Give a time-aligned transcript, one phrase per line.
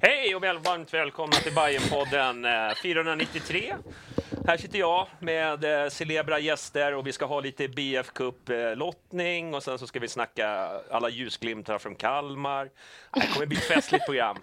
[0.00, 3.74] Hej och väl, varmt välkomna till Bajenpodden eh, 493.
[4.48, 9.62] Här sitter jag med eh, celebra gäster och vi ska ha lite BF Cup-lottning och
[9.62, 12.70] sen så ska vi snacka alla ljusglimtar från Kalmar.
[13.12, 14.36] Det kommer bli ett festligt program.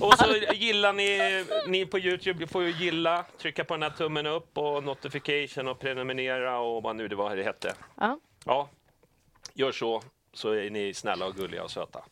[0.00, 4.26] Och så gillar ni, ni på Youtube, får ju gilla, trycka på den här tummen
[4.26, 7.74] upp och notification och prenumerera och vad nu det var det hette.
[8.00, 8.20] Ja.
[8.44, 8.68] Ja,
[9.54, 10.02] gör så
[10.32, 12.04] så är ni snälla och gulliga och söta.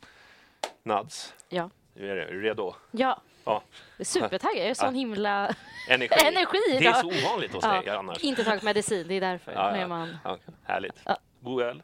[0.82, 1.70] Nads, Ja.
[1.96, 2.74] är du redo?
[2.90, 3.20] Ja.
[3.46, 3.62] Ja.
[4.00, 4.56] Supertaggad.
[4.62, 5.54] Jag är sån himla
[5.88, 6.14] Energi.
[6.26, 8.18] energi Det är så ovanligt hos dig annars.
[8.24, 9.52] Inte tagit medicin, det är därför.
[9.52, 9.88] Ja, ja.
[9.88, 10.16] man...
[10.24, 11.02] Ja, härligt.
[11.04, 11.16] Ja.
[11.40, 11.82] God öl.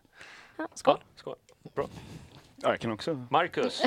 [0.56, 0.96] ja, skål.
[1.00, 1.36] Ja, skål.
[1.74, 1.86] Bra.
[2.56, 3.26] Ja, jag kan också.
[3.30, 3.82] Marcus,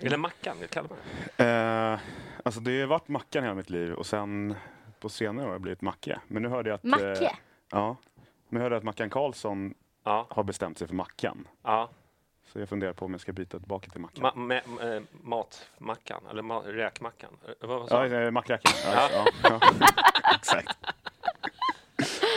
[0.00, 0.98] eller Mackan, kallar man
[1.36, 1.44] det.
[1.44, 1.98] Eh,
[2.42, 4.54] alltså det har varit Mackan hela mitt liv och sen
[5.00, 6.20] på senare år har det blivit Macke.
[6.28, 6.82] Men nu hörde jag att...
[6.84, 7.24] Macke?
[7.24, 7.32] Eh,
[7.70, 7.96] ja.
[8.48, 9.74] Men jag hörde att Mackan Karlsson
[10.04, 11.48] Ja, har bestämt sig för Mackan.
[11.62, 11.90] ja.
[12.52, 14.22] Så jag funderar på om jag ska byta tillbaka till Mackan.
[14.22, 14.62] Ma med,
[14.96, 17.30] eh, matmackan, eller ma räkmackan.
[17.48, 18.72] Eh, Vad vad sa ja, eh, Mackräken.
[18.84, 19.60] Ja, ja, ja.
[20.36, 20.78] Exakt.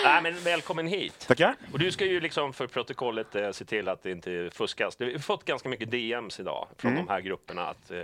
[0.03, 1.25] Nej, men välkommen hit.
[1.27, 1.55] Tackar.
[1.73, 4.95] Och du ska ju liksom för protokollet eh, se till att det inte fuskas.
[5.01, 7.05] Vi har fått ganska mycket DMs idag från Mm.
[7.05, 7.97] de här grupperna att eh,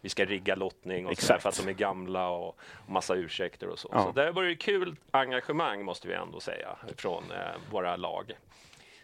[0.00, 1.42] vi ska rigga lottning och så Exakt.
[1.42, 3.88] för att de är gamla och, och massa ursäkter och så.
[3.92, 4.04] Ja.
[4.04, 7.38] Så det var ju kul engagemang måste vi ändå säga från eh,
[7.70, 8.32] våra lag.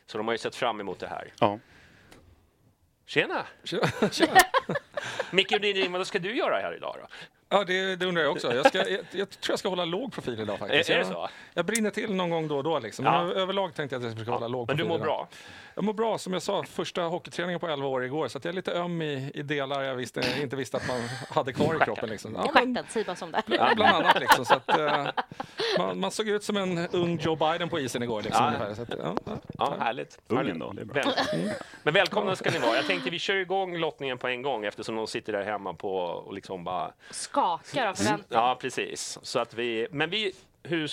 [0.07, 1.33] Så de har ju sett fram emot det här.
[1.41, 1.59] Ja.
[4.11, 4.39] Tjena!
[5.31, 7.09] Micke Rydin, vad ska du göra här idag då?
[7.59, 8.55] Ja, det, det undrar jag också.
[8.55, 10.91] Jag, ska, jag, jag tror jag ska hålla låg profil idag faktiskt.
[10.91, 11.29] Är- är det jag, så?
[11.55, 12.79] Jag brinner till någon gång då och då.
[12.79, 13.05] Liksom.
[13.05, 13.23] Ja.
[13.33, 15.07] Överlag tänkte jag att jag ska hålla låg Men du profil mår idag.
[15.07, 15.29] bra?
[15.75, 16.19] Jag mår bra.
[16.19, 18.29] Som jag sa, första hockeyträningen på 11 år igår.
[18.29, 21.01] Så att jag är lite öm i, i delar jag visste, inte visste att man
[21.31, 22.09] hade kvar i kroppen.
[22.09, 22.35] Liksom.
[22.35, 24.21] Ja, men, stjärten, som det ja, bland annat.
[24.21, 25.07] Liksom, så att, eh,
[25.79, 28.23] man, man såg ut som en ung Joe Biden på isen igår.
[28.23, 28.47] Liksom, Ja.
[28.53, 28.75] ungefär.
[28.75, 29.37] Så att, ja, ja.
[29.59, 30.19] Ja, härligt.
[30.29, 31.03] Ungen då, det är bra.
[31.03, 31.51] Väl-
[31.83, 32.77] Men välkomna ska ni vara.
[32.77, 35.97] Jag tänkte vi kör igång lottningen på en gång eftersom de sitter där hemma på
[35.97, 36.93] och liksom bara...
[37.65, 38.27] Skakar av förväntan.
[38.29, 39.19] Ja, precis.
[39.23, 39.87] Så att vi...
[39.91, 40.33] Men vi...
[40.63, 40.91] Hur...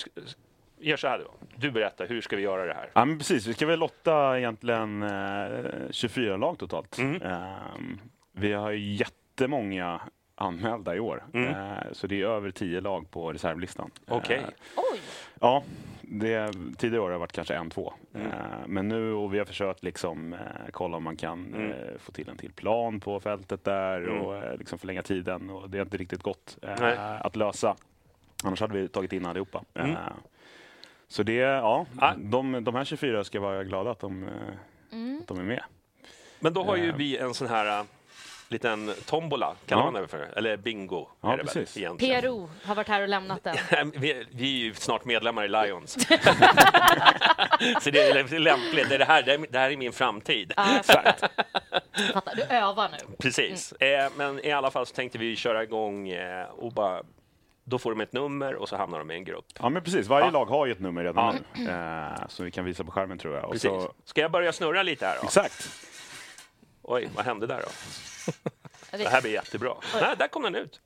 [0.78, 1.30] Gör så här då.
[1.56, 2.90] Du berättar, hur ska vi göra det här?
[2.92, 3.46] Ja, men precis.
[3.46, 6.98] Vi ska väl lotta egentligen eh, 24 lag totalt.
[6.98, 7.22] Mm.
[7.22, 8.00] Ehm,
[8.32, 10.00] vi har ju jättemånga
[10.34, 11.24] anmälda i år.
[11.34, 11.48] Mm.
[11.48, 13.90] Eh, så det är över 10 lag på reservlistan.
[14.08, 14.38] Okej.
[14.38, 14.44] Eh,
[14.76, 15.00] Oj!
[15.40, 15.62] Ja,
[16.02, 17.92] det, tidigare år har det varit kanske en, två.
[18.14, 18.26] Mm.
[18.26, 18.34] Eh,
[18.66, 20.38] men nu, och vi har försökt liksom, eh,
[20.72, 21.70] kolla om man kan Mm.
[21.70, 24.20] eh, få till en till plan på fältet där Mm.
[24.20, 25.50] och liksom förlänga tiden.
[25.50, 26.96] Och det har inte riktigt gått Nej.
[26.98, 27.76] att lösa.
[28.44, 29.62] Annars hade vi tagit in allihopa.
[29.74, 29.96] Mm.
[31.08, 31.86] Så det, ja,
[32.16, 34.28] de, de här 24 ska vara glada att de,
[34.92, 35.18] Mm.
[35.22, 35.62] att de är med.
[36.40, 37.84] Men då har ju vi en sån här
[38.54, 39.90] liten tombola, kallar Ja.
[39.90, 40.28] man det för?
[40.36, 41.76] Eller bingo, Ja, är det precis.
[41.76, 41.96] väl.
[42.22, 43.90] PRO har varit här och lämnat den.
[43.96, 45.92] vi, vi är ju snart medlemmar i Lions.
[47.82, 48.88] så det är lämpligt.
[48.88, 50.52] Det, är det, här, det är- det här är min framtid.
[50.56, 51.28] Ja, jag fattar.
[52.36, 53.16] Du övar nu.
[53.18, 53.72] Precis.
[53.72, 57.02] Eh, men i alla fall så tänkte vi köra igång eh, och bara...
[57.66, 59.44] Då får de ett nummer och så hamnar de i en grupp.
[59.60, 60.06] Ja, men precis.
[60.06, 60.30] Varje Ja.
[60.30, 61.60] lag har ju ett nummer redan Ja.
[61.60, 61.70] nu.
[61.70, 63.44] Eh, som vi kan visa på skärmen tror jag.
[63.44, 63.70] Och Precis.
[63.70, 65.24] så, Ska jag börja snurra lite här då?
[65.26, 65.68] exakt.
[66.82, 67.68] Oj, vad hände där då?
[68.90, 69.74] Det här blir jättebra.
[70.00, 70.80] Nej, där kom den ut.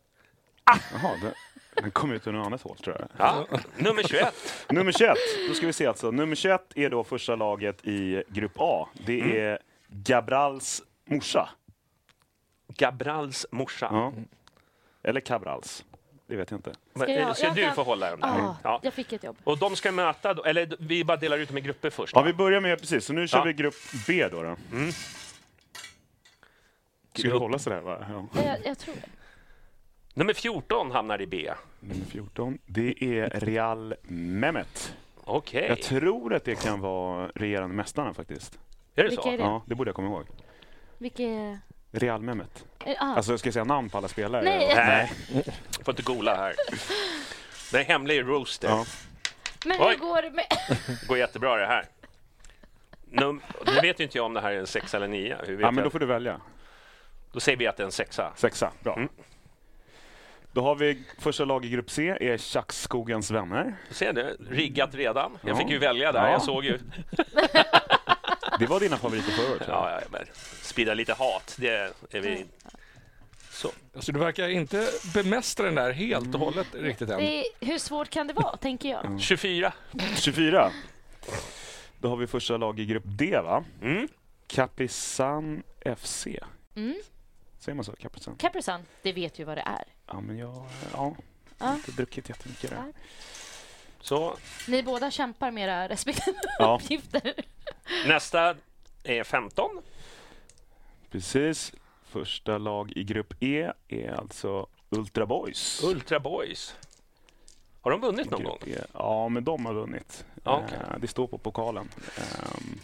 [0.93, 1.35] Jaha, det,
[1.82, 3.08] Den kom ut ur något annat hål tror jag.
[3.19, 3.46] Ja.
[3.76, 4.35] Nummer 21.
[4.69, 5.17] Nummer 21,
[5.49, 6.11] då ska vi se alltså.
[6.11, 8.88] Nummer 21 är då första laget i grupp A.
[8.93, 9.37] Det Mm.
[9.37, 9.58] är
[9.88, 11.49] Gabrals morsa.
[12.76, 13.88] Gabrals morsa.
[13.93, 14.12] Ja.
[15.02, 15.84] Eller Cabrals.
[16.26, 16.73] Det vet jag inte.
[16.94, 18.29] Ska jag- så jag du kan- får hålla den där.
[18.29, 18.81] Ah, Ja.
[18.82, 19.37] Jag fick ett jobb.
[19.44, 22.12] Och de ska möta, då, eller vi bara delar ut dem i grupper först.
[22.14, 22.26] Ja, va?
[22.26, 23.44] vi börjar med, precis, så nu kör Ja.
[23.44, 23.75] vi grupp
[24.06, 24.43] B då.
[24.43, 24.56] då.
[24.73, 24.91] Mm.
[27.19, 28.06] Ska du hålla sådär va?
[28.35, 28.43] Ja.
[28.44, 29.09] Jag, jag tror det.
[30.15, 31.50] Nummer 14 hamnar i B.
[31.81, 34.94] Nummer 14, det är Real Mehmet.
[35.25, 38.59] Okej, Jag tror att det kan vara regerande mästarna faktiskt.
[38.94, 39.29] är det Vilka så?
[39.29, 39.43] är det?
[39.44, 40.26] Ja, det borde jag komma ihåg.
[40.99, 41.59] Vilket...
[41.91, 42.65] Real Mehmet.
[42.85, 43.15] eh, Ah.
[43.17, 44.43] Alltså, ska jag säga namn på alla spelare?
[44.44, 44.73] Nej.
[44.76, 45.12] Nej,
[45.85, 46.55] får inte gola här.
[47.73, 48.69] Det är en hemlig roaster.
[48.69, 48.85] Ja.
[49.67, 49.87] men Oj.
[49.91, 50.44] hur går det med...
[51.00, 51.85] Det går jättebra det här.
[53.11, 55.38] Num nu vet ju inte jag om det här är en sexa eller nia.
[55.47, 55.93] Hur vet ja, men då jag?
[55.93, 56.41] får du välja.
[57.32, 58.32] Då säger vi att det är en sexa.
[58.36, 58.96] Sexa, bra.
[58.96, 59.08] Mm.
[60.52, 63.76] Då har vi första lag i grupp C, är Tjackskogens vänner.
[63.90, 64.36] Ser du?
[64.50, 65.38] Riggat redan.
[65.42, 65.56] Jag Ja.
[65.56, 66.25] fick ju välja där.
[66.26, 66.30] Ja.
[66.32, 66.78] Jag såg ju.
[68.58, 69.64] Det var dina favoriter förra året.
[69.64, 69.86] tror jag.
[69.86, 70.25] Ja, ja, men
[70.62, 71.56] sprida lite hat.
[71.58, 71.69] Det
[72.10, 72.44] är vi...
[73.50, 73.70] Så.
[73.94, 77.19] Alltså, du verkar inte bemästra den där helt och hållet riktigt än.
[77.19, 79.12] Det är, hur svårt kan det vara, tänker Mm.
[79.12, 79.20] jag?
[79.20, 79.72] 24.
[80.16, 80.70] 24.
[82.00, 83.64] Då har vi första lag i grupp D, va?
[83.82, 84.08] Mm.
[84.46, 85.62] Caprisan
[85.96, 86.26] FC.
[86.76, 86.94] Mm.
[87.69, 87.93] Säger man så?
[87.97, 88.37] Caprisan?
[88.37, 89.85] Caprisan, det vet ju vad det är.
[90.06, 91.15] Ja, men jag ja,
[91.59, 91.67] Ja.
[91.67, 92.70] har inte druckit jättemycket.
[92.70, 92.93] Där.
[94.00, 94.37] Så
[94.69, 96.79] Ni båda kämpar med era respektive Ja.
[96.82, 97.35] uppgifter.
[98.06, 98.55] nästa
[99.05, 99.82] är 15.
[101.11, 101.73] Precis.
[102.03, 105.82] Första lag i grupp E är alltså Ultra Boys.
[105.85, 106.75] Ultra Boys.
[107.81, 108.59] Har de vunnit någon gång?
[108.65, 108.85] Grupp E.
[108.93, 110.25] Ja, men de har vunnit.
[110.44, 110.79] Ja, okej.
[110.91, 111.88] Eh, Det står på pokalen.
[112.17, 112.81] Ehm,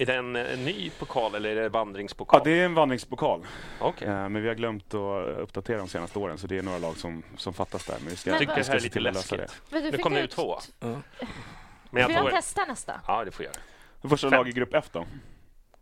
[0.00, 2.40] Är det en, en ny pokal eller är det vandringspokal?
[2.40, 3.46] Ja, det är en vandringspokal.
[3.80, 4.08] Okej.
[4.08, 6.96] Eh, Men vi har glömt att uppdatera de senaste åren, så det är några lag
[6.96, 7.98] som, som fattas där.
[8.00, 9.62] Men vi ska, Men Jag tycker det här är lite läskigt.
[9.70, 10.58] Du Nu fick kom det ut- ut två.
[10.80, 10.86] Ja.
[10.86, 11.02] Men
[11.90, 12.30] Får jag jag får...
[12.30, 13.00] testa nästa?
[13.06, 13.54] Ja, det får jag
[14.02, 14.08] det.
[14.08, 14.36] Första Fem.
[14.38, 15.06] lag i grupp F då?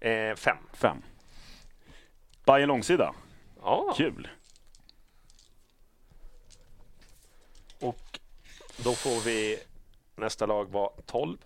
[0.01, 0.31] göra.
[0.31, 0.57] Eh, fem.
[0.73, 1.03] Fem.
[2.47, 3.15] Bayern långsida.
[3.63, 4.29] Ja, Kul.
[7.81, 8.19] och
[8.77, 9.59] då får vi
[10.17, 11.39] nästa lag vara 12.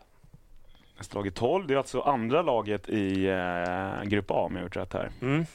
[1.01, 1.67] Är 12.
[1.67, 5.11] Det är alltså andra laget i eh, grupp A, om jag har gjort rätt här.
[5.23, 5.47] Mm.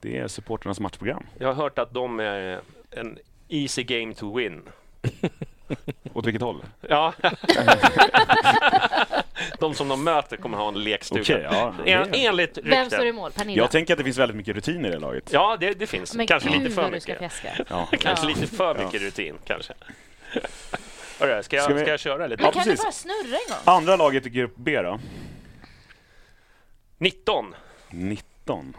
[0.00, 1.26] Det är supporternas matchprogram.
[1.38, 2.60] Jag har hört att de är
[2.90, 3.18] en
[3.48, 4.62] easy game to win.
[6.12, 6.64] Åt vilket håll?
[6.88, 7.12] Ja.
[9.58, 11.22] de som de möter kommer ha en lekstuga.
[11.22, 11.74] Okej, ja.
[11.86, 13.14] En, enligt Vem står i rykten.
[13.16, 13.32] mål?
[13.32, 13.62] Pernilla?
[13.62, 15.32] Jag tänker att det finns väldigt mycket rutin i det laget.
[15.32, 16.14] Ja, det, det finns.
[16.14, 17.32] Men kanske gud lite för vad du ska mycket.
[17.68, 17.88] Ja.
[18.00, 18.34] Kanske Ja.
[18.34, 19.72] lite för mycket rutin, kanske.
[21.18, 22.42] Hörru, ska, jag, Ska vi- ska jag köra lite?
[22.42, 23.74] Men Ja, kan du bara snurra en gång?
[23.74, 24.98] Andra laget i grupp B då?
[26.98, 27.54] 19.
[27.90, 28.76] 19.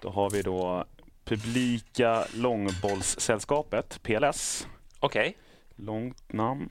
[0.00, 0.84] Då har vi då
[1.24, 4.66] Publika Långbollssällskapet, PLS.
[5.00, 5.36] Okej,
[5.76, 6.68] Långt namn.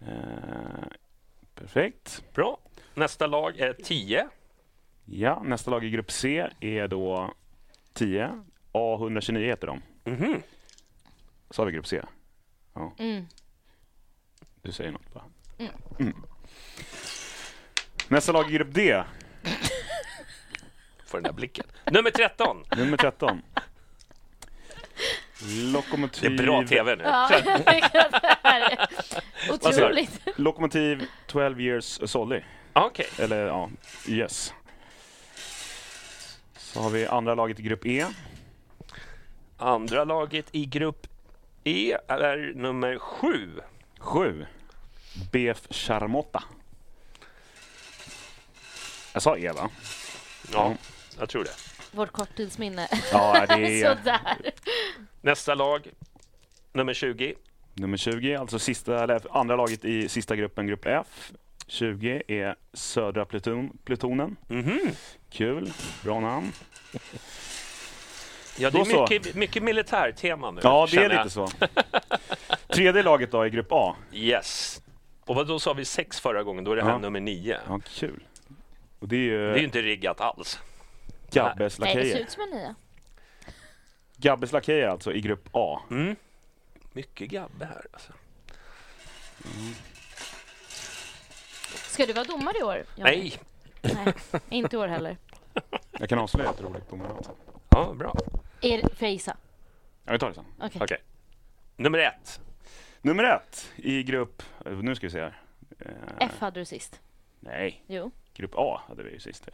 [0.00, 0.08] Eh,
[1.54, 2.22] perfekt.
[2.34, 2.58] bra.
[2.94, 4.28] Nästa lag är 10.
[5.04, 7.34] Ja, nästa lag i grupp C är då
[7.92, 8.30] 10.
[8.72, 9.82] A129 heter de.
[10.04, 10.42] Mhm.
[11.50, 12.02] Så har vi grupp C.
[12.98, 13.26] Mm.
[14.68, 15.24] Du säger något bara.
[15.58, 15.72] Mm.
[15.98, 16.16] Mm.
[18.08, 19.02] Nästa lag i grupp D,
[21.06, 21.66] Får den där blicken.
[21.84, 22.64] Nummer 13.
[22.76, 23.42] nummer 13.
[25.72, 27.04] Lokomotiv, Det är bra TV nu.
[27.04, 27.30] Ja,
[29.50, 30.20] otroligt.
[30.36, 32.40] Lokomotiv 12 years Solly.
[32.72, 33.06] Okej.
[33.18, 33.70] Eller ja,
[34.08, 34.54] yes.
[36.56, 38.06] Så har vi andra laget i grupp E.
[39.56, 41.06] Andra laget i grupp
[41.64, 43.60] E är nummer 7.
[43.98, 44.46] 7.
[45.32, 46.42] BF Charmotta.
[49.12, 49.70] Jag sa E va?
[50.52, 50.74] Ja,
[51.18, 51.50] jag tror det.
[51.92, 52.88] Vårt korttidsminne.
[53.12, 54.20] Ja, det är Sådär.
[55.20, 55.88] Nästa lag,
[56.72, 57.34] nummer 20.
[57.74, 61.32] nummer 20, alltså sista, eller andra laget i sista gruppen, grupp F.
[61.66, 64.36] 20 är Södra pluton, plutonen.
[64.48, 64.80] Mhm.
[65.30, 65.72] Kul,
[66.02, 66.52] bra namn.
[68.58, 70.60] Ja, det är mycket, mycket militärtema nu.
[70.64, 71.48] Ja, det är lite så.
[72.68, 73.96] Tredje laget då i grupp A.
[74.12, 74.82] Yes.
[75.28, 76.64] Och vad då sa vi sex förra gången?
[76.64, 76.98] Då är det här Ja.
[76.98, 77.58] nummer nio.
[77.68, 78.24] Ja, kul.
[78.98, 80.58] Och det är ju Det är ju inte riggat alls.
[81.30, 82.24] Gabbes Nej, det ser lakejer.
[82.24, 82.74] ut som en nia.
[84.16, 85.80] Gabbes lakejer alltså i grupp A.
[85.90, 86.16] Mm.
[86.92, 88.12] Mycket gabbe här alltså.
[91.90, 92.84] Ska du vara domare i år?
[92.96, 93.10] Johnny?
[93.12, 93.38] Nej.
[93.82, 94.14] Nej.
[94.48, 95.16] Inte i år heller.
[95.98, 97.08] Jag kan avslöja ett roligt domare.
[97.70, 98.14] Ja, bra.
[98.60, 99.36] Er, får jag gissa?
[100.04, 100.44] Ja, vi tar det sen.
[100.60, 100.80] Okej.
[100.84, 100.98] Okej.
[101.76, 102.40] Nummer ett.
[103.02, 104.42] Nummer ett i grupp...
[104.82, 105.42] Nu ska vi se här.
[105.78, 107.00] Eh, F hade du sist.
[107.40, 108.10] Nej, Jo.
[108.34, 109.48] grupp A hade vi ju sist.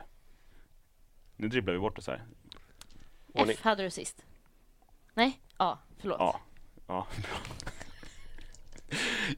[1.37, 2.25] Nu dribblar vi bort oss här.
[3.33, 3.57] Ordning.
[3.59, 4.25] F hade du sist.
[5.15, 5.41] Nej?
[5.57, 5.79] A.
[5.99, 6.17] Förlåt.
[6.21, 6.41] Ja.
[6.87, 7.37] Ja, bra.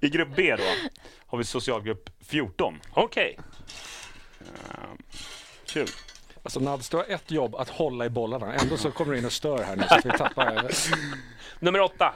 [0.01, 0.65] I grupp B då
[1.27, 2.81] har vi socialgrupp 14.
[2.91, 3.39] Okej.
[5.67, 5.89] Kul.
[6.47, 8.55] Alltså Nads, du har ett jobb att hålla i bollarna.
[8.55, 10.71] Ändå så kommer du in och stör här nu så att vi tappar...
[11.65, 12.15] Nummer åtta.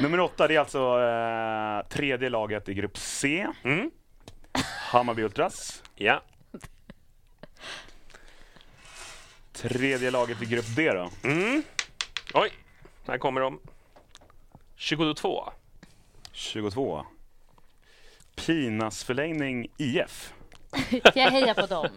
[0.00, 3.46] Nummer åtta det är alltså eh, tredje laget i grupp C.
[3.62, 3.90] Mm.
[4.90, 5.82] Hammarby Ultras.
[5.94, 6.22] Ja.
[9.52, 11.10] Tredje laget i grupp D då.
[11.28, 11.62] Mm.
[12.34, 12.50] Oj,
[13.06, 13.60] här kommer de.
[14.76, 15.52] 22.
[16.32, 17.06] 22.
[18.34, 20.32] Pinas förlängning IF.
[21.14, 21.88] Jag hejar på dem.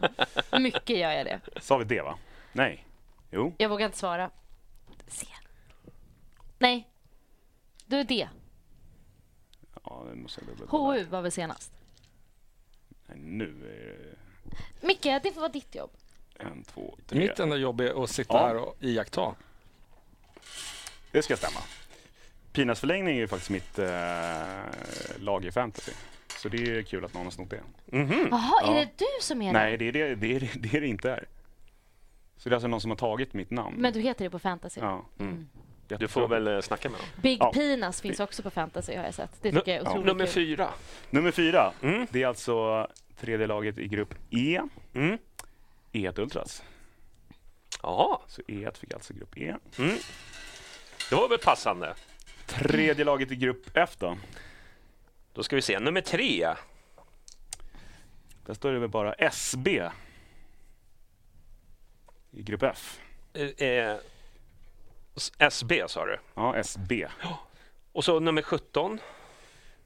[0.62, 1.40] Mycket gör jag det.
[1.62, 2.18] Sa vi det va?
[2.52, 2.86] Nej.
[3.32, 3.54] Jo.
[3.58, 4.30] Jag vågar inte svara.
[5.08, 5.28] C.
[6.58, 6.90] Nej.
[7.86, 8.28] Du är D.
[9.84, 10.94] Ja, det måste jag dubbelkolla.
[10.98, 11.72] HU var väl senast?
[13.06, 14.16] Nej, Nu är
[14.80, 15.92] det Micke, det får vara ditt jobb.
[16.40, 17.20] en, två, tre.
[17.20, 18.48] Mitt enda jobb är att sitta Ja.
[18.48, 19.36] här och iaktta.
[21.12, 21.60] Det ska stämma.
[22.52, 25.92] Pinas förlängning är ju faktiskt mitt eh, lag i fantasy.
[26.44, 27.62] Så det är kul att någon har snott det.
[27.92, 28.76] Jaha, Ja.
[28.76, 29.92] är det du som är Nej, det?
[29.92, 31.26] det är det, det, är det, det är det inte är.
[32.38, 33.76] Så det är alltså någon som har tagit mitt namn.
[33.82, 34.82] Men du heter det på fantasy?
[34.82, 35.06] Ja.
[35.88, 37.08] Du får väl eh, snacka med dem.
[37.22, 37.52] Big Ja.
[37.54, 39.32] Pinas finns också på fantasy har jag sett.
[39.42, 39.90] Det tycker jag är ja.
[39.90, 40.34] otroligt Nummer kul.
[40.34, 40.70] fyra.
[41.10, 42.08] Nummer fyra, Mm.
[42.12, 42.88] det är alltså
[43.20, 44.62] tredje laget i grupp E.
[44.94, 45.18] Mm.
[45.92, 46.64] E1 Ultras.
[47.84, 49.56] Jaha, Så E1 fick alltså grupp E.
[49.78, 49.96] mm.
[51.10, 51.94] det var väl passande.
[52.46, 54.18] Tredje laget i grupp F då.
[55.34, 55.80] Då ska vi se.
[55.80, 56.56] Nummer tre.
[58.46, 59.90] Där står det väl bara SB.
[62.32, 63.00] I grupp F.
[63.34, 63.98] Eh, eh,
[65.40, 66.20] SB sa du.
[66.34, 67.08] Ja, SB.
[67.92, 69.00] Och så nummer 17.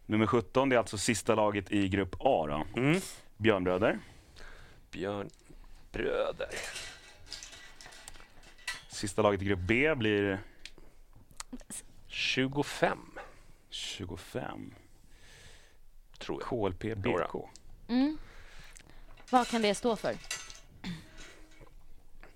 [0.05, 2.81] Nummer 17, det är alltså sista laget i grupp A då.
[2.81, 3.01] Mm.
[3.37, 3.99] Björnbröder.
[4.91, 5.29] Björn
[5.91, 6.49] Bröder.
[8.89, 10.39] Sista laget i grupp B blir
[12.07, 12.99] 25,
[13.69, 14.73] 25.
[16.19, 16.73] Tror jag.
[16.73, 17.35] KLP BK.
[17.87, 18.17] Mm.
[19.31, 20.13] Vad kan det stå för?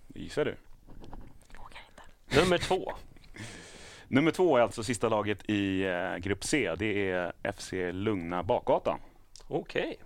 [0.07, 0.55] Gissar du?
[2.39, 2.91] Nummer två.
[4.07, 6.75] Nummer två är alltså sista laget i eh, grupp C.
[6.77, 9.00] Det är FC Lugna Bakgatan.
[9.47, 10.00] Okej.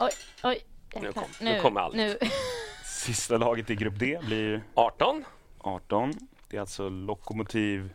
[0.00, 0.10] Oj,
[0.44, 0.58] oj.
[1.00, 1.96] Nu kom- nu kommer allt.
[1.96, 2.18] Nu.
[2.84, 5.24] Sista laget i grupp D blir 18.
[5.58, 6.12] 18.
[6.48, 7.92] Det är alltså Lokomotiv...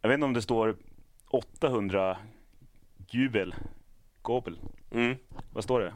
[0.00, 0.76] Jag vet inte om det står
[1.30, 2.16] 800
[3.10, 3.54] Jubel.
[4.22, 4.58] Gobel.
[4.90, 5.16] Mm.
[5.52, 5.94] Vad står det?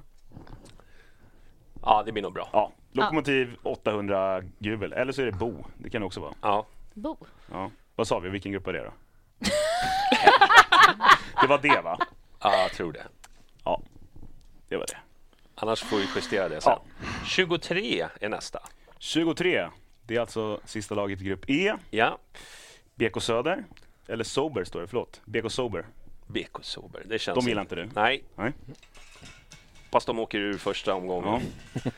[1.82, 2.48] Ja, det blir nog bra.
[2.52, 4.92] Ja, Lokomotiv 800 Jubel.
[4.92, 5.64] Eller så är det Bo.
[5.78, 6.34] Det kan det också vara.
[6.42, 6.66] Ja.
[6.94, 7.16] Bo.
[7.50, 7.70] Ja.
[7.96, 8.28] Vad sa vi?
[8.28, 8.92] Vilken grupp var det då?
[11.40, 11.98] det var det va?
[12.40, 13.06] ja, jag tror det.
[13.64, 13.82] Ja,
[14.68, 14.98] det var det.
[15.54, 16.72] Annars får vi justera det sen.
[16.72, 16.82] Ja.
[17.26, 18.62] 23 är nästa.
[18.98, 19.68] 23.
[20.06, 21.74] Det är alltså sista laget i grupp E.
[21.90, 22.18] Ja,
[22.94, 23.64] BK Söder.
[24.08, 25.20] Eller Sober står det, förlåt.
[25.24, 25.86] BK Sober.
[26.26, 27.02] BK Sober.
[27.04, 27.88] Det känns De gillar inte du?
[27.94, 28.52] Nej, Nej.
[29.90, 31.42] fast de åker ur första omgången.
[31.84, 31.90] Ja.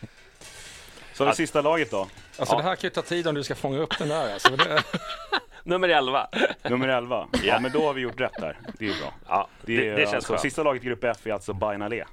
[1.15, 1.99] Så det sista laget då.
[1.99, 2.57] Alltså Ja.
[2.57, 4.33] det här kan ju ta tid om du ska fånga upp den där.
[4.33, 4.83] Alltså, det,
[5.65, 6.29] Nummer 11.
[6.63, 7.29] Nummer 11.
[7.45, 8.59] Ja, men då har vi gjort rätt där.
[8.79, 9.15] Det är bra.
[9.29, 10.43] Ja, Det, det, är det känns alltså, skönt.
[10.43, 12.05] Sista laget i grupp F är alltså Bainalé.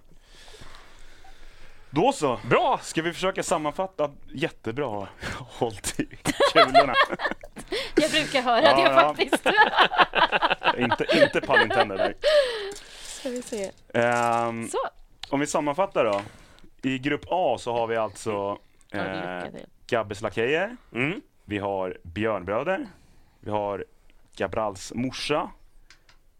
[1.93, 2.39] Då så.
[2.49, 2.79] Bra!
[2.83, 4.11] Ska vi försöka sammanfatta?
[4.33, 5.07] Jättebra
[5.37, 6.05] hållt i
[6.53, 6.93] kulorna.
[7.95, 8.93] Jag brukar höra Ja, det ja.
[8.93, 9.45] faktiskt.
[10.77, 12.13] inte, inte pun intended där.
[13.03, 13.71] Ska vi se.
[13.93, 14.77] Ehm, Så.
[15.29, 16.21] om vi sammanfattar då.
[16.81, 18.57] I grupp A så har vi alltså
[18.91, 19.43] eh.
[19.87, 20.77] Gabbes Lakejer.
[20.93, 21.21] Mm.
[21.45, 22.87] Vi har Björnbröder.
[23.39, 23.85] Vi har
[24.35, 25.51] Gabrals morsa.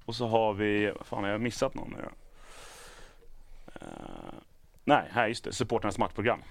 [0.06, 2.10] Och så har vi, vad fan har jag missat någon nu då?
[3.76, 4.34] Eh,
[4.84, 6.42] nej, här just det, supporternas matchprogram.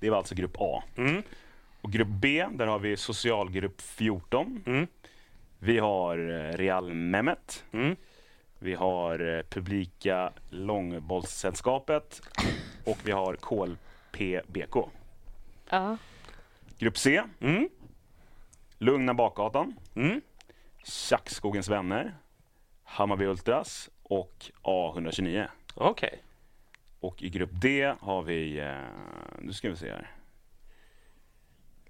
[0.00, 0.82] Det var alltså grupp A.
[0.96, 1.22] Mm.
[1.80, 4.62] Och grupp B, där har vi socialgrupp 14.
[4.66, 4.86] Mm.
[5.58, 7.64] Vi har eh, Real Mehmet.
[7.72, 7.96] Mm.
[8.58, 12.22] Vi har eh, Publika Långbollssällskapet.
[12.86, 14.76] Och vi har KLPBK.
[15.70, 15.96] Ja.
[16.78, 17.68] Grupp C, Mm.
[18.78, 19.74] Lugna Bakgatan.
[19.94, 20.20] Mm.
[20.84, 22.14] Tjackskogens vänner,
[22.84, 25.46] Hammarby Ultras och A129.
[25.74, 26.22] Okej.
[27.02, 28.74] Och i grupp D har vi, eh,
[29.38, 30.10] nu ska vi se här.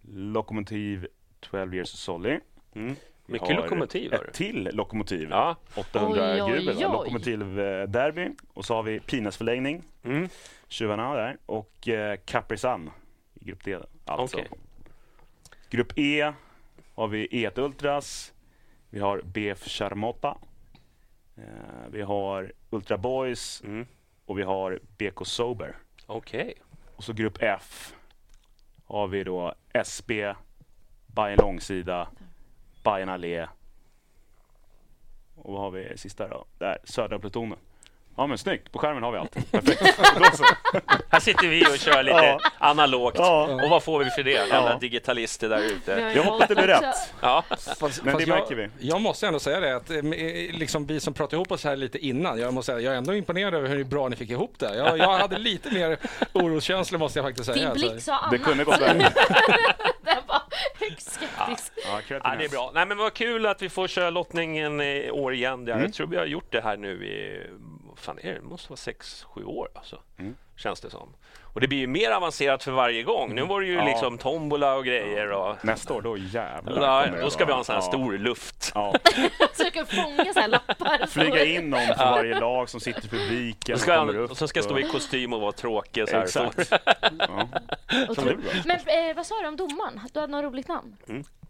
[0.02, 1.06] Lokomotiv
[1.40, 2.40] 12 Years Solly.
[2.74, 2.94] Mm.
[3.26, 4.14] Vi Mycket har lokomotiv.
[4.14, 5.28] Ett till lokomotiv.
[5.30, 5.56] Ja.
[5.76, 6.76] 800 Oj, oj, jubel.
[6.76, 6.82] oj.
[6.82, 8.28] Lokomotiv eh, Derby.
[8.54, 9.82] Och så har vi Pinas förlängning.
[10.02, 10.28] Mm.
[10.68, 11.38] Tjuvarna där.
[11.46, 12.90] Och eh, Caprisan
[13.34, 13.78] i grupp D.
[14.04, 14.36] Alltså.
[14.36, 14.50] Okej.
[15.70, 16.32] Grupp E
[16.94, 18.32] har vi E1 Ultras.
[18.90, 20.38] Vi har BF Charmotta.
[21.36, 21.42] Eh,
[21.90, 23.86] vi har Ultra Boys Mm.
[24.32, 25.76] Och vi har BK Sober.
[26.06, 26.54] Okej.
[26.96, 27.94] Och så grupp F
[28.84, 30.34] har vi då SB,
[31.06, 32.08] Bayern Långsida
[32.84, 33.46] Bayern Allé.
[35.34, 36.44] Och vad har vi sista då?
[36.58, 37.58] Där, Södra plutonen.
[38.16, 39.32] Ja men snyggt, på skärmen har vi allt.
[39.52, 39.82] Perfekt.
[41.10, 42.38] Här sitter vi och kör lite Ja.
[42.58, 43.16] analogt.
[43.18, 43.42] Ja.
[43.64, 44.38] Och vad får vi för det?
[44.52, 44.78] Alla Ja.
[44.78, 46.12] digitalister där ute.
[46.16, 46.84] Jag hoppas det blir rätt.
[47.20, 47.44] Ja.
[47.48, 48.68] Fast, Men fast det jag, märker vi.
[48.78, 50.02] Jag måste ändå säga det att eh,
[50.52, 53.14] liksom vi som pratade ihop oss här lite innan, jag måste säga jag är ändå
[53.14, 54.76] imponerad över hur bra ni fick ihop det.
[54.76, 55.98] Jag, jag hade lite mer
[56.32, 57.56] oroskänslor måste jag faktiskt säga.
[57.58, 57.90] Din Alltså.
[57.90, 58.30] blick sa annat.
[58.30, 58.98] Det kunde gått värre.
[60.04, 60.42] Den var
[60.80, 61.72] högst skeptisk.
[61.86, 62.70] Ja, Ja, det är bra.
[62.74, 65.66] Nej, men vad kul att vi får köra lottningen i år igen.
[65.66, 65.92] Jag Mm.
[65.92, 67.46] tror vi har gjort det här nu i,
[68.04, 68.34] fan är det?
[68.34, 70.00] det måste vara sex, sju år alltså.
[70.18, 70.36] Mm.
[70.56, 71.14] Känns det som.
[71.42, 73.34] Och det blir ju mer avancerat för varje gång.
[73.34, 73.84] Nu var det ju Ja.
[73.84, 75.30] liksom tombola och grejer.
[75.32, 76.82] Och, Nästa år, då jävlar.
[76.82, 78.72] ja, då ska vi ha en sån här vara- stor luft.
[78.74, 78.94] Ja.
[79.54, 81.06] Försöker fånga så här lappar.
[81.06, 84.58] Flyga in någon för varje lag som sitter i publiken ska han, och så ska
[84.58, 86.08] jag stå i kostym och vara tråkig.
[86.08, 86.22] Så här.
[86.22, 86.68] Exakt.
[86.68, 86.76] Så,
[87.18, 87.46] Ja.
[88.64, 88.76] Men
[89.10, 90.00] eh, vad sa du om domaren?
[90.12, 90.96] Du hade något roligt namn?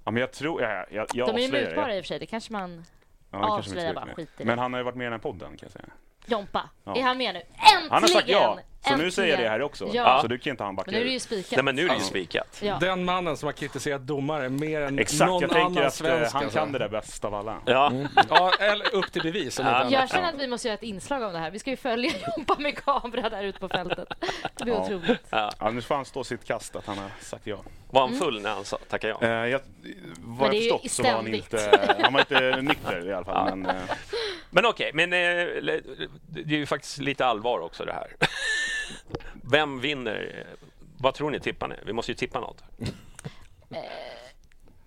[0.04, 0.62] ja, men jag tror...
[0.62, 1.96] Jag, jag, jag De är ju mutbara det.
[1.96, 2.84] i och för sig, det kanske man...
[3.30, 4.44] Ja, inte bara, skit i det.
[4.44, 5.84] Men han har ju varit med i den här podden kan jag säga.
[6.26, 6.96] Jompa, Ja.
[6.96, 7.40] är han med nu?
[7.40, 7.90] Äntligen!
[7.90, 8.58] Han har sagt ja.
[8.84, 9.12] Så nu Äntligen!
[9.12, 9.88] säger jag det här också.
[9.92, 10.18] Ja.
[10.22, 11.50] Så du kan inte han backa Men nu är det ju spikat.
[11.56, 12.58] nej, men nu är det ju spikat.
[12.62, 12.76] Ja.
[12.80, 15.90] Den mannen som har kritiserat domare mer än Exakt, någon jag tänker annan att eh,
[15.90, 16.32] svensk.
[16.34, 16.58] han alltså.
[16.58, 17.56] kan det där bäst av alla.
[17.66, 17.92] Ja.
[18.28, 19.58] Ja, eller upp till bevis.
[19.58, 19.90] Ja.
[19.90, 21.50] Jag känner att vi måste göra ett inslag om det här.
[21.50, 24.08] Vi ska ju följa Jompa med kamera där ute på fältet.
[24.56, 24.80] Det blir Ja.
[24.84, 25.26] otroligt.
[25.30, 27.56] Ja, nu får han stå sitt kast att han har sagt ja.
[27.90, 29.26] Var han full när han sa, tackade ja?
[29.26, 29.60] Eh, jag,
[30.18, 33.24] vad det är jag förstått så var han inte, han var inte nykter i alla
[33.24, 33.56] fall.
[33.56, 33.82] Men, eh,
[34.50, 35.18] Men okej, men eh,
[36.28, 38.06] det är ju faktiskt lite allvar också det här.
[39.50, 40.46] Vem vinner?
[40.98, 41.40] Vad tror ni?
[41.40, 41.74] Tippar ni?
[41.86, 42.64] Vi måste ju tippa något.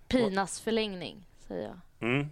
[0.08, 2.10] Pinas förlängning, säger jag.
[2.10, 2.30] Mm.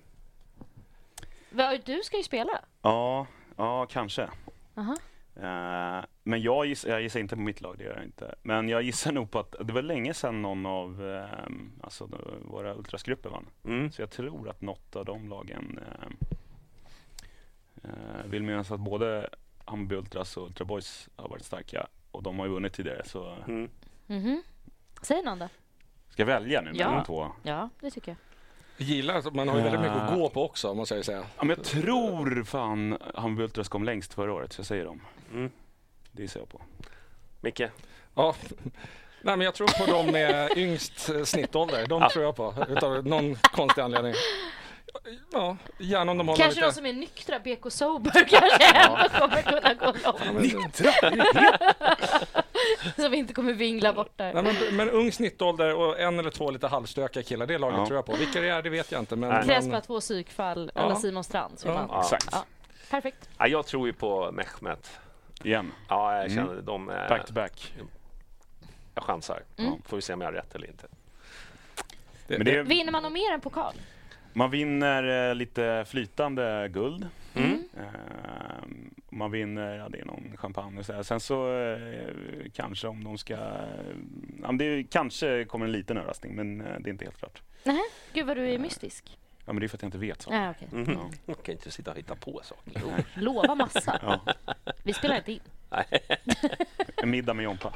[1.50, 2.60] Va, Du ska ju spela.
[2.82, 3.28] ja,
[3.58, 4.30] ja, kanske.
[4.76, 4.98] Aha.
[5.36, 8.36] Eh, men jag gissar, jag gissar inte på mitt lag, det gör jag inte.
[8.42, 11.26] Men jag gissar nog på att det var länge sedan någon av eh,
[11.84, 12.10] alltså,
[12.42, 13.46] våra ultrasgrupper vann.
[13.66, 13.92] Mm.
[13.92, 16.08] Så jag tror att något av de lagen eh,
[17.84, 19.30] eh, vill minnas att både
[19.66, 23.02] Hammarby Ultras och Ultra Boys har varit starka och de har ju vunnit tidigare.
[23.06, 23.70] Så Mm.
[24.08, 24.44] Mhm.
[25.02, 25.50] Säg någon då.
[26.10, 26.98] ska jag välja nu mellan Ja.
[26.98, 27.32] de två?
[27.44, 28.18] Ja, det tycker jag.
[28.78, 31.04] Jag gillar att man har ju väldigt mycket att gå på också, måste jag ju
[31.04, 31.20] säga.
[31.38, 35.02] Ja, men jag tror fan Hammarby Ultras kom längst förra året, så jag säger dem.
[35.34, 35.52] Mm.
[36.12, 36.62] Det gissar jag på.
[37.42, 37.62] Micke?
[38.16, 38.36] Ja.
[39.26, 41.88] Nej, men jag tror på de med yngst snittålder.
[41.88, 44.14] De tror jag på, utav någon konstig anledning.
[45.32, 46.68] Ja, gärna om de håller Kanske lite...
[46.68, 50.82] de som är nyktra, BK Sober kanske ändå kommer kunna gå långt.
[52.96, 54.34] Som inte kommer vingla bort där.
[54.34, 57.86] Nej, men, men ung snittålder och en eller två lite halvstökiga killar, det laget Ja.
[57.86, 58.16] tror jag på.
[58.16, 59.16] Vilka det är, det vet jag inte.
[59.16, 59.30] Men.
[59.30, 60.82] Det krävs men, bara två psykfall, Ja.
[60.82, 61.54] alla Simon Strand.
[61.66, 61.86] Är Ja.
[61.90, 62.02] Ja.
[62.02, 62.28] Exakt.
[62.32, 62.46] Ja.
[62.90, 63.30] Perfekt.
[63.38, 65.00] Ja, jag tror ju på Mehmet.
[65.44, 65.72] Igen.
[65.90, 66.36] Ja, jag Mm.
[66.48, 66.90] känner de...
[66.90, 67.74] eh, Back to back.
[68.96, 69.44] Jag chansar.
[69.58, 69.74] Mm.
[69.86, 70.88] Får vi se om jag har rätt eller inte.
[72.28, 73.74] det, Men det är, Vinner man något mer än pokal?
[74.34, 77.08] Man vinner eh, lite flytande guld.
[77.34, 77.64] Mm.
[77.78, 77.84] Eh,
[79.10, 81.04] man vinner, ja det är någon champagne och så här.
[81.04, 82.08] Sen så eh,
[82.54, 83.40] kanske om de ska, eh,
[84.42, 87.42] ja, det är, kanske kommer en liten överraskning men eh, det är inte helt klart.
[87.64, 87.82] Nej.
[88.14, 89.18] Gud vad du är mystisk.
[89.46, 90.34] Ja men det är för att jag inte vet så.
[90.34, 90.68] Ja, okej.
[90.72, 90.92] Mhm.
[90.92, 91.10] Ja.
[91.26, 92.82] Jag kan inte sitta och hitta på saker.
[93.14, 94.00] Lova massa.
[94.02, 94.34] Ja.
[94.84, 95.40] Vi spelar inte in.
[96.96, 97.74] En middag med Jompa.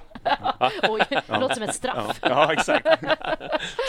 [0.90, 2.20] Oj, det låter som ett straff.
[2.22, 2.88] Ja exakt.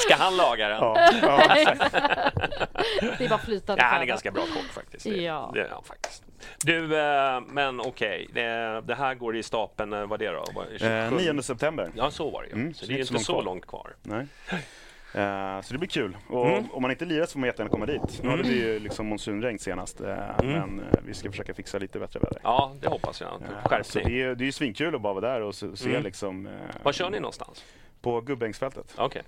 [0.07, 0.79] Ska han laga den?
[0.79, 1.93] Ja, ja, exakt.
[3.19, 5.05] Det är bara flytande Ja, han är ganska bra kock faktiskt.
[5.05, 5.51] Det, Ja.
[5.55, 6.23] det är han faktiskt.
[6.65, 8.29] Du, eh, men okej.
[8.33, 10.45] Det, det här går i stapeln, eh, vad är det då?
[10.55, 11.91] Vad- Eh, 9 september.
[11.95, 12.55] Ja, så var det ju.
[12.55, 13.97] Mm, så det är inte så långt kvar.
[14.03, 14.27] Nej.
[15.19, 16.17] Eh, så det blir kul.
[16.29, 16.65] Och Mm.
[16.73, 18.21] om man inte lirar så får man jättegärna komma dit.
[18.23, 20.01] Nu hade vi ju liksom monsunregn senast.
[20.01, 22.41] eh, Men eh, vi ska försöka fixa lite bättre väder.
[22.43, 23.31] Ja, det hoppas jag.
[23.31, 24.05] Så Skärpning.
[24.15, 26.03] det är, det är ju svinkul att bara vara där och se, Mm.
[26.03, 26.49] liksom...
[26.83, 27.65] Var kör ni någonstans?
[28.01, 28.95] På Gubbängsfältet.
[28.99, 29.23] Okej.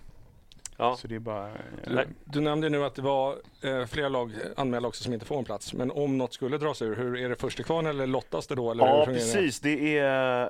[0.77, 0.97] Ja.
[0.97, 1.49] Så det är bara...
[1.49, 5.39] eh, du, nämnde nu att det var eh, flera lag anmälda också som inte får
[5.39, 5.75] en plats.
[5.75, 8.55] Men om något skulle dras ur, hur är det först till kvarn eller lottas det
[8.55, 8.71] då?
[8.71, 9.33] Eller Ja, fungerar det?
[9.33, 9.61] precis.
[9.61, 10.43] Det, är,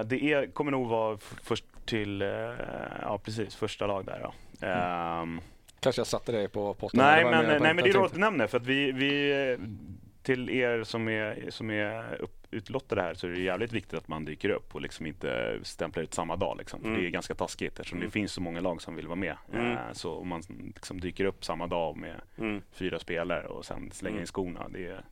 [0.00, 2.28] eh, det är, kommer nog vara först till, eh,
[3.02, 4.20] ja precis, första lag där.
[4.22, 4.32] Ja.
[4.62, 5.40] Ehm,
[5.80, 6.98] Kanske jag satte dig på potten.
[7.00, 9.56] nej, men, nej, en- men det är roligt att tänkte- nämna för att vi, vi
[10.22, 14.08] till er som är, som är upp, utlottade här så är det jävligt viktigt att
[14.08, 16.56] man dyker upp och liksom inte stämplar ut samma dag.
[16.58, 16.80] Liksom.
[16.80, 17.00] För Mm.
[17.00, 18.08] Det är ganska taskigt eftersom Mm.
[18.08, 19.36] det finns så många lag som vill vara med.
[19.52, 19.72] Mm.
[19.72, 20.42] Eh, så om man
[20.74, 22.62] liksom dyker upp samma dag med Mm.
[22.72, 24.20] fyra spelare och sen slänger Mm.
[24.22, 24.66] in skorna.
[24.68, 25.04] Det är,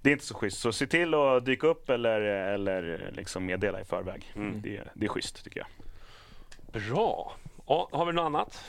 [0.00, 0.58] det är inte så schysst.
[0.58, 4.32] Så se till att dyka upp eller, eller liksom meddela i förväg.
[4.36, 4.60] Mm.
[4.62, 5.68] Det, det är schysst tycker jag.
[6.82, 7.32] Bra.
[7.66, 8.64] Ja, har vi något annat?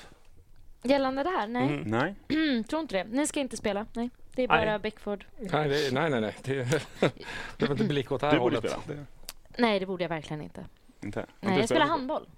[0.84, 1.48] Gällande det här?
[1.48, 1.82] Nej, Mm.
[1.82, 2.16] Nej?
[2.30, 2.64] mm.
[2.64, 3.04] tror inte det.
[3.18, 3.86] Ni ska inte spela.
[3.94, 4.80] Nej, det är bara Nej.
[4.80, 5.26] Beckford.
[5.40, 6.22] Nej, det, nej, nej.
[6.22, 6.36] nej.
[6.44, 6.54] Det
[7.58, 8.72] behöver inte blicka åt det här Du borde hållet.
[8.84, 9.00] spela.
[9.00, 9.06] Det-
[9.62, 10.66] Nej, det borde jag verkligen inte.
[11.02, 11.26] Inte?
[11.40, 12.30] Nej, jag spelar handboll.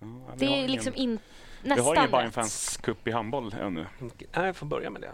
[0.00, 1.18] Ja, Det är ingen- liksom in,
[1.62, 2.10] Vi har nästan ingen.
[2.10, 3.86] Bayern Fans Cup i handboll ännu.
[4.00, 5.12] Nej, jag får börja med det.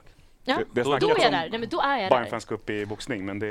[0.49, 1.31] Ja, Det- det då är jag där.
[1.31, 2.27] Nej, men då är jag Bayern.
[2.27, 3.49] Fans Cup i boxning, men det...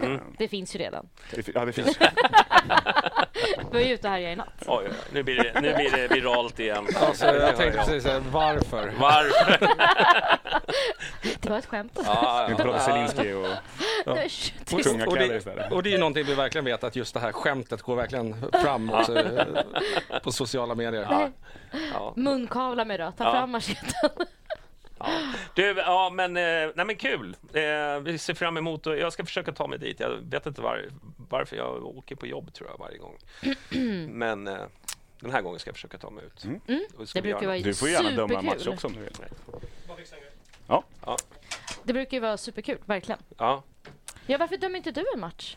[0.00, 0.10] Eh.
[0.10, 1.08] eh, Det finns ju redan.
[1.30, 1.98] det, ja, det finns.
[3.58, 4.62] Vi var ju ute här i natt.
[4.66, 4.88] Oj.
[5.12, 6.86] Nu, blir det, nu blir det viralt igen.
[7.00, 8.92] Alltså, jag tänkte precis säga varför.
[8.98, 9.68] Varför?
[11.40, 11.98] Det var ett skämt.
[12.04, 13.46] Ja, Vi pratar Zelensky och
[14.82, 15.72] tunga Och kläder det, istället.
[15.72, 18.50] och det är ju någonting vi verkligen vet att just det här skämtet går verkligen
[18.62, 19.46] fram också, eh,
[20.22, 21.06] på sociala medier.
[21.10, 21.32] Nej,
[21.92, 22.12] ja.
[22.16, 23.12] Munkavla mig då.
[23.18, 23.32] Ta Ja.
[23.32, 24.10] fram macheten.
[25.54, 27.36] Du, ja men, eh, nej, men kul.
[27.52, 30.00] Eh, vi ser fram emot och jag ska försöka ta mig dit.
[30.00, 30.84] Jag vet inte var,
[31.28, 33.18] varför jag åker på jobb tror jag varje gång.
[34.08, 34.58] men eh,
[35.20, 36.44] den här gången ska jag försöka ta mig ut.
[36.44, 36.60] Mm.
[37.14, 38.72] Det brukar vara Du får gärna döma en match superkul.
[38.74, 39.12] också om du vill.
[41.82, 43.18] Det brukar ju vara superkul, verkligen.
[43.38, 43.62] Ja,
[44.26, 45.56] Ja, varför dömer inte du en match?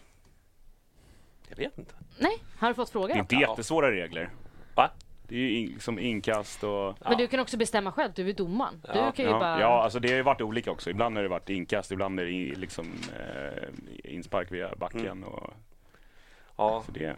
[1.50, 1.94] jag vet inte.
[2.18, 3.16] Nej, har du fått Det fråga?
[3.16, 3.42] är inte Ja.
[3.50, 4.30] jättesvåra regler.
[4.76, 4.92] Va?
[5.28, 6.98] Det är ju in, liksom inkast och...
[7.10, 8.82] Men du kan också bestämma själv, du är domaren.
[8.94, 9.60] Du Ja, kan ju Ja, bara...
[9.62, 10.90] ja, alltså det har ju varit olika också.
[10.90, 13.64] Ibland har det varit inkast, ibland är det i- liksom eh,
[14.14, 15.00] inspark via backen.
[15.08, 15.24] Mm.
[15.24, 15.54] Och,
[16.58, 17.12] Ja, så det, det är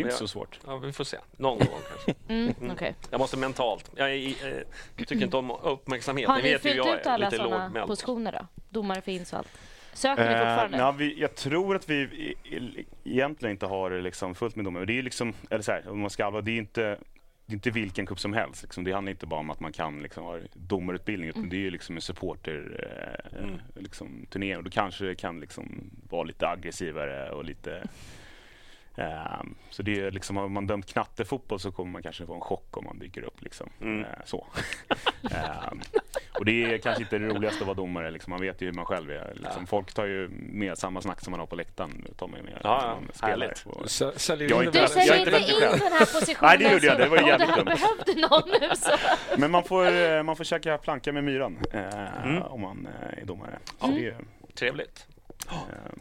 [0.00, 0.60] inte Men så svårt.
[0.66, 1.16] ja, vi får se.
[1.36, 2.14] Någon gång kanske.
[2.34, 2.94] Mm, okej.
[3.10, 3.90] Jag måste mentalt.
[3.96, 4.62] Jag, är, eh,
[4.96, 6.28] tycker inte om uppmärksamhet.
[6.28, 8.46] Har Ni ni vet fyllt jag ut är alla lite sådana positioner då?
[8.68, 9.48] Domare finns och allt.
[9.92, 10.76] Söker ni Eh, fortfarande?
[10.78, 12.34] nej, vi, jag tror att vi
[13.04, 14.84] egentligen inte har det liksom fullt med domare.
[14.84, 16.98] Det är ju liksom, eller så här, om man ska vara, det är inte
[17.50, 18.62] det är inte vilken cup som helst.
[18.62, 18.84] Liksom.
[18.84, 21.70] Det handlar inte bara om att man kan liksom, ha domarutbildning utan det är ju
[21.70, 22.86] liksom en supporter
[23.32, 23.60] eh, Mm.
[23.76, 24.26] liksom,
[24.58, 27.82] och då kanske det kan liksom vara lite aggressivare och lite
[28.96, 32.40] eh, så det är liksom, har man dömt knattefotboll så kommer man kanske få en
[32.40, 33.42] chock om man dyker upp.
[33.42, 33.70] Liksom.
[33.80, 34.00] Mm.
[34.04, 34.46] Eh, så.
[35.30, 35.72] eh,
[36.38, 38.10] och det är kanske inte det roligaste att vara domare.
[38.10, 38.30] Liksom.
[38.30, 39.32] Man vet ju hur man själv är.
[39.34, 39.56] Liksom.
[39.60, 39.66] Ja.
[39.66, 42.04] Folk tar ju med samma snack som man har på läktaren.
[42.16, 43.26] Tar man med Ja, ja.
[43.28, 43.66] Härligt.
[43.66, 45.78] Och- S- Säljer Jag är in inte Du väl- jag är säljer inte in själv.
[45.80, 46.96] den här positionen Nej, det gjorde jag.
[46.96, 47.64] så- Det var jävligt du dumt.
[48.04, 48.90] behövde någon nu så...
[49.38, 52.42] Men man får, eh, man får käka planka med myran eh, Mm.
[52.42, 53.58] om man är domare.
[53.80, 53.98] Så Mm.
[53.98, 54.16] det, är,
[54.54, 55.06] Trevligt.
[55.48, 55.92] är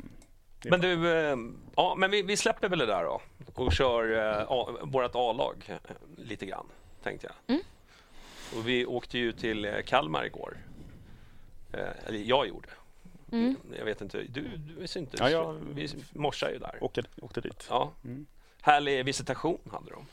[0.65, 1.37] Men du, eh,
[1.75, 3.21] ja, men vi, vi släpper väl det där då
[3.53, 5.75] och kör eh, vårt A-lag eh,
[6.17, 6.65] lite grann,
[7.03, 7.55] tänkte jag.
[7.55, 7.61] Mm.
[8.55, 10.57] Och vi åkte ju till eh, Kalmar igår.
[11.73, 12.67] Eh, eller jag gjorde.
[13.31, 13.55] Mm.
[13.77, 15.17] Jag vet inte, du, du visste inte?
[15.19, 16.77] Ja, jag- Vi morsade ju där.
[16.81, 17.65] Åkte, åkte dit.
[17.69, 17.91] Ja.
[18.03, 18.25] Mm.
[18.61, 20.05] Härlig visitation hade de.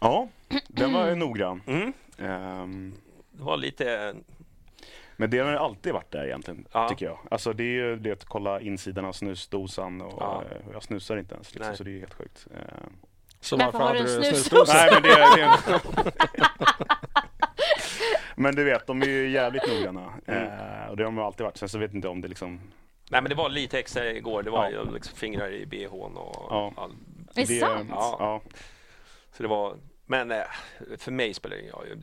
[0.00, 0.28] Ja,
[0.68, 1.62] den var ju noggrann.
[1.66, 1.92] Mm.
[2.18, 2.94] Ehm,
[3.32, 4.14] Det var lite...
[5.16, 6.88] Men det har ju alltid varit där egentligen, Ja.
[6.88, 7.18] tycker jag.
[7.30, 10.42] Alltså det är ju det att kolla insidan av snusdosan och Ja.
[10.50, 12.46] eh, jag snusar inte ens liksom, så det är helt sjukt.
[12.54, 12.60] Eh,
[13.40, 14.72] Så Varför har du en snusdosa?
[14.74, 15.80] Nej men det, det är
[18.36, 20.12] Men du vet, de är ju jävligt noggranna.
[20.26, 20.42] Mm.
[20.42, 21.56] Eh, och det har de ju alltid varit.
[21.56, 22.60] Sen så vet inte om det liksom...
[23.10, 24.42] Nej men det var lite extra igår.
[24.42, 24.84] Det var Ja.
[24.84, 26.72] ju liksom fingrar i bhn och Ja.
[26.76, 26.90] all...
[27.34, 27.90] Är det sant?
[27.92, 28.16] Ja.
[28.18, 28.40] Ja.
[29.32, 29.76] Så det var...
[30.06, 30.32] Men
[30.98, 32.02] för mig spelar det ingen roll.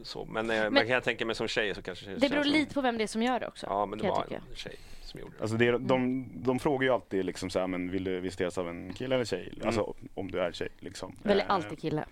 [0.00, 0.24] Är så.
[0.24, 2.98] Men, eh, man kan tänka mig som tjej så kanske Det beror lite på vem
[2.98, 3.66] det är som gör det också.
[3.66, 5.42] Ja men det var en tjej som gjorde det.
[5.42, 8.68] Alltså det, de, de frågar ju alltid liksom så här, men vill du visiteras av
[8.68, 9.48] en kille eller tjej?
[9.56, 9.66] Mm.
[9.66, 11.16] Alltså om du är tjej liksom.
[11.22, 12.04] Väljer Eh, alltid kille.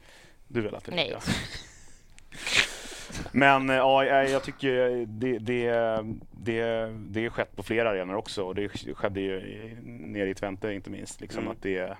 [0.49, 1.11] Du vill alltid Nej.
[1.13, 1.21] ja.
[3.33, 5.71] Men eh, ja, jag tycker det, det,
[6.33, 6.63] det,
[7.09, 10.73] det är skett på flera arenor också och det skedde ju i- nere i Twente
[10.73, 11.21] inte minst.
[11.21, 11.53] Liksom, Mm.
[11.53, 11.97] att det,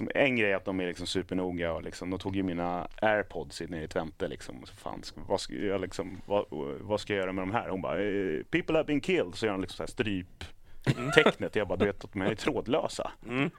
[0.00, 2.88] liksom, en grej är att de är liksom supernoga och liksom, de tog ju mina
[3.02, 4.28] airpods nere i Twente.
[4.28, 6.44] Liksom, så fan, ska, vad, ska jag, liksom, vad,
[6.80, 7.68] vad ska jag göra med de här?
[7.68, 9.34] Hon bara, eh, people have been killed.
[9.34, 10.44] Så gör hon liksom så här stryp
[11.14, 11.56] tecknet.
[11.56, 13.10] Jag bara, du vet att de är trådlösa.
[13.28, 13.50] Mm.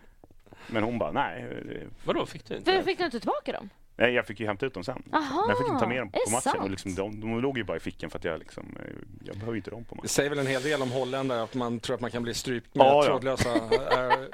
[0.67, 1.43] Men hon bara, nej.
[1.43, 2.71] eh, Vadå, fick du inte?
[2.71, 3.69] För fick du inte tillbaka dem?
[3.99, 5.03] Nej, jag fick ju hämta ut dem sen.
[5.13, 6.62] Aha, Men jag fick inte ta med dem på det matchen.
[6.62, 8.91] Och liksom, de, de låg ju bara i fickan för att jag liksom, eh,
[9.25, 10.10] jag behöver ju inte dem på Det matchen.
[10.10, 12.75] säger väl en hel del om holländare att man tror att man kan bli strypt
[12.75, 13.03] med Ja, ja.
[13.03, 13.55] trådlösa...
[13.55, 14.17] eh,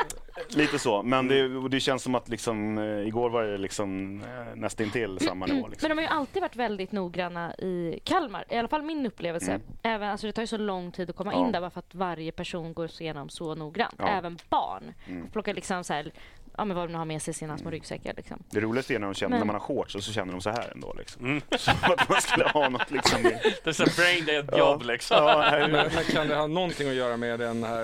[0.56, 4.18] Lite så, men det, och det känns som att liksom, eh, igår var det liksom
[4.56, 5.62] nästintill samma nivå.
[5.62, 5.90] Men Liksom.
[5.90, 8.46] de har ju alltid varit väldigt noggranna i Kalmar.
[8.50, 9.52] I alla fall min upplevelse.
[9.52, 9.62] Mm.
[9.84, 11.46] Även, alltså det tar ju så lång tid att komma Ja.
[11.46, 13.96] in där bara för att varje person går igenom så noggrant.
[13.98, 14.08] Ja.
[14.08, 14.94] Även barn.
[15.08, 15.30] Mm.
[15.30, 16.12] Plockar liksom så här,
[16.58, 18.44] ja men vad de nu har med sig i sina små ryggsäckar liksom.
[18.50, 20.42] Det roligaste är när, de känner, Men- när man har shorts och så känner de
[20.42, 20.94] så här ändå.
[20.98, 21.26] Liksom.
[21.26, 21.42] Mm.
[21.58, 23.24] Som att man skulle ha något liksom.
[23.24, 24.58] Det är så brain dead Ja.
[24.58, 25.18] jobb liksom.
[25.18, 27.82] Ja, här- Men, men kan det ha någonting att göra med den här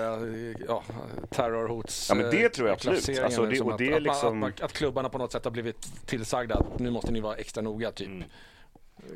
[0.68, 0.82] ja,
[1.30, 2.06] terrorhots...
[2.08, 3.20] Ja, men det tror jag eh, absolut.
[3.24, 5.32] Alltså, det- liksom och att, det är att, liksom- att, man, att klubbarna på något
[5.32, 8.06] sätt har blivit tillsagda att nu måste ni vara extra noga typ.
[8.08, 8.24] Mm.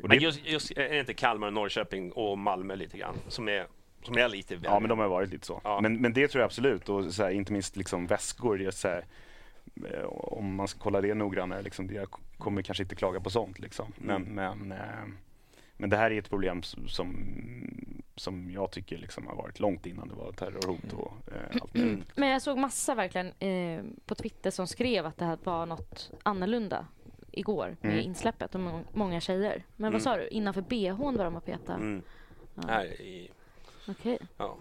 [0.01, 3.67] Men det, just, just, är det inte Kalmar, Norrköping och Malmö lite grann som är,
[4.03, 5.61] som är lite ja, men de har varit lite så.
[5.63, 5.79] Ja.
[5.81, 6.89] Men, men det tror jag absolut.
[6.89, 8.61] Och så här, inte minst liksom väskor.
[8.61, 9.05] Är så här,
[10.07, 12.07] om man ska kolla det noggrannare, liksom, det- jag
[12.37, 13.59] kommer kanske inte klaga på sånt.
[13.59, 13.93] Liksom.
[13.97, 15.03] Men, men, eh,
[15.77, 16.87] men det här är ett problem som,
[18.15, 22.07] som, jag tycker liksom har varit långt innan det var terrorhot och eh, allt möjligt.
[22.17, 26.11] Men jag såg massa verkligen eh, på Twitter som skrev att det här var något
[26.23, 26.87] annorlunda
[27.31, 28.05] igår med Mm.
[28.05, 29.63] insläppet och må- många tjejer.
[29.75, 29.93] Men Mm.
[29.93, 30.27] vad sa du?
[30.27, 31.79] Innanför bhn var de och petade?
[31.83, 32.01] Mm.
[32.55, 32.61] Ja.
[32.67, 33.29] Här i,
[33.87, 34.17] Okej.
[34.37, 34.57] ja.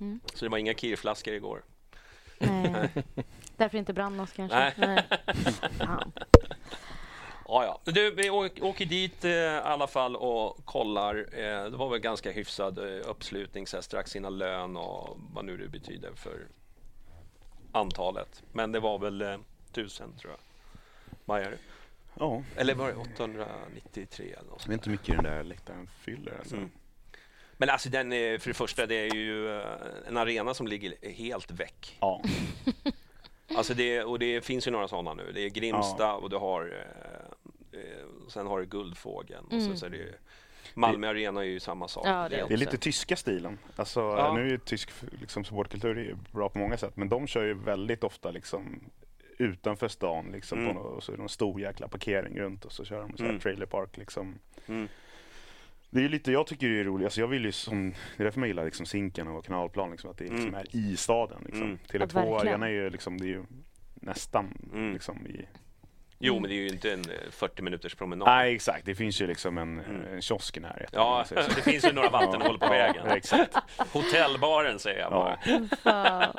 [0.00, 0.20] Mm.
[0.34, 1.62] Så det var inga kirflaskor igår.
[2.38, 2.88] Nej.
[3.56, 4.72] Därför inte brann oss kanske?
[4.76, 5.02] Nej.
[5.78, 6.12] Fan.
[7.48, 7.92] Ja, ja.
[7.92, 11.16] Du, vi åker dit eh, i alla fall och kollar.
[11.32, 15.44] Eh, det var väl ganska hyfsad eh, uppslutning så här, strax innan lön och vad
[15.44, 16.46] nu det betyder för
[17.72, 18.42] antalet.
[18.52, 19.36] Men det var väl eh,
[19.72, 20.40] tusen tror jag.
[21.24, 21.58] Bajare.
[22.14, 25.88] Ja, Eller var det 893 eller något jag vet inte hur mycket den där läktaren
[26.00, 26.38] fyller.
[26.38, 26.56] Alltså.
[26.56, 26.70] Mm.
[27.56, 29.66] Men alltså den är, för det första, det är ju eh,
[30.08, 31.96] en arena som ligger helt väck.
[32.00, 32.22] Ja,
[33.56, 35.32] Alltså det, och det finns ju några sådana nu.
[35.34, 36.62] Det är Grimsta och du har
[37.72, 39.64] eh, eh, sen har du Guldfågeln och Mm.
[39.70, 40.12] så, så är det ju
[40.74, 42.06] Malmö Arena är ju samma sak.
[42.06, 43.58] Ja, det är det är lite tyska stilen.
[43.76, 44.34] Alltså, Ja.
[44.34, 48.04] Nu är ju tysk liksom, supportkultur bra på många sätt, men de kör ju väldigt
[48.04, 48.80] ofta liksom,
[49.38, 50.26] utanför stan.
[50.32, 50.74] Liksom, Mm.
[50.74, 53.22] på och så är det en stor jäkla parkering runt och så kör de så
[53.22, 53.40] här Mm.
[53.40, 53.96] trailer park.
[53.96, 54.38] Liksom.
[54.66, 54.88] Mm.
[55.94, 58.22] Det är ju lite, jag tycker det är roligt, alltså jag vill ju som, det
[58.22, 60.54] är därför man gillar liksom Zinken och kanalplan, liksom, att det liksom Mm.
[60.54, 61.42] är i staden.
[61.44, 61.62] Liksom.
[61.62, 61.78] Mm.
[61.92, 62.54] Ja, Tele2 verkligen.
[62.54, 63.44] Arena är ju, liksom, det är ju
[63.94, 64.92] nästan Mm.
[64.92, 65.46] liksom, i...
[66.18, 68.28] Jo, men det är ju inte en eh, 40 minuters promenad.
[68.28, 70.14] Nej exakt, det finns ju liksom en, Mm.
[70.14, 70.88] en kiosk i närheten.
[70.92, 73.06] Ja, det finns ju några vattenhål på Ja, vägen.
[73.06, 73.56] exakt.
[73.92, 75.38] Hotellbaren säger jag bara.
[75.84, 76.34] Ja.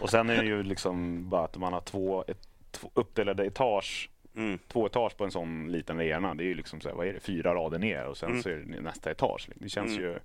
[0.00, 4.10] Och sen är det ju liksom bara att man har två, ett, två uppdelade etage
[4.36, 4.58] Mm.
[4.68, 6.34] två etage på en sån liten arena.
[6.34, 8.42] Det är ju liksom så här, vad är det, fyra rader ner och sen Mm.
[8.42, 9.48] så är det nästa etage.
[9.54, 10.02] Det känns Mm.
[10.02, 10.18] ju,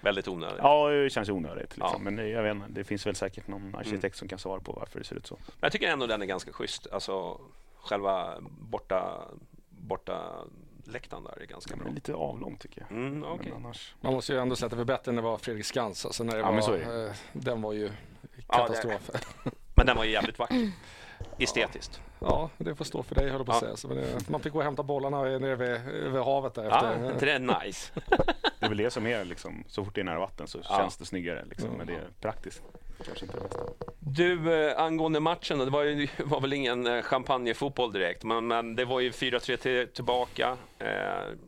[0.00, 0.58] Väldigt onödigt.
[0.62, 1.70] ja det känns ju onödigt.
[1.76, 1.90] Liksom.
[1.92, 1.98] Ja.
[1.98, 4.72] Men det- jag vet inte, det finns väl säkert någon arkitekt som kan svara på
[4.72, 5.34] varför det ser ut så.
[5.46, 6.86] Men jag tycker ändå den är ganska schysst.
[6.92, 7.40] Alltså
[7.76, 9.22] själva borta,
[9.68, 10.44] borta
[10.86, 11.88] läktaren där är ganska bra.
[11.88, 12.98] är lite avlångt tycker jag.
[12.98, 13.20] Mm.
[13.20, 13.94] Men annars...
[14.00, 16.06] Man måste ju ändå säga att det var bättre när det var Fredrik Skans.
[16.06, 17.90] Alltså när det Ja, var, eh, den var ju Ja,
[18.36, 19.10] det- katastrof.
[19.44, 20.70] Ja, Men den var ju jävligt vacker.
[21.38, 22.00] Estetiskt.
[22.58, 23.76] det får stå för dig höll jag på att Ja.
[23.76, 23.94] säga.
[23.94, 25.80] Det, man fick gå och hämta bollarna nere vid,
[26.12, 27.12] vid havet där Ja, efter.
[27.12, 27.92] inte det är nice?
[28.60, 30.76] Det är väl det som är liksom, så fort det är nära vatten så Ja.
[30.78, 31.44] känns det snyggare.
[31.44, 31.68] Liksom.
[31.70, 31.76] Ja.
[31.78, 32.62] Men det är praktiskt.
[33.04, 33.60] Kanske inte det bästa.
[33.98, 38.46] Du, eh, angående matchen, då, det var, ju, var väl ingen eh, champagnefotboll direkt, men,
[38.46, 40.56] men det var ju 4-3 till, tillbaka.
[40.78, 40.86] Eh,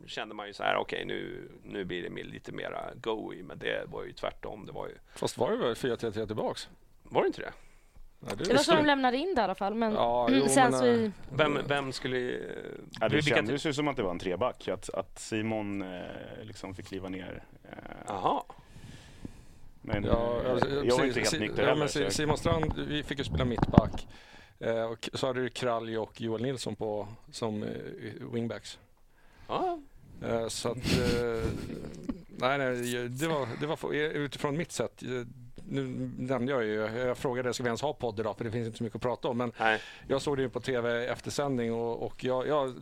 [0.07, 3.59] kände man ju så här, okej nu, nu blir det lite mera go i, men
[3.59, 4.65] det var ju tvärtom.
[4.65, 6.69] Det var ju, Fast var det väl 4-3-3 tillbaks?
[7.03, 7.53] var det inte det?
[8.19, 9.73] Ja, Det var så de lämnade in det i alla fall.
[9.75, 12.17] Men Ja, mm, jo, sen men, så i, Vem, vem skulle...
[12.17, 12.39] eh,
[12.99, 14.67] Ja, det vilka- kändes ju som att det var en treback.
[14.67, 16.01] Att, att Simon eh,
[16.43, 17.43] liksom fick kliva ner.
[17.63, 17.77] Eh,
[18.07, 18.43] Jaha.
[19.81, 21.89] men Ja, eh, alltså, jag var inte helt nykter ja, heller.
[21.95, 24.07] men jag- Simon Strand, vi fick ju spela mittback.
[24.59, 27.69] Eh, och så hade du Kralj och Joel Nilsson på, som eh,
[28.33, 28.79] wingbacks.
[29.47, 29.79] Ja.
[30.25, 31.49] Eh, så att, eh,
[32.27, 35.03] nej, nej, det var, det var utifrån mitt sätt.
[35.69, 38.65] Nu nämnde jag ju, jag frågade ska vi ens ha podd idag för det finns
[38.65, 39.37] inte så mycket att prata om.
[39.37, 39.81] Men Nej.
[40.07, 42.73] jag såg det ju på tv eftersändning och, och jag, jag,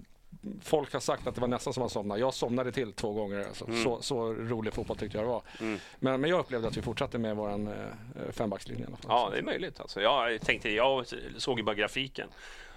[0.62, 2.18] folk har sagt att det var nästan som att somna.
[2.18, 3.46] Jag somnade till två gånger.
[3.48, 3.68] Alltså.
[3.68, 3.84] Mm.
[3.84, 5.42] Så, så rolig fotboll tyckte jag det var.
[5.60, 5.80] Mm.
[6.00, 9.06] Men, men jag upplevde att vi fortsatte med vår eh, fembackslinje i alla fall.
[9.10, 9.80] Ja, det är möjligt.
[9.80, 11.06] Alltså, jag tänkte, jag
[11.38, 12.28] såg ju bara grafiken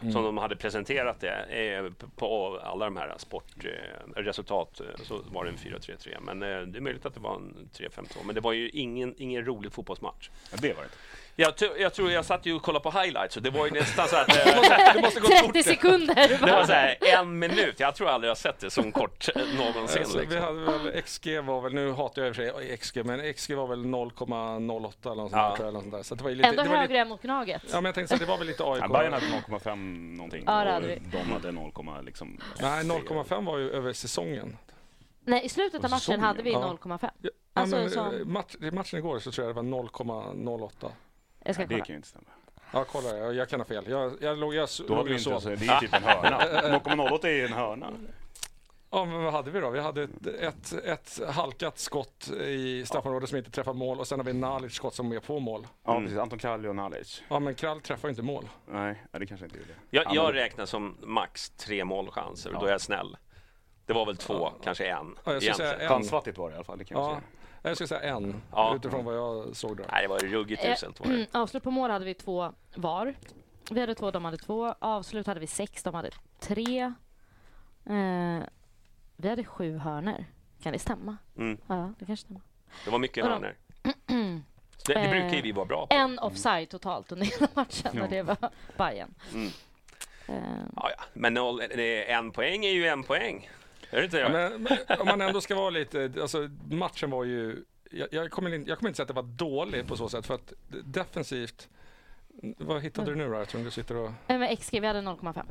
[0.01, 0.13] Mm.
[0.13, 1.45] som de hade presenterat det
[1.77, 6.17] eh, på alla de här sportresultat eh, så var det en 4-3-3.
[6.21, 8.17] Men eh, det är möjligt att det var en 3-5-2.
[8.25, 10.31] Men det var ju ingen, ingen rolig fotbollsmatch.
[10.51, 10.89] Ja, det var det.
[11.41, 14.09] Jag, jag tror jag satt ju och kollade på highlights och det var ju nästan
[14.09, 16.15] så att eh, Det måste gå 30 sekunder.
[16.47, 17.81] det var så här en minut.
[17.81, 20.03] Jag tror aldrig jag sett det så kort eh, någonsin.
[20.03, 20.43] Alltså, vi Liksom.
[20.43, 23.55] hade väl, XG var väl, nu hatar jag i och för sig XG, men XG
[23.55, 25.57] var väl 0,08 eller något sånt där, Ja.
[25.57, 25.69] tror jag.
[25.69, 26.03] Eller något sånt där.
[26.03, 27.63] Så det var lite, Ändå det var högre lite, än mot Gnaget.
[27.71, 28.83] Ja, men jag tänkte så att det var väl lite AIK.
[28.83, 31.03] Ja, Bayern hade 0,5 någonting Ja, det hade vi.
[31.13, 31.73] de hade 0,
[32.03, 34.57] liksom, Nej, 0,5 var ju över säsongen.
[35.25, 36.77] Nej, i slutet av matchen hade vi ja.
[36.83, 37.11] 0,5.
[37.23, 40.91] Ja, Alltså, som- eh, match, matchen igår så tror jag det var 0,08.
[41.45, 41.85] Jag ska Det kolla.
[41.85, 42.25] kan ju inte stämma.
[42.73, 43.85] Ja, kolla, jag, jag kan ha fel.
[43.89, 46.03] Jag, jag låg, jag, Då låg hade vi inte ens, det är ju typ en
[46.03, 46.39] hörna.
[46.79, 47.91] 0,08 är ju en hörna.
[48.91, 49.71] Ja, men vad hade vi då?
[49.71, 54.19] Vi hade ett, ett, ett halkat skott i straffområdet som inte träffar mål och sen
[54.21, 55.67] har vi Nalic skott som är på mål.
[55.85, 56.03] Ja, Mm.
[56.05, 56.19] precis.
[56.19, 57.23] Anton Kralj och Nalic.
[57.29, 58.49] Ja, men Krall träffar inte mål.
[58.67, 59.71] Nej, ja, det kanske inte gjorde.
[59.91, 62.61] Jag, Ja, jag räknar som max tre målchanser och Ja.
[62.61, 63.17] då är jag snäll.
[63.87, 64.53] Det var väl två, Ja.
[64.65, 65.17] kanske en.
[65.25, 65.89] Ja, jag säga en.
[65.89, 67.23] Chansfattigt var det i alla fall, det kan jag Ja, säga.
[67.69, 68.77] Jag skulle säga en Ja.
[68.77, 69.87] utifrån vad jag såg där.
[69.93, 71.01] Nej, det var ruggigt Eh, uselt.
[71.33, 73.15] Avslut på mål hade vi två var.
[73.71, 74.75] Vi hade två, de hade två.
[74.79, 76.93] Avslut hade vi sex, de hade tre.
[77.87, 78.43] Eh,
[79.17, 80.25] vi hade sju hörner.
[80.63, 81.17] Kan det stämma?
[81.37, 81.59] Mm.
[81.67, 82.43] Ja, det kanske stämmer.
[82.85, 83.35] Det var mycket Vadå?
[83.35, 83.55] hörnor.
[84.87, 85.95] Det, det brukar ju vi vara bra på.
[85.95, 88.37] En offside totalt under hela matchen och det var
[88.77, 89.15] Bayern.
[89.35, 89.47] Mm.
[90.29, 90.35] Eh,
[90.77, 91.05] Ja, ja.
[91.13, 91.61] Men noll,
[92.07, 93.51] en poäng är ju en poäng.
[93.91, 94.33] Är det inte Ja, det?
[94.59, 98.55] men, men, om man ändå ska vara lite, alltså matchen var ju, jag, jag, kommer,
[98.55, 101.69] in, jag kommer inte säga att det var dåligt på så sätt för att defensivt,
[102.59, 103.39] vad hittade du nu då?
[103.39, 105.43] Eftersom du sitter och, eh, men XG, vi hade 0,5.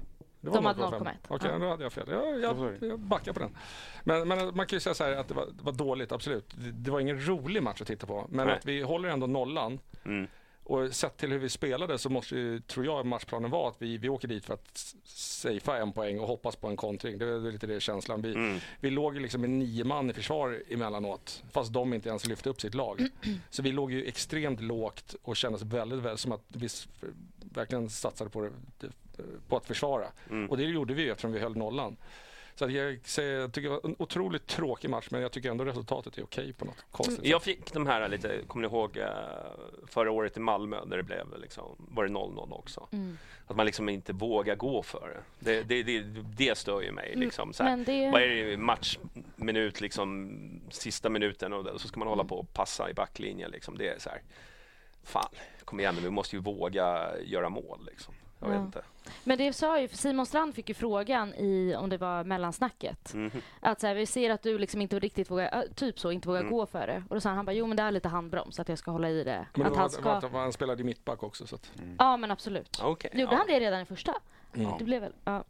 [0.42, 1.00] Det var De hade 0,5.
[1.00, 1.14] 0,1.
[1.28, 1.60] Okej, Ja.
[1.60, 2.08] då hade jag fel.
[2.10, 3.58] Jag, jag, jag backar på den.
[4.04, 6.54] Men, men man kan ju säga så här att det var, det var dåligt, absolut.
[6.58, 8.26] Det, det var ingen rolig match att titta på.
[8.30, 8.56] Men Nej.
[8.56, 9.80] att vi håller ändå nollan.
[10.06, 10.28] Mm.
[10.70, 13.98] Och sett till hur vi spelade så måste ju, tror jag matchplanen vara att vi,
[13.98, 17.18] vi åker dit för att safea en poäng och hoppas på en kontring.
[17.18, 18.22] Det är, lite det känslan.
[18.22, 18.60] Vi, Mm.
[18.80, 21.44] vi låg ju liksom med nio man i försvar emellanåt.
[21.52, 23.08] Fast de inte ens lyfte upp sitt lag.
[23.50, 26.68] Så vi låg ju extremt lågt och kändes väldigt, väldigt som att vi
[27.54, 28.50] verkligen satsade på,
[28.80, 28.88] det,
[29.48, 30.08] på att försvara.
[30.30, 30.50] Mm.
[30.50, 31.98] Och det gjorde vi ju eftersom vi höll nollan.
[32.58, 35.52] Så att jag, säger, jag tycker det var en otroligt tråkig match men jag tycker
[35.52, 37.56] ändå resultatet är okej på något konstigt Jag sätt.
[37.56, 39.08] fick de här lite, kommer ni ihåg eh,
[39.88, 42.88] förra året i Malmö när det blev liksom, var det 0-0 också?
[42.92, 43.18] Mm.
[43.48, 45.64] Att man liksom inte vågar gå för det.
[45.64, 47.14] Det, det, det, det stör ju mig.
[47.16, 47.78] Liksom, så här.
[47.78, 48.12] Det...
[48.12, 52.90] Vad är det, matchminut, liksom, sista minuten och så ska man hålla på och passa
[52.90, 53.52] i backlinjen.
[53.52, 53.78] Liksom.
[53.78, 54.22] Det är så här,
[55.04, 55.30] fan,
[55.66, 57.86] kom igen nu, vi måste ju våga göra mål.
[57.92, 58.14] Liksom.
[58.40, 58.64] Jag vet Ja.
[58.66, 58.82] inte.
[59.24, 63.14] Men det sa ju, Simon Strand fick ju frågan i, om det var mellansnacket.
[63.14, 63.32] Mhm.
[63.60, 66.28] Att så här, vi ser att du liksom inte riktigt vågar, äh, typ så, inte
[66.28, 66.52] vågar Mm.
[66.54, 67.04] gå för det.
[67.10, 68.92] Och då sa han, han bara, jo men det är lite handbroms, att jag ska
[68.92, 69.46] hålla i det.
[69.54, 70.28] Men att var, han det var ska...
[70.28, 71.48] att han spelade i mittback också.
[71.48, 72.80] Så att, Ja men absolut.
[72.84, 73.38] Okej, Gjorde ja.
[73.38, 74.14] han det redan i första?
[74.56, 74.72] mm.
[74.80, 75.44] Det blev väl, ja.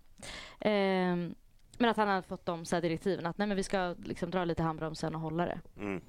[0.59, 1.35] Ehm,
[1.77, 4.31] men att han hade fått de så här direktiven att nej men vi ska liksom
[4.31, 5.59] dra lite handbromsen och hålla det.
[5.79, 6.01] Mm.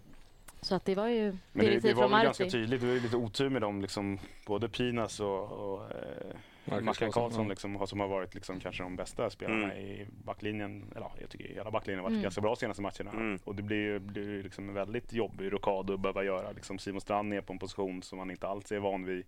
[0.60, 2.94] Så att det var ju Men det, direktiv det var väl ganska tydligt, det var
[2.94, 6.36] ju lite otur med dem, liksom, både Pinas och, och eh,
[6.70, 7.48] Marcus Mackan Karlsson, ja.
[7.50, 9.76] liksom, har- som har varit liksom, kanske de bästa spelarna Mm.
[9.78, 10.84] i backlinjen.
[10.90, 12.22] Eller ja, jag tycker hela backlinjen har varit Mm.
[12.22, 13.10] ganska bra senaste matcherna.
[13.10, 13.38] Mm.
[13.44, 16.52] Och det blir ju blir liksom en väldigt jobbig rockad att behöva göra.
[16.52, 19.24] Liksom, Simon Strand är på en position som han inte alls är van vid.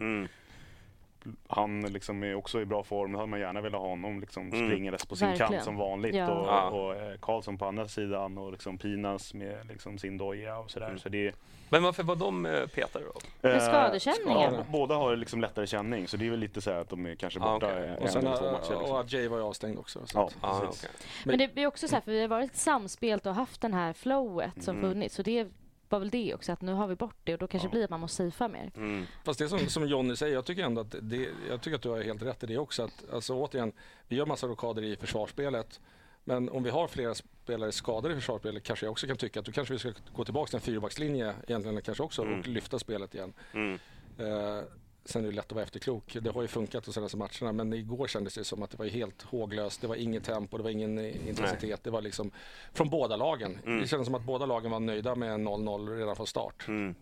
[1.48, 3.12] Han liksom är också i bra form.
[3.12, 4.68] Då hade man gärna velat ha honom liksom Mm.
[4.68, 5.52] springandes på sin Verkligen.
[5.52, 6.14] kant som vanligt.
[6.14, 6.30] Ja.
[6.30, 6.68] Och, Ja.
[6.70, 10.86] och eh, Karlsson på andra sidan och liksom Pinas med liksom sin doja och sådär.
[10.86, 10.98] Mm.
[10.98, 11.34] Så det,
[11.68, 13.04] Men varför var de eh, petade
[13.40, 13.48] då?
[13.48, 14.54] Eh, skadekänningen?
[14.54, 17.06] Ja, båda har liksom lättare känning så det är väl lite så här att de
[17.06, 17.88] är kanske Ah, borta okej.
[17.88, 18.58] en Och sen eller två matcher.
[18.70, 18.76] Liksom.
[18.96, 20.06] och Ajay var ju avstängd också.
[20.06, 20.90] Så Ja, att, Ah, okej.
[21.24, 23.92] Men det blir också så här, för vi har varit samspelt och haft den här
[23.92, 24.90] flowet som Mm.
[24.90, 25.14] funnits.
[25.14, 25.48] Så det
[25.90, 27.70] var väl det också, att nu har vi bort det och då kanske Ja.
[27.70, 28.70] blir att man måste safea mer.
[28.76, 29.04] Mm.
[29.24, 31.88] Fast det som, som Jonny säger, jag tycker ändå att det, jag tycker att du
[31.88, 32.82] har helt rätt i det också.
[32.82, 33.72] Att, alltså återigen,
[34.08, 35.80] vi gör massa rockader i försvarsspelet.
[36.24, 39.46] Men om vi har flera spelare skadade i försvarsspelet kanske jag också kan tycka att
[39.46, 42.40] då kanske vi ska gå tillbaka till en fyrbackslinje egentligen kanske också Mm.
[42.40, 43.32] och lyfta spelet igen.
[43.52, 43.78] Mm.
[44.18, 44.62] Eh,
[45.04, 46.16] sen är det lätt att vara efterklok.
[46.20, 48.86] Det har ju funkat de senaste matcherna men igår kändes det som att det var
[48.86, 49.80] helt håglöst.
[49.80, 51.84] Det var inget tempo, det var ingen intensitet.
[51.84, 52.30] Det var liksom
[52.72, 53.58] från båda lagen.
[53.66, 53.80] Mm.
[53.80, 56.68] Det kändes som att båda lagen var nöjda med 0-0 redan från start.
[56.68, 56.94] Mm.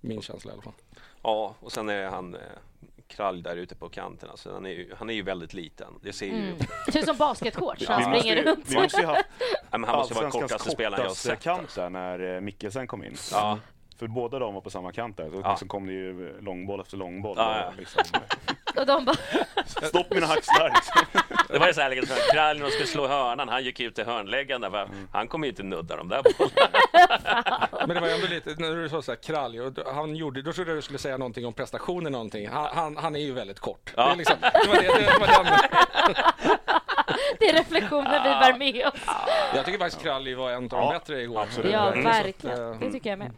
[0.00, 0.72] Min känsla i alla fall.
[1.22, 2.40] Ja, och sen är han eh,
[3.06, 4.30] Krall där ute på kanten.
[4.30, 5.88] Alltså, han, är ju, han är ju väldigt liten.
[6.02, 6.32] Det ser ju...
[6.32, 6.54] Mm.
[6.86, 8.64] Det ser ut som basketshorts Vi han springer ju- runt.
[8.68, 9.16] Vi måste ju ha
[9.70, 11.40] Ja, men han måste vara kortaste spelaren jag har sett.
[11.40, 11.80] kant alltså.
[11.80, 13.16] där när eh, Mikkelsen kom in.
[13.32, 13.58] Ja,
[13.98, 15.30] För båda de var på samma kant där.
[15.30, 15.50] Så Ja.
[15.50, 17.34] liksom kom det ju långboll efter långboll.
[17.38, 17.66] Ja, ja.
[17.68, 18.02] Och Liksom,
[18.76, 19.16] Och de bara,
[19.88, 20.70] stopp mina hackslar!
[20.74, 21.24] Liksom.
[21.48, 23.94] det var ju så här, liksom, Krall när de skulle slå hörnan, han gick ut
[23.94, 27.68] till hörnläggaren där, för Han kommer ju inte nudda de där bollarna.
[27.86, 30.42] Men det var ändå lite, när du sa så här kralj, och då- han gjorde,
[30.42, 32.48] då trodde jag du skulle säga någonting om prestationen någonting.
[32.48, 33.92] Han, han, han är ju väldigt kort.
[33.96, 34.06] Ja.
[34.06, 36.14] Det, är liksom, det, var det, det, det var den.
[37.38, 39.00] det är reflektioner vi bär med oss.
[39.54, 41.42] Jag tycker faktiskt Kralj var en av de Ja, bättre igår.
[41.42, 41.72] absolut.
[41.72, 42.04] Ja, Mm.
[42.04, 42.62] verkligen.
[42.70, 43.30] Att, eh, Det tycker jag med.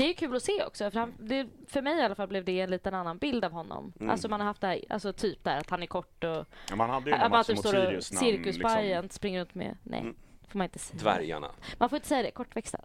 [0.00, 0.90] Det är kul att se också.
[0.90, 3.52] För, han, det, för mig i alla fall blev det en liten annan bild av
[3.52, 3.92] honom.
[4.00, 4.10] Mm.
[4.10, 6.76] Alltså man har haft det här, alltså typ där att han är kort och Ja,
[6.76, 8.06] man hade ju den matchen mot Sirius.
[8.18, 9.76] cirkuspajen springer runt med.
[9.82, 10.14] Nej, Mm.
[10.48, 11.00] får man inte säga.
[11.02, 11.50] Dvärgarna.
[11.78, 12.78] Man får inte säga det, kortväxta.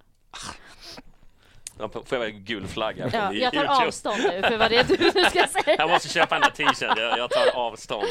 [1.79, 3.87] Ja, får jag väl gul flagga Ja, jag tar YouTube?
[3.87, 5.75] avstånd nu för vad det är du ska säga.
[5.77, 8.03] Jag måste köpa en där t-shirt, jag, jag tar avstånd.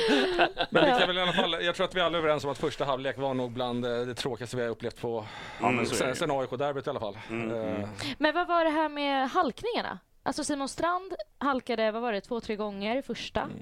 [0.70, 2.50] Men vi kan väl i alla fall, jag tror att vi alla är överens om
[2.50, 5.26] att första halvlek var nog bland eh, det tråkigaste vi har upplevt på
[5.60, 7.18] är sen, sen AIK-derbyt i alla fall.
[7.30, 9.98] Mm, Eh, Men vad var det här med halkningarna?
[10.26, 13.40] Alltså Simon Strand halkade, vad var det, två, tre gånger i första.
[13.40, 13.56] Mm.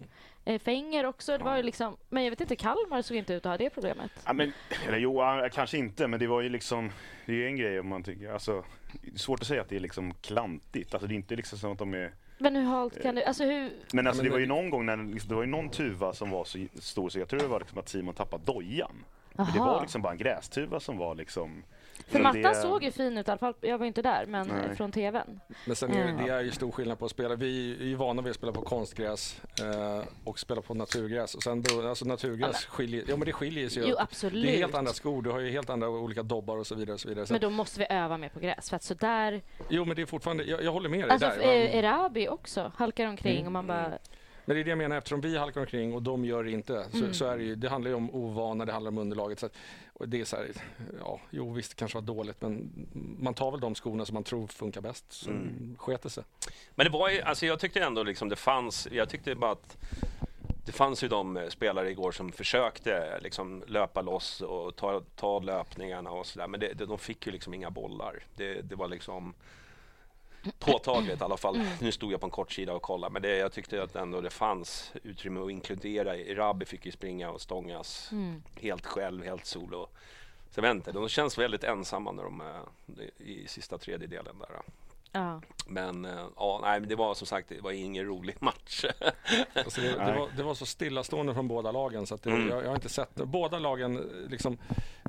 [0.45, 1.39] Eh, Fenger också.
[1.39, 3.71] Det var ju liksom, men jag vet inte, Kalmar såg inte ut att ha det
[3.71, 4.11] problemet.
[4.27, 4.53] Ja, men,
[4.87, 6.91] eller jo, ja, kanske inte, men det var ju liksom,
[7.27, 8.65] det är ju en grej om man tycker, alltså,
[9.17, 10.95] svårt att säga att det är liksom klantigt.
[10.95, 13.45] Alltså det är inte liksom som att de är, Men hur halt kan det, alltså
[13.45, 16.13] hur, men alltså det var ju någon gång när, liksom, det var ju någon tuva
[16.13, 19.05] som var så stor så jag tror det var liksom att Simon tappade dojan.
[19.35, 21.63] Men det var liksom bara en grästuva som var liksom...
[22.09, 23.55] För så mattan det- såg ju fin ut i alla fall.
[23.61, 24.77] Jag var inte där, men Nej.
[24.77, 25.41] från tvn.
[25.67, 26.27] Men sen är det, Mm.
[26.27, 27.35] det är ju stor skillnad på att spela.
[27.35, 31.35] Vi är ju vana vid att spela på konstgräs eh, och spela på naturgräs.
[31.35, 33.83] Och sen alltså naturgräs skiljer, ja men det skiljer sig.
[33.87, 34.45] Jo, absolut.
[34.45, 36.95] Det är helt andra skor, du har ju helt andra olika dobbar och så vidare.
[36.95, 37.27] Och så vidare.
[37.27, 38.69] Så, Men då måste vi öva mer på gräs.
[38.71, 39.43] För att sådär...
[39.69, 41.41] Jo men det är fortfarande, jag, jag håller med dig Alltså där.
[41.41, 43.47] eh, Erabi också halkar omkring Mm.
[43.47, 43.93] och man bara...
[44.45, 46.87] Men det är det jag menar, eftersom vi halkar omkring och de gör det inte.
[46.91, 47.15] Så, Mm.
[47.15, 49.39] så är det ju, det handlar ju om ovana, det handlar om underlaget.
[49.39, 49.53] Så att,
[49.93, 50.51] och det är så här,
[51.01, 52.73] ja, jo visst det kanske var dåligt men
[53.19, 55.13] man tar väl de skorna som man tror funkar bäst.
[55.13, 55.77] Så Mm.
[55.79, 56.25] sket det sig.
[56.75, 59.77] Men det var ju, alltså jag tyckte ändå liksom det fanns, jag tyckte bara att
[60.67, 65.39] det fanns ju de eh, spelare igår som försökte liksom löpa loss och ta, ta
[65.39, 66.49] löpningarna och sådär.
[66.49, 68.25] Men det, de fick ju liksom inga bollar.
[68.37, 69.35] Det, det var liksom
[70.59, 71.57] påtagligt i alla fall.
[71.57, 71.67] Mm.
[71.81, 74.21] Nu stod jag på en kort sida och kollade, men det, jag tyckte att ändå
[74.21, 76.15] det fanns utrymme att inkludera.
[76.15, 78.43] Rabbi fick ju springa och stångas mm.
[78.61, 79.89] helt själv, helt solo.
[80.51, 82.61] Så jag vet inte, de känns väldigt ensamma när de är
[83.19, 84.63] i sista tredjedelen där.
[85.13, 85.41] Ja.
[85.67, 88.85] Men eh, ja, nej, det var som sagt det var ingen rolig match.
[89.55, 92.49] alltså det, det, var, det, var, så stillastående från båda lagen så att det, mm.
[92.49, 94.59] jag, jag, har inte sett Båda lagen, liksom,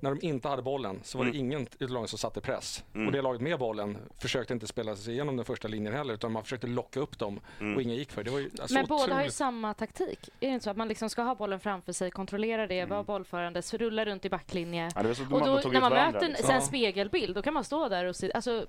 [0.02, 1.46] när de inte hade bollen så var det mm.
[1.46, 2.84] ingen lagen som satte press.
[2.94, 3.08] Mm.
[3.08, 6.32] Och det laget med bollen försökte inte spela sig igenom den första linjen heller utan
[6.32, 7.76] man försökte locka upp dem mm.
[7.76, 8.32] och ingen gick för det.
[8.32, 10.30] Var ju, alltså, Men båda har ju samma taktik.
[10.40, 13.00] Är det inte så att man liksom ska ha bollen framför sig, kontrollera det, vara
[13.00, 13.06] mm.
[13.06, 14.92] bollförande, rulla runt i backlinje.
[14.96, 15.02] Ja,
[15.32, 16.62] och då, när man möter en liksom.
[16.62, 18.66] spegelbild då kan man stå där och se, alltså,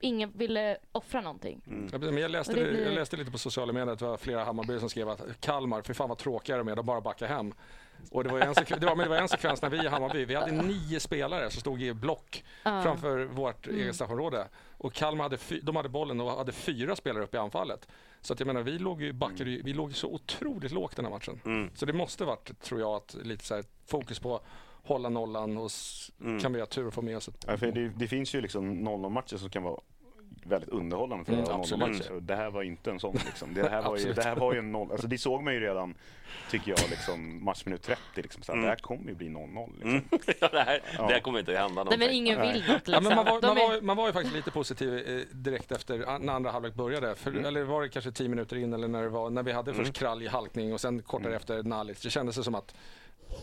[0.00, 1.60] ingen ville offra någonting.
[1.66, 2.18] Mm.
[2.18, 2.84] jag, läste, blir...
[2.84, 5.82] jag läste lite på sociala medier att det var flera Hammarby som skrev att Kalmar,
[5.82, 7.54] för fan vad tråkiga de är, de bara backar hem.
[8.10, 9.88] Och det var, en sekvens, det, var, men det var en sekvens när vi i
[9.88, 12.82] Hammarby, vi hade nio spelare som stod i block uh.
[12.82, 13.80] framför vårt mm.
[13.80, 14.48] eget straffområde.
[14.76, 17.88] Och Kalmar hade, de hade bollen och hade fyra spelare upp i anfallet.
[18.20, 19.62] Så att jag menar, vi låg ju, backade, mm.
[19.64, 21.40] vi låg så otroligt lågt den här matchen.
[21.44, 21.70] Mm.
[21.74, 24.40] Så det måste varit, tror jag, att lite så här, fokus på
[24.82, 25.70] hålla nollan och
[26.20, 26.40] mm.
[26.40, 27.44] kan vi ha tur och få med oss ett...
[27.46, 29.80] Ja, det, det, finns ju liksom 0-0 matcher som kan vara
[30.46, 32.20] väldigt underhållande för mm, att vara matcher.
[32.20, 33.14] Det här var inte en sån.
[33.26, 33.54] Liksom.
[33.54, 34.92] Det, här var ju, det här var ju en noll.
[34.92, 35.94] Alltså, det såg man ju redan,
[36.50, 38.00] tycker jag, liksom, matchminut 30.
[38.14, 38.64] Liksom, så mm.
[38.64, 39.70] Det här kommer ju bli 0-0.
[39.72, 39.90] Liksom.
[39.90, 40.04] Mm.
[40.40, 41.06] ja, det, här, ja.
[41.06, 41.98] det här kommer inte att hända någonting.
[41.98, 42.88] Nej, men ingen vill något.
[42.88, 42.94] Liksom.
[42.94, 46.18] Ja, men man, var, man, var, man var ju faktiskt lite positiv eh, direkt efter
[46.18, 47.14] när andra halvlek började.
[47.14, 47.44] För, mm.
[47.44, 49.80] Eller var det kanske 10 minuter in eller när, det var, när vi hade först
[49.80, 49.92] mm.
[49.92, 51.36] krall i halkning och sen kortare mm.
[51.36, 52.02] efter Nalic.
[52.02, 52.74] Det kändes som att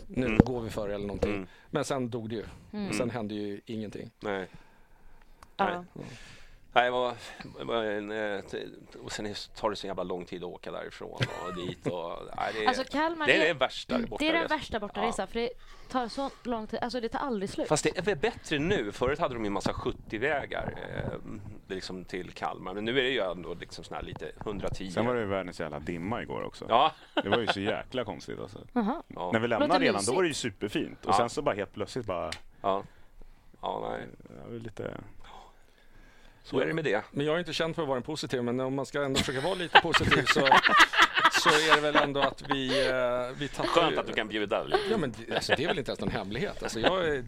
[0.06, 0.38] nu mm.
[0.38, 1.34] går vi för eller någonting.
[1.34, 1.46] Mm.
[1.70, 2.44] Men sen dog det ju.
[2.72, 2.92] Mm.
[2.92, 4.10] Sen hände ju ingenting.
[4.20, 4.46] Nej.
[5.56, 5.84] Ja.
[6.80, 6.90] Nej.
[6.90, 7.14] Var,
[7.64, 8.44] var en, eh,
[9.02, 11.86] och sen tar det så jävla lång tid att åka därifrån och dit.
[11.86, 14.18] Och, nej, det, är, alltså Kalmar, det är det värsta bortaresan.
[14.18, 15.26] Det är den värsta bortaresan, ja.
[15.26, 15.50] för det
[15.88, 16.78] tar så lång tid.
[16.82, 17.68] Alltså det tar aldrig slut.
[17.68, 18.92] Fast det är bättre nu.
[18.92, 21.18] Förut hade de ju massa 70-vägar eh,
[21.68, 22.74] liksom till Kalmar.
[22.74, 24.90] Men nu är det ju ändå liksom sån lite 110.
[24.90, 26.66] Sen var det ju världens jävla dimma igår också.
[26.68, 26.92] Ja.
[27.22, 28.58] Det var ju så jäkla konstigt alltså.
[28.72, 29.02] Ja.
[29.32, 31.06] När vi lämnade redan, då var det ju superfint.
[31.06, 32.30] Och sen så bara helt plötsligt bara...
[32.62, 32.82] Ja.
[33.62, 34.06] Ja, nej.
[34.28, 34.94] Det var lite...
[36.42, 37.04] Så är det med det.
[37.10, 39.18] Men jag är inte känd för att vara en positiv, men om man ska ändå
[39.18, 40.40] försöka vara lite positiv så,
[41.40, 42.90] så är det väl ändå att vi...
[42.90, 44.78] Uh, vi tappar Skönt att du kan bjuda lite.
[44.90, 46.62] Ja, men alltså, det är väl inte ens någon hemlighet.
[46.62, 47.24] Alltså, jag, är,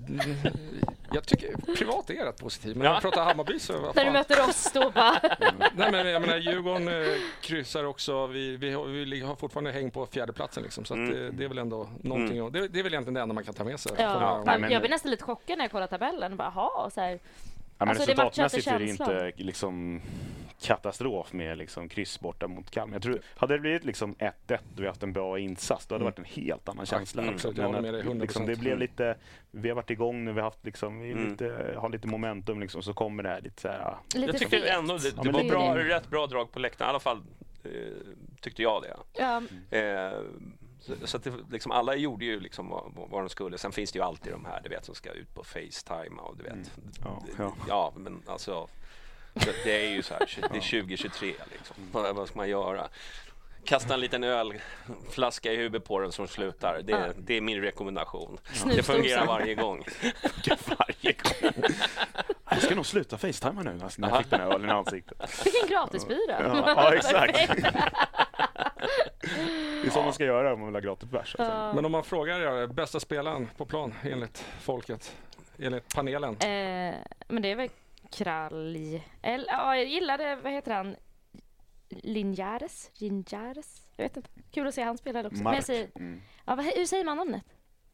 [1.13, 2.91] jag tycker privat är rätt positiv, men ja.
[2.91, 3.93] när jag pratar Hammarby så...
[3.95, 5.21] När du möter oss då bara...
[5.75, 8.27] Nej, men jag menar, Djurgården uh, kryssar också.
[8.27, 11.11] Vi, vi, har, vi har fortfarande häng på fjärdeplatsen liksom, så mm.
[11.11, 12.39] det, det, är väl ändå någonting.
[12.39, 12.53] Mm.
[12.53, 13.93] Det, det, är väl egentligen det enda man kan ta med sig.
[13.99, 14.43] Ja.
[14.47, 16.37] Ja, jag blir nästan lite chockad när jag kollar tabellen.
[16.37, 17.19] Bara, aha, så här,
[17.81, 20.01] Ja, men alltså, resultatmässigt är det inte liksom
[20.63, 22.95] katastrof med liksom kryss borta mot Kalmar.
[22.95, 26.05] Jag tror, hade det blivit liksom 1-1 och vi haft en bra insats, då hade
[26.05, 27.23] det varit en helt annan känsla.
[27.23, 27.55] Mm, liksom.
[27.55, 29.17] Men att, liksom, det blev lite,
[29.51, 31.31] vi har varit igång nu, vi har haft liksom, vi mm.
[31.31, 34.67] lite, har lite momentum liksom, så kommer det här lite så här, lite Jag tycker
[34.67, 37.23] ändå det, det, det var bra, rätt bra drag på läktaren, i alla fall
[37.65, 37.71] eh,
[38.41, 38.97] tyckte jag det.
[39.13, 39.43] Ja.
[39.79, 40.19] Eh,
[41.05, 43.59] så, att det, liksom, alla gjorde ju liksom vad, vad de skulle.
[43.59, 46.37] Sen finns det ju alltid de här du vet, som ska ut på Facetime och
[46.37, 46.53] du vet.
[46.53, 46.69] Mm.
[47.05, 47.55] Ja, ja.
[47.69, 48.69] ja, men alltså
[49.65, 51.77] det är ju så här, det är 2023 liksom.
[51.93, 52.89] Vad, vad ska man göra?
[53.65, 56.81] Kasta en liten ölflaska i huvudet på den som slutar.
[56.83, 57.07] Det, ja.
[57.17, 58.39] det är min rekommendation.
[58.65, 58.73] Ja.
[58.75, 59.85] Det fungerar varje gång.
[60.79, 61.65] varje gång.
[62.51, 65.31] Jag ska nog sluta facetima nu när jag fick den här ölen i ansiktet.
[65.31, 66.19] Fick en gratisbira.
[66.29, 67.37] Ja, ja, exakt.
[69.83, 71.37] Det är så man ska göra om man vill ha gratis bärs.
[71.39, 71.73] Alltså.
[71.75, 75.17] Men om man frågar er, bästa spelaren på plan enligt folket,
[75.59, 76.37] enligt panelen?
[76.37, 76.95] Eh,
[77.29, 77.69] men det är väl
[78.11, 79.09] Kralj.
[79.23, 80.97] Eller, ja, jag gillade, vad heter han?
[81.91, 82.91] Linjares?
[82.95, 83.87] Linjares?
[83.97, 84.31] Jag vet inte.
[84.51, 85.43] Kul att se han spela också.
[85.43, 85.65] Mark.
[85.65, 86.23] säger, mm.
[86.45, 87.43] ja, vad, hur säger man namnet?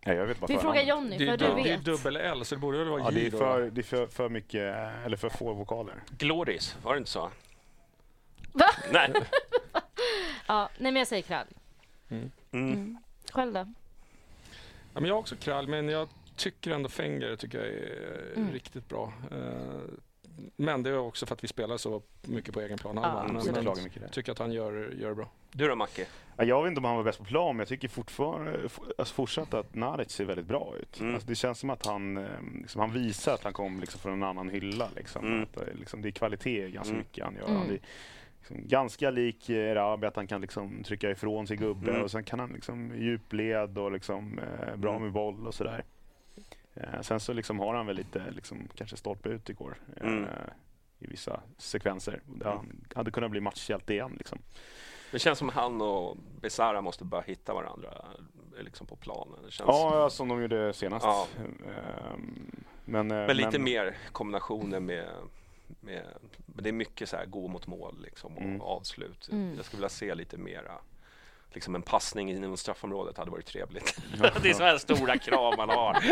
[0.00, 1.64] Ja, jag vet bara Vi frågar Jonny, för du vet.
[1.64, 3.80] Det är dubbel L, så det borde väl vara ja, J det är, för, det
[3.80, 6.02] är för, för mycket, eller för få vokaler.
[6.18, 7.30] Gloris, var det inte så?
[8.52, 8.66] Va?
[8.92, 9.12] Nej.
[10.46, 11.46] ja, nej men jag säger Krall.
[12.08, 12.30] Mm.
[12.52, 12.72] Mm.
[12.72, 12.98] Mm.
[13.32, 13.58] Själv då?
[14.94, 18.52] Ja, men jag har också Krall, men jag tycker ändå Fenger tycker jag är mm.
[18.52, 19.12] riktigt bra.
[19.32, 19.80] Uh,
[20.56, 22.98] men det är också för att vi spelar så mycket på egen plan.
[23.02, 25.28] Ja, men, men tycker att han gör, gör bra.
[25.52, 26.06] Du då Macke?
[26.36, 28.68] Jag vet inte om han var bäst på plan, men jag tycker fortfarande
[28.98, 31.00] alltså fortsatt att Naric ser väldigt bra ut.
[31.00, 31.14] Mm.
[31.14, 32.24] Alltså det känns som att han, eh,
[32.54, 34.88] liksom, han visar att han kom liksom från en annan hylla.
[34.96, 35.26] Liksom.
[35.26, 35.42] Mm.
[35.42, 36.98] Att, eh, liksom, det är kvalitet ganska mm.
[36.98, 37.48] mycket han gör.
[37.48, 37.80] Han är,
[38.38, 42.02] liksom, ganska lik Erabi, att han kan liksom, trycka ifrån sig gubbe mm.
[42.02, 45.02] och sen kan han liksom, djupled och liksom, eh, bra mm.
[45.02, 45.84] med boll och sådär.
[46.76, 50.28] Eh, sen så liksom har han väl lite, liksom, kanske stolpe ut igår eh, mm.
[50.98, 52.22] i vissa sekvenser.
[52.26, 52.60] Det
[52.94, 54.14] hade kunnat bli matchhjälte igen.
[54.18, 54.38] Liksom.
[55.12, 58.04] Det känns som han och Besara måste bara hitta varandra
[58.60, 59.38] liksom på planen.
[59.44, 59.68] Det känns...
[59.68, 61.06] Ja, som de gjorde senast.
[61.06, 61.26] Ja.
[61.38, 63.62] Ehm, men, eh, men lite men...
[63.62, 65.08] mer kombinationer med,
[65.80, 66.06] med,
[66.46, 68.60] Det är mycket så här gå mot mål liksom, och mm.
[68.60, 69.28] avslut.
[69.32, 69.56] Mm.
[69.56, 70.72] Jag skulle vilja se lite mera
[71.56, 73.98] liksom en passning inom straffområdet hade varit trevligt.
[74.42, 75.96] det är så här stora krav man har.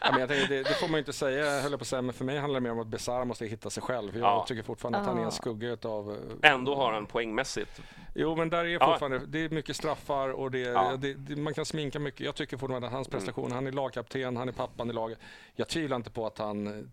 [0.00, 2.02] ja, men jag tänker, det, det, får man inte säga, höll jag på att säga,
[2.02, 4.18] men för mig handlar det mer om att Besara måste hitta sig själv.
[4.18, 4.44] Jag ja.
[4.48, 6.10] tycker fortfarande att han är en skugga utav...
[6.42, 7.80] Eh, Ändå har han poängmässigt.
[8.14, 9.22] Jo, men där är fortfarande, ja.
[9.26, 10.96] det är mycket straffar och det, ja.
[10.98, 12.20] det, det, man kan sminka mycket.
[12.20, 13.18] Jag tycker fortfarande att hans mm.
[13.18, 13.54] prestation, mm.
[13.54, 15.18] han är lagkapten, han är pappan i laget.
[15.54, 16.84] Jag tvivlar inte på att han eh,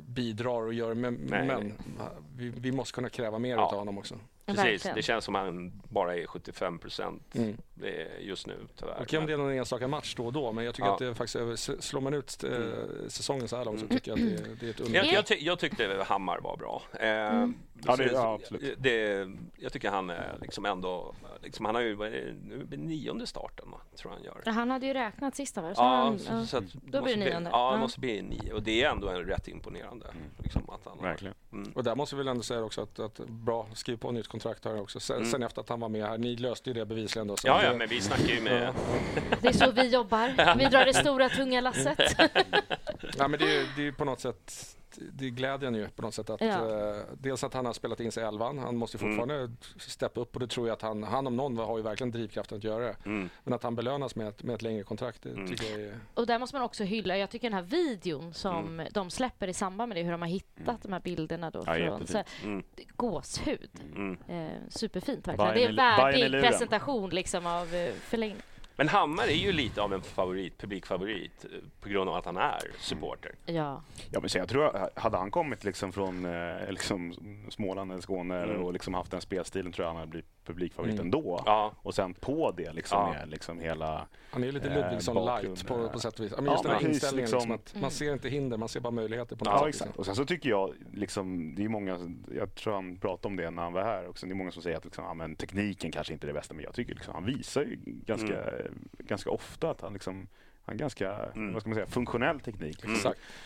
[0.00, 1.72] bidrar och gör, men, men
[2.36, 3.66] vi, vi, måste kunna kräva mer ja.
[3.66, 4.14] av honom också.
[4.46, 4.96] Precis, Verkligen.
[4.96, 7.56] det känns som att han bara är 75 procent mm.
[8.20, 8.98] just nu tyvärr.
[9.00, 10.92] Okej om det är någon enstaka match då och då, men jag tycker ja.
[10.92, 12.60] att det faktiskt, slår man ut mm.
[13.08, 15.04] säsongen så här långt så tycker jag att det, det är ett under.
[15.04, 16.82] Jag, jag, ty jag tyckte Hammar var bra.
[16.92, 17.54] Eh, mm.
[17.86, 18.74] Ja, det, ja, absolut.
[18.78, 21.96] Det, jag tycker han är liksom ändå, liksom, han har ju
[22.42, 24.42] nu nionde starten tror han gör.
[24.46, 25.74] Han hade ju räknat sista va?
[25.74, 27.50] Så ja, han, så, så då blir det nionde.
[27.50, 30.06] Ja, det måste bli nio och det är ändå en rätt imponerande.
[30.06, 30.22] Mm.
[30.38, 31.34] Liksom, att han Verkligen.
[31.52, 31.72] Mm.
[31.74, 34.64] Och där måste vi väl ändå säga också att, att bra, skriv på nytt kontrakt
[34.64, 35.00] här också.
[35.00, 35.30] Sen, mm.
[35.30, 37.36] sen, efter att han var med här, ni löste ju det bevisligen då.
[37.44, 38.74] Ja, ja, men vi snackar ju med...
[39.40, 40.54] det är så vi jobbar.
[40.58, 41.98] Vi drar det stora tunga lasset.
[43.18, 44.76] ja, men det är ju på något sätt
[45.12, 46.70] det glädjer en ju på något sätt att ja.
[46.70, 48.58] eh, dels att han har spelat in sig i elvan.
[48.58, 49.10] Han måste mm.
[49.10, 49.56] fortfarande mm.
[49.76, 52.58] steppa upp och det tror jag att han, han om någon har ju verkligen drivkraften
[52.58, 52.96] att göra det.
[53.04, 53.28] Mm.
[53.44, 55.46] Men att han belönas med ett, med ett längre kontrakt, det mm.
[55.46, 55.98] tycker jag är...
[56.14, 58.88] Och där måste man också hylla, jag tycker den här videon som mm.
[58.92, 60.78] de släpper i samband med det, hur de har hittat mm.
[60.82, 62.22] de här bilderna då ja, från så,
[62.96, 63.70] gåshud.
[64.28, 65.54] Eh, superfint verkligen.
[65.54, 68.42] det är en värdig presentation liksom av eh, förlängning.
[68.76, 71.50] Men Hammar är ju lite av en favorit, publikfavorit eh,
[71.80, 73.32] på grund av att han är supporter.
[73.46, 73.82] Ja.
[74.10, 77.14] Ja, men så jag tror hade han kommit liksom från eh, liksom
[77.50, 78.62] Småland eller Skåne mm.
[78.62, 81.04] och liksom haft den spelstilen tror jag han hade blivit publikfavorit mm.
[81.04, 81.42] ändå.
[81.46, 81.72] Ja.
[81.82, 83.12] Och sen på det liksom ja.
[83.12, 86.32] med liksom hela Han är lite Ludvigsson eh, light på, på sätt och vis.
[86.36, 87.82] Men just ja, den här inställningen liksom, liksom att mm.
[87.82, 89.68] man ser inte hinder, man ser bara möjligheter på något ja, sätt.
[89.68, 89.96] Exakt.
[89.98, 91.98] Och sen så tycker jag liksom, det är många,
[92.34, 94.62] jag tror han pratade om det när han var här också, det är många som
[94.62, 97.14] säger att liksom, ja, men tekniken kanske inte är det bästa, men jag tycker liksom,
[97.14, 98.88] han visar ju ganska, mm.
[98.98, 100.28] ganska ofta att han liksom
[100.64, 101.52] han ganska mm.
[101.52, 102.84] vad ska man säga, funktionell teknik.
[102.84, 102.96] Mm.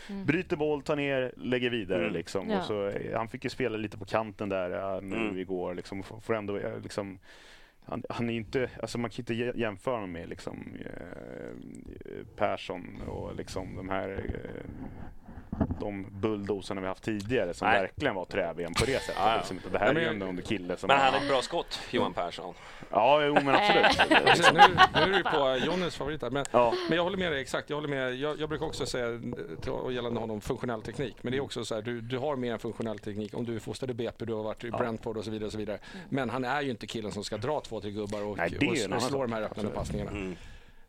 [0.08, 0.26] Mm.
[0.26, 2.02] Bryter boll, tar ner, lägger vidare.
[2.02, 2.12] Mm.
[2.12, 2.50] Liksom.
[2.50, 2.58] Ja.
[2.58, 5.38] Och så, han fick ju spela lite på kanten där ja, nu mm.
[5.38, 5.74] igår.
[5.74, 7.18] Liksom, får ändå, liksom,
[7.88, 13.36] han, han, är inte, alltså man kan inte jämföra honom med liksom, eh, Persson och
[13.36, 14.70] liksom de här eh,
[15.80, 17.80] de bulldozarna vi haft tidigare som Nej.
[17.80, 19.14] verkligen var träben på det sättet.
[19.18, 19.36] Ja, ja.
[19.36, 20.86] Liksom, det här Nej, är ju ändå en kille som...
[20.86, 22.54] Men han har ett bra skott, Johan Persson.
[22.90, 24.10] Ja, jo men absolut.
[24.52, 24.60] nu,
[24.94, 26.30] nu är du på Johnnys favorit här.
[26.30, 26.74] Men, ja.
[26.88, 27.70] men jag håller med dig exakt.
[27.70, 29.20] Jag, håller med, jag, jag brukar också säga
[29.60, 31.16] till, gällande honom funktionell teknik.
[31.22, 33.34] Men det är också så här, du, du har mer än funktionell teknik.
[33.34, 35.46] Om du är fostrad i BP, du har varit i Brentford och så vidare.
[35.46, 35.78] Och så vidare.
[36.08, 38.96] Men han är ju inte killen som ska dra två, tre gubbar och, Nej, och,
[38.96, 40.10] och slå de här öppnande passningarna.
[40.10, 40.36] Mm.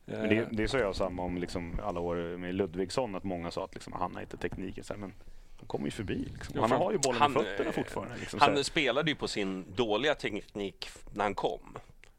[0.06, 3.66] Men det, det sa jag samma om liksom alla år med Ludvigsson, att många sa
[3.66, 4.84] att liksom, han har inte tekniken.
[4.84, 5.14] Så här, men
[5.58, 6.28] han kommer ju förbi.
[6.34, 6.60] Liksom.
[6.60, 8.16] Han har ju bollen han, med fötterna fortfarande.
[8.20, 11.78] Liksom, han spelade ju på sin dåliga teknik när han kom.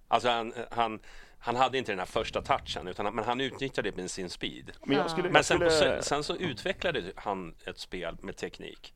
[0.09, 1.01] Alltså han, han,
[1.39, 4.71] han hade inte den här första touchen, utan, men han utnyttjade det med sin speed.
[4.85, 5.97] Men, skulle, men sen, skulle...
[5.97, 8.95] på, sen så utvecklade han ett spel med teknik.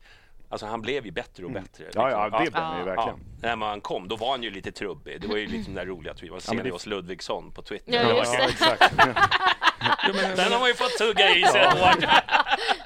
[0.55, 1.63] Alltså han blev ju bättre och mm.
[1.63, 1.83] bättre.
[1.83, 1.87] Mm.
[1.87, 2.01] Liksom.
[2.01, 3.19] Ja, ja, det blev han ju verkligen.
[3.41, 3.55] Ja.
[3.55, 5.21] När han kom, då var han ju lite trubbig.
[5.21, 6.31] Det var ju liksom där roliga tweet.
[6.31, 7.93] Vad ser ni hos Ludvigsson på Twitter?
[7.93, 8.43] Ja, just det.
[8.43, 8.97] exakt.
[10.35, 11.71] Den har man ju fått tugga i sig.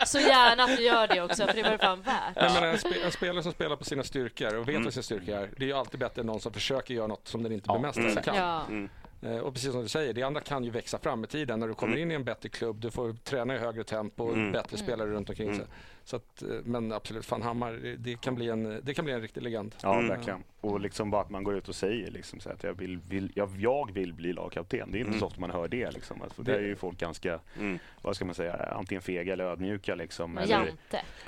[0.06, 2.34] Så gärna att du gör det också, för det var det fan värt.
[2.36, 2.50] Ja.
[2.54, 4.84] Men en, spe, en, spelare som spelar på sina styrkor och vet mm.
[4.84, 7.28] vad sina styrkor är, det är ju alltid bättre än någon som försöker göra något
[7.28, 8.24] som den inte bemästrar mm.
[8.24, 8.36] kan.
[8.36, 8.66] Ja.
[8.70, 8.90] Mm.
[9.22, 11.60] Eh, och precis som du säger, det andra kan ju växa fram med tiden.
[11.60, 12.04] När du kommer mm.
[12.04, 14.52] in i en bättre klubb, du får träna i högre tempo, mm.
[14.52, 15.66] bättre spelare runt omkring sig.
[16.10, 19.22] Så att, eh, men absolut, fan Hammar, det kan bli en, det kan bli en
[19.22, 19.76] riktig legend.
[19.84, 20.08] Ja, mm.
[20.08, 20.44] verkligen.
[20.62, 23.32] Och liksom bara att man går ut och säger liksom så att jag vill, vill,
[23.36, 24.92] jag, jag vill bli lagkapten.
[24.92, 25.20] Det är inte mm.
[25.20, 25.92] så ofta man hör det.
[25.92, 26.22] Liksom.
[26.22, 27.80] Alltså, det är ju folk ganska, mm.
[28.02, 29.96] vad ska man säga, antingen fega eller ödmjuka.
[29.96, 30.38] Liksom.
[30.38, 30.74] Eller,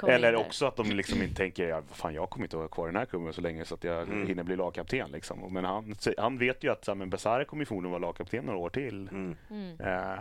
[0.03, 2.87] eller också att de liksom inte tänker, ja, fan jag kommer inte att vara kvar
[2.87, 4.27] i den här klubben så länge så att jag mm.
[4.27, 5.11] hinner bli lagkapten.
[5.11, 5.53] Liksom.
[5.53, 9.09] Men han, han vet ju att Besara kommer förmodligen vara lagkapten några år till.
[9.11, 9.35] Mm.
[9.79, 10.19] Eh,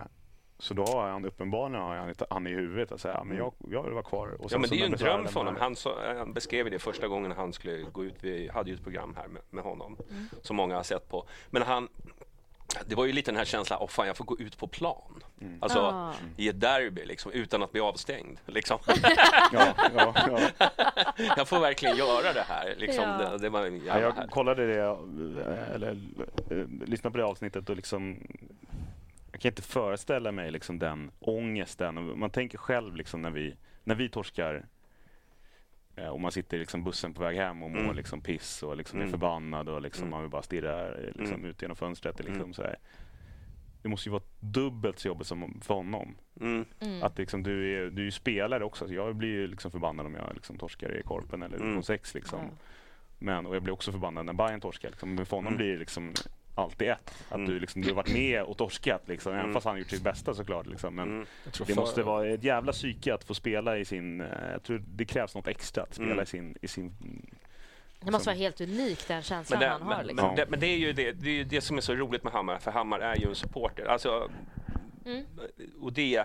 [0.60, 3.82] så då har han uppenbarligen har han, han i huvudet att säga men jag, jag
[3.82, 4.28] vill vara kvar.
[4.28, 5.56] Och ja, men det är ju en dröm för honom.
[5.60, 8.14] Han, så, han, beskrev det första gången han skulle gå ut.
[8.20, 10.26] Vi hade ju ett program här med, med honom mm.
[10.42, 11.26] som många har sett på.
[11.50, 11.88] Men han,
[12.86, 15.22] det var ju lite den här känslan, åh fan jag får gå ut på plan.
[15.40, 15.58] Mm.
[15.62, 16.12] Alltså ah.
[16.36, 18.38] i ett derby liksom, utan att bli avstängd.
[18.46, 18.78] Liksom.
[19.52, 20.70] ja, ja, ja.
[21.36, 22.74] jag får verkligen göra det här.
[22.78, 23.04] Liksom.
[23.18, 24.96] Det, det var jag kollade det,
[25.74, 25.98] eller
[26.50, 28.16] eh, lyssnade på det avsnittet och liksom
[29.32, 32.18] jag kan inte föreställa mig liksom den ångesten.
[32.18, 34.66] Man tänker själv liksom när vi, när vi torskar
[36.00, 37.96] Eh, och man sitter i liksom bussen på väg hem och mår mm.
[37.96, 39.08] liksom piss och liksom mm.
[39.08, 40.10] är förbannad och liksom mm.
[40.10, 41.44] man vill bara stirra eh, liksom mm.
[41.44, 42.18] ut genom fönstret.
[42.18, 42.54] Liksom mm.
[42.54, 42.78] så här.
[43.82, 46.16] Det måste ju vara dubbelt så jobbigt som för honom.
[46.40, 46.64] Mm.
[47.02, 48.88] Att liksom, du, är, du är ju spelare också.
[48.88, 51.82] Så jag blir ju liksom förbannad om jag liksom torskar i korpen eller mm.
[51.82, 52.40] 6 liksom.
[53.18, 54.90] Men, och jag blir också förbannad när Bayern torskar.
[54.90, 55.14] Liksom.
[55.14, 56.12] Men för honom blir det liksom
[56.60, 57.24] alltid ett.
[57.28, 57.50] Att mm.
[57.50, 59.42] du, liksom, du har varit med och torskat, liksom, mm.
[59.42, 60.66] även fast han har gjort sitt bästa såklart.
[60.66, 60.94] Liksom.
[60.94, 61.26] Men mm.
[61.66, 64.20] det måste vara ett jävla psyke att få spela i sin...
[64.20, 66.22] Eh, jag tror det krävs något extra att spela mm.
[66.22, 66.92] i sin, i sin
[68.04, 70.04] det måste vara helt unikt den känslan det, han har.
[70.04, 70.26] Liksom.
[70.26, 72.32] Men, det, men det är ju det, det, är det som är så roligt med
[72.32, 73.84] Hammar, för Hammar är ju en supporter.
[73.84, 74.30] Alltså,
[75.06, 75.24] mm.
[75.80, 76.24] och det,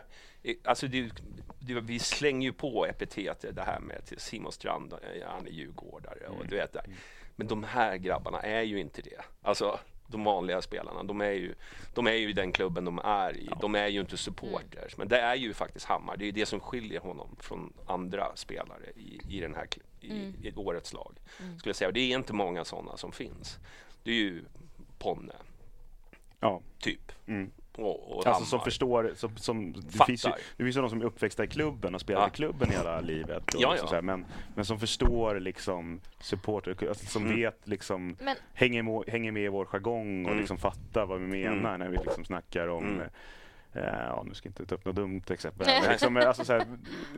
[0.64, 1.12] alltså det,
[1.60, 4.94] det, vi slänger ju på epitetet det här med Simon Strand,
[5.28, 6.80] han är djurgårdare och du vet det.
[6.80, 6.98] Mm.
[7.36, 9.22] Men de här grabbarna är ju inte det.
[9.42, 11.04] Alltså, de vanliga spelarna.
[11.04, 11.56] De är ju,
[11.94, 13.50] de är ju i den klubben de är i.
[13.62, 14.94] De är ju inte supporters.
[14.94, 14.98] Mm.
[14.98, 16.18] Men det är ju faktiskt Hammar.
[16.18, 19.68] Det är det som skiljer honom från andra spelare i, i, den här,
[20.02, 20.36] i, mm.
[20.44, 21.16] i årets lag.
[21.40, 21.60] Mm.
[21.60, 21.92] Skulle jag säga.
[21.92, 23.58] Det är inte många sådana som finns.
[24.04, 24.44] Det är ju
[24.98, 25.36] Ponne.
[26.40, 26.62] Ja.
[26.80, 27.12] Typ.
[27.28, 30.90] Mm och, och alltså som förstår, som, som, det, finns ju, det finns ju de
[30.90, 32.28] som är uppväxta i klubben och spelar ja.
[32.28, 33.56] i klubben hela livet.
[33.56, 33.96] Och ja, liksom ja.
[33.96, 37.36] Här, men, men som förstår liksom supporter, alltså, som mm.
[37.36, 38.36] vet liksom, men...
[38.54, 40.40] hänger, med, hänger med i vår jargong och mm.
[40.40, 41.80] liksom fattar vad vi menar mm.
[41.80, 43.10] när vi liksom snackar om mm.
[43.84, 45.68] Ja, nu ska jag inte ta upp något dumt exempel.
[45.82, 46.68] Men liksom, alltså, så här,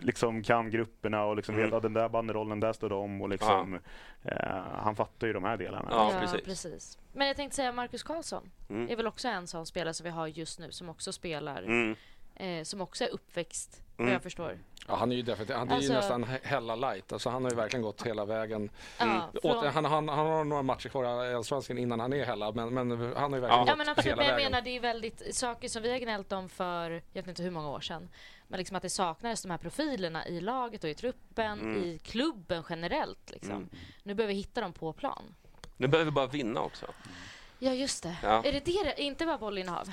[0.02, 1.70] liksom kan grupperna och liksom mm.
[1.70, 3.22] vet, den där banderollen, där står de.
[3.22, 3.80] Och liksom,
[4.24, 5.88] eh, han fattar ju de här delarna.
[5.92, 6.42] Ja, ja precis.
[6.42, 6.98] precis.
[7.14, 8.90] Men jag tänkte säga Marcus Karlsson mm.
[8.90, 11.96] är väl också en sån spelare som vi har just nu som också spelar, mm.
[12.40, 14.22] Eh, som också är uppväxt, vad jag mm.
[14.22, 14.58] förstår,
[14.90, 17.14] Ja, han är ju definitivt, han är alltså, ju nästan hella light.
[17.14, 18.70] Alltså, han har ju verkligen gått hela vägen.
[18.98, 19.22] Mm.
[19.44, 22.74] Åter, han, han, han, har några matcher kvar i Allsvenskan innan han är hella, men,
[22.74, 23.60] men han har ju verkligen ja.
[23.60, 24.52] gått ja, men absolut, hela men jag vägen.
[24.52, 27.52] menar, det är väldigt saker som vi har gnällt om för, jag vet inte hur
[27.52, 28.10] många år sedan.
[28.48, 31.84] Men liksom att det saknades de här profilerna i laget och i truppen, mm.
[31.84, 33.32] i klubben generellt.
[33.32, 33.56] Liksom.
[33.56, 33.70] Mm.
[34.04, 35.24] Nu behöver vi hitta dem på plan.
[35.78, 36.86] Nu behöver vi bara vinna också.
[37.60, 38.18] Ja, just det.
[38.24, 38.44] Ja.
[38.44, 39.02] Är det det?
[39.02, 39.90] Inte bara bollinnehav?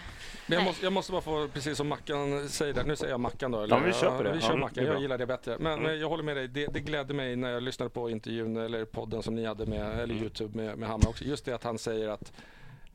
[0.46, 3.20] Men jag, måste, jag måste bara få, precis som Mackan säger där, nu säger jag
[3.20, 3.62] Mackan då.
[3.62, 3.76] Eller?
[3.76, 4.32] Ja, vi köper det.
[4.32, 5.56] Vi kör ja, Mackan, jag gillar det bättre.
[5.58, 6.00] Men, mm.
[6.00, 9.22] jag håller med dig, det, det glädde mig när jag lyssnade på intervjun eller podden
[9.22, 10.18] som ni hade med, eller mm.
[10.22, 11.24] Youtube med, med Hammar också.
[11.24, 12.32] Just det att han säger att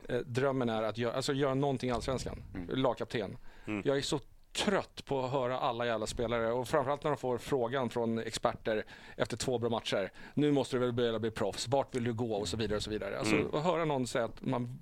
[0.08, 2.68] eh, drömmen är att göra, alltså, göra någonting i Allsvenskan, mm.
[2.78, 3.36] lagkapten.
[3.66, 3.82] Mm.
[3.84, 4.20] Jag är så
[4.52, 8.84] trött på att höra alla jävla spelare och framförallt när de får frågan från experter
[9.16, 10.12] efter två bra matcher.
[10.34, 12.82] Nu måste du väl börja bli proffs, vart vill du gå och så vidare och
[12.82, 13.18] så vidare.
[13.18, 13.54] Alltså mm.
[13.54, 14.78] att höra någon säga att man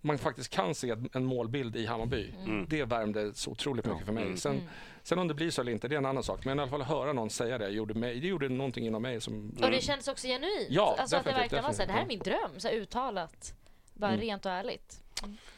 [0.00, 2.34] man faktiskt kan se en målbild i Hammarby.
[2.44, 2.66] Mm.
[2.68, 4.24] Det värmde så otroligt mycket för mig.
[4.24, 4.36] Mm.
[4.36, 4.68] Sen,
[5.02, 6.44] sen, om det blir så eller inte, det är en annan sak.
[6.44, 9.20] Men i alla fall höra någon säga det gjorde, mig, det gjorde någonting inom mig.
[9.20, 10.66] Som, och det kändes också genuint.
[10.68, 12.50] Ja, alltså att det verkligen var så här, det här är min dröm.
[12.56, 13.54] Så här, uttalat,
[13.94, 14.20] bara mm.
[14.20, 15.02] rent och ärligt.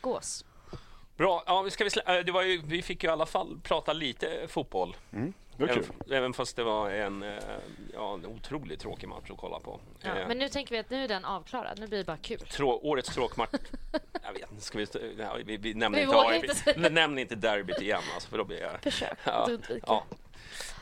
[0.01, 0.45] Gås.
[1.23, 3.93] Bra, ja, ska vi, äh, det var ju, vi fick ju i alla fall prata
[3.93, 4.97] lite fotboll.
[5.13, 5.33] Mm.
[5.59, 7.29] Även, även fast det var en, eh,
[7.95, 9.81] ja, en otroligt tråkig match att kolla på.
[10.01, 11.79] Ja, eh, men nu tänker vi att nu är den avklarad.
[11.79, 12.39] Nu blir det bara kul.
[12.39, 13.51] Trå, årets tråkmatch.
[14.25, 14.87] jag vet inte, ska vi,
[15.19, 15.99] ja, vi, vi nämner
[16.31, 18.03] vi inte, inte nämn inte derbyt igen.
[18.15, 19.49] Alltså, för då blir jag, Försök ja,
[19.87, 20.05] ja.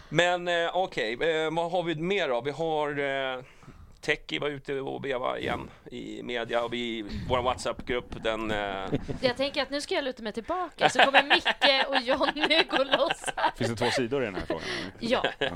[0.09, 2.41] Men eh, okej, okay, eh, vad har vi mer då?
[2.41, 3.43] Vi har eh,
[4.01, 8.51] Techie var ute och vevade igen i media och vi, vår WhatsApp-grupp den...
[8.51, 8.93] Eh...
[9.21, 12.85] Jag tänker att nu ska jag luta mig tillbaka så kommer Micke och Jonny gå
[12.85, 13.51] loss här.
[13.57, 14.65] Finns det två sidor i den här frågan?
[14.99, 15.25] Ja.
[15.39, 15.51] ja.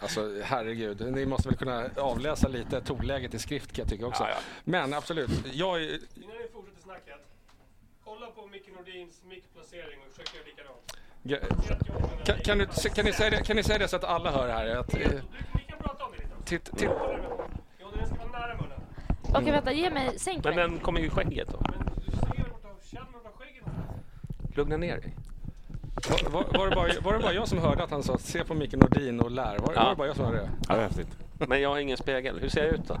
[0.00, 4.22] Alltså herregud, ni måste väl kunna avläsa lite tonläget i skrift kan jag tycka också.
[4.22, 4.36] Ja, ja.
[4.64, 5.82] Men absolut, jag...
[5.82, 5.98] Innan
[6.42, 7.14] vi fortsätter snacket,
[8.04, 10.82] kolla på Micke Nordins mickplacering och försök göra likadant.
[12.24, 14.48] Kan, kan, du, kan, ni säga det, kan ni säga det så att alla hör
[14.48, 14.76] här?
[14.76, 15.04] Att, vi
[15.68, 16.30] kan prata om det lite.
[16.44, 16.90] Titt, titt.
[17.94, 18.56] Den ska vara nära
[19.34, 19.72] Okej, vänta.
[19.72, 20.18] Ge mig...
[20.18, 20.68] Sänk Men mig.
[20.68, 21.60] den kommer ju i skägget då.
[24.54, 25.16] Lugna ner dig.
[26.08, 28.44] Var, var, var, det bara, var det bara jag som hörde att han sa se
[28.44, 29.58] på Micke Nordin och lär?
[29.58, 29.82] Var, ja.
[29.82, 30.50] var det bara jag som hörde det?
[30.68, 31.16] Ja, det är häftigt.
[31.38, 32.38] Men jag har ingen spegel.
[32.40, 33.00] Hur ser jag ut då?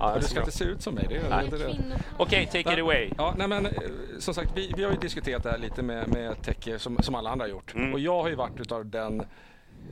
[0.00, 1.06] Ja, du ska inte se ut som mig.
[1.08, 1.64] Det är inte det.
[2.16, 3.10] Okej, okay, take it away.
[3.18, 3.72] Ja, nej, men, eh,
[4.18, 7.14] som sagt, vi, vi har ju diskuterat det här lite med, med Tecke som, som
[7.14, 7.74] alla andra har gjort.
[7.74, 7.92] Mm.
[7.92, 9.22] Och jag har ju varit utav den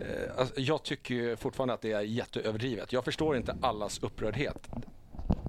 [0.01, 2.93] Eh, alltså, jag tycker fortfarande att det är jätteöverdrivet.
[2.93, 4.69] Jag förstår inte allas upprördhet.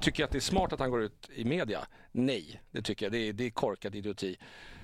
[0.01, 1.87] Tycker jag att det är smart att han går ut i media?
[2.11, 3.13] Nej, det tycker jag.
[3.13, 4.37] Det är, det är korkad idioti.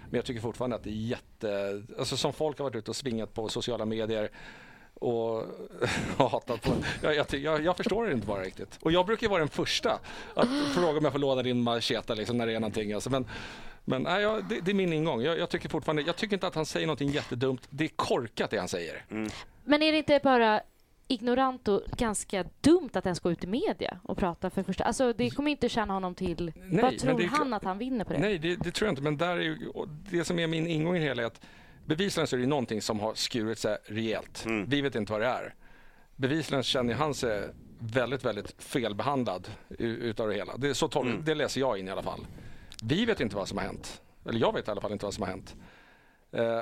[0.10, 1.84] Men jag tycker fortfarande att det är jätte...
[2.00, 4.30] Alltså som folk har varit ute och svingat på sociala medier
[4.94, 5.38] och
[6.18, 6.72] och hatat på
[7.02, 8.80] jag, jag, jag, jag, förstår det inte bara riktigt.
[8.82, 10.00] Och jag brukar vara den första
[10.34, 12.94] att fråga om jag får låna din macheta liksom, när det är någonting.
[12.94, 13.28] Alltså, men
[13.86, 15.22] men nej, ja, det, det, är min ingång.
[15.22, 17.68] Jag, jag, tycker fortfarande, jag tycker inte att han säger någonting jättedumt.
[17.70, 19.06] Det är korkat det han säger.
[19.12, 19.30] Mm.
[19.64, 20.62] Men är det inte bara
[21.14, 24.84] ignorant och ganska dumt att ens gå ut i media och prata för första...
[24.84, 26.54] Alltså det kommer inte tjäna honom till...
[26.56, 28.20] Nej, Vad tror det, han att han vinner på det?
[28.20, 29.02] Nej, det, det, tror jag inte.
[29.02, 29.58] Men där är ju,
[30.12, 31.42] det som är min ingång i det hela är att
[31.86, 34.46] bevisligen så är det någonting som har skurit sig rejält.
[34.46, 34.70] Mm.
[34.70, 35.56] Vi vet inte vad det är.
[36.16, 37.50] bevisligen känner han sig
[37.80, 39.48] väldigt, väldigt felbehandlad
[39.80, 40.58] utav det hela.
[40.58, 41.26] Det, så tol- mm.
[41.26, 42.28] det läser jag in i alla fall.
[42.84, 44.02] Vi vet inte vad som har hänt.
[44.26, 45.56] Eller jag vet i alla fall inte vad som har hänt.
[46.32, 46.62] Eh,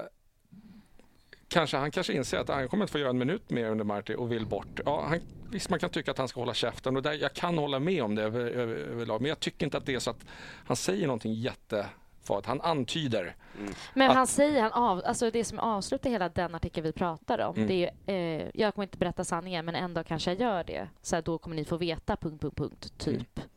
[1.51, 4.15] kanske, han kanske inser att han kommer inte få göra en minut mer under Marti
[4.17, 4.79] och vill bort.
[4.85, 5.19] Ja, han,
[5.51, 8.03] visst, man kan tycka att han ska hålla käften och där, jag kan hålla med
[8.03, 9.21] om det över, över, överlag.
[9.21, 10.25] Men jag tycker inte att det är så att
[10.65, 12.47] han säger någonting jättefarligt.
[12.47, 13.35] Han antyder.
[13.59, 13.73] Mm.
[13.93, 17.39] Men att, han säger, han av, alltså det som avslutar hela den artikel vi pratar
[17.39, 17.67] om, mm.
[17.67, 20.87] det är, eh, jag kommer inte berätta sanningen, men en dag kanske jag gör det.
[21.01, 23.37] Så här, då kommer ni få veta, punkt, punkt, punkt, typ.
[23.37, 23.49] Mm.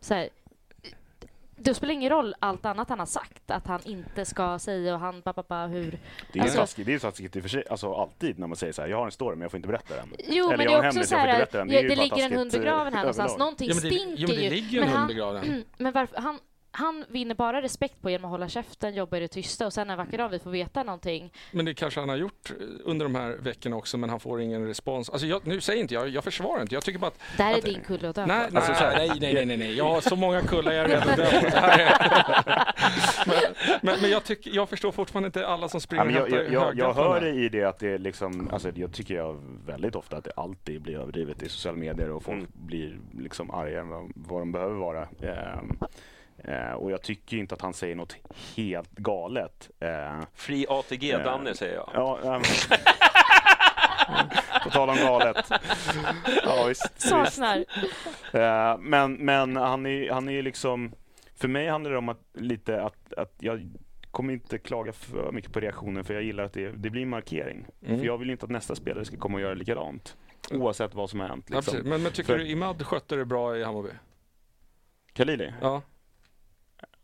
[0.00, 0.28] Så här,
[1.58, 5.00] det spelar ingen roll allt annat han har sagt, att han inte ska säga och
[5.00, 5.98] han pappa hur...
[6.32, 8.56] Det är alltså, taskigt, det är taskigt i och för sig, alltså alltid när man
[8.56, 10.14] säger så här, jag har en story men jag får inte berätta den.
[10.28, 12.94] Jo, Eller men det är också så här, det, det, det ligger en hund begraven
[12.94, 14.16] här någonstans, någonting ja, det, stinker ju.
[14.16, 15.64] Jo, men det ligger en hund begraven.
[15.78, 16.38] Men varför, han,
[16.78, 19.90] han vinner bara respekt på genom att hålla käften, jobba i det tysta och sen
[19.90, 21.32] en vacker dag vi får veta någonting.
[21.52, 22.52] Men det kanske han har gjort
[22.84, 25.10] under de här veckorna också men han får ingen respons.
[25.10, 26.74] Alltså jag, nu säger inte jag, jag försvarar inte.
[26.74, 27.20] Jag tycker bara att...
[27.36, 29.76] Det här är att, din kulle att dö nej, alltså, nej, nej, nej, nej, nej,
[29.76, 31.52] Jag har så många kullar jag är redan död
[33.26, 33.36] men,
[33.82, 36.78] men, men jag, tycker, jag förstår fortfarande inte alla som springer ja, jag, jag, jag,
[36.78, 40.24] jag hör i det att det är liksom, alltså jag tycker jag väldigt ofta att
[40.24, 42.50] det alltid blir överdrivet i sociala medier och folk mm.
[42.52, 45.02] blir liksom argare än vad, vad de behöver vara.
[45.02, 45.78] Um,
[46.44, 48.16] Eh, och jag tycker inte att han säger något
[48.56, 49.70] helt galet.
[49.80, 51.90] Eh, Fri ATG-Danne eh, säger jag.
[51.94, 52.42] Ja, ähm,
[54.64, 55.50] på tal om galet.
[56.44, 57.64] Ja, visst, Saknar.
[58.32, 60.92] Eh, men men han är, han är liksom...
[61.34, 63.70] För mig handlar det om att, lite att, att jag
[64.10, 67.08] kommer inte klaga för mycket på reaktionen för jag gillar att det, det blir en
[67.08, 67.66] markering.
[67.82, 67.98] Mm.
[67.98, 70.16] För jag vill inte att nästa spelare ska komma och göra likadant.
[70.50, 71.50] Oavsett vad som har hänt.
[71.50, 71.78] Liksom.
[71.84, 72.38] men, men tycker för...
[72.38, 73.90] du Imad skötte det bra i Hammarby?
[75.12, 75.52] Khalili?
[75.60, 75.82] Ja.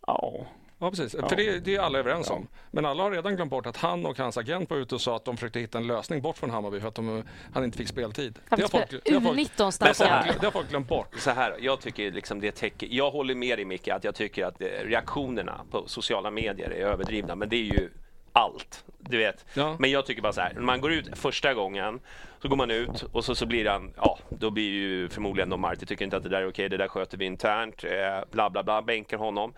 [0.07, 0.46] Ja.
[0.78, 1.16] Ja, precis.
[1.20, 1.28] Ja.
[1.28, 2.34] För det, det, är alla överens ja.
[2.34, 2.48] om.
[2.70, 5.16] Men alla har redan glömt bort att han och hans agent var ute och sa
[5.16, 7.88] att de försökte hitta en lösning bort från Hammarby för att de, han inte fick
[7.88, 8.38] speltid.
[8.48, 11.14] Det har, folk, det, har folk, det, har folk, det har folk glömt bort.
[11.18, 14.44] Så här, jag tycker liksom det täcker, jag håller med dig Micke att jag tycker
[14.44, 17.34] att reaktionerna på sociala medier är överdrivna.
[17.34, 17.90] Men det är ju
[18.32, 18.84] allt.
[18.98, 19.44] Du vet.
[19.55, 19.76] Ja.
[19.78, 22.00] Men jag tycker bara så här, när man går ut första gången
[22.42, 25.61] så går man ut och så, så blir han, ja, då blir ju förmodligen de
[25.61, 27.90] Marti tycker inte att det där är okej, det där sköter vi internt, eh,
[28.30, 29.55] bla bla bla, bänkar honom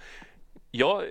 [0.71, 1.05] jag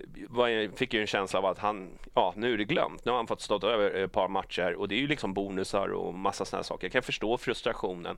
[0.75, 3.05] fick ju en känsla av att han, ja nu är det glömt.
[3.05, 5.87] Nu har han fått stå över ett par matcher och det är ju liksom bonusar
[5.87, 6.87] och massa sådana saker.
[6.87, 8.17] Jag kan förstå frustrationen.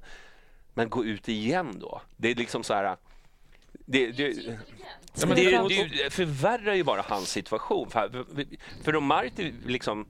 [0.73, 2.01] Men gå ut igen då.
[2.17, 2.97] Det är liksom så här.
[3.71, 4.33] Det, det,
[5.13, 7.89] det, det, förvärrar ju bara hans situation.
[7.89, 8.25] För,
[8.83, 10.05] för om Marti liksom,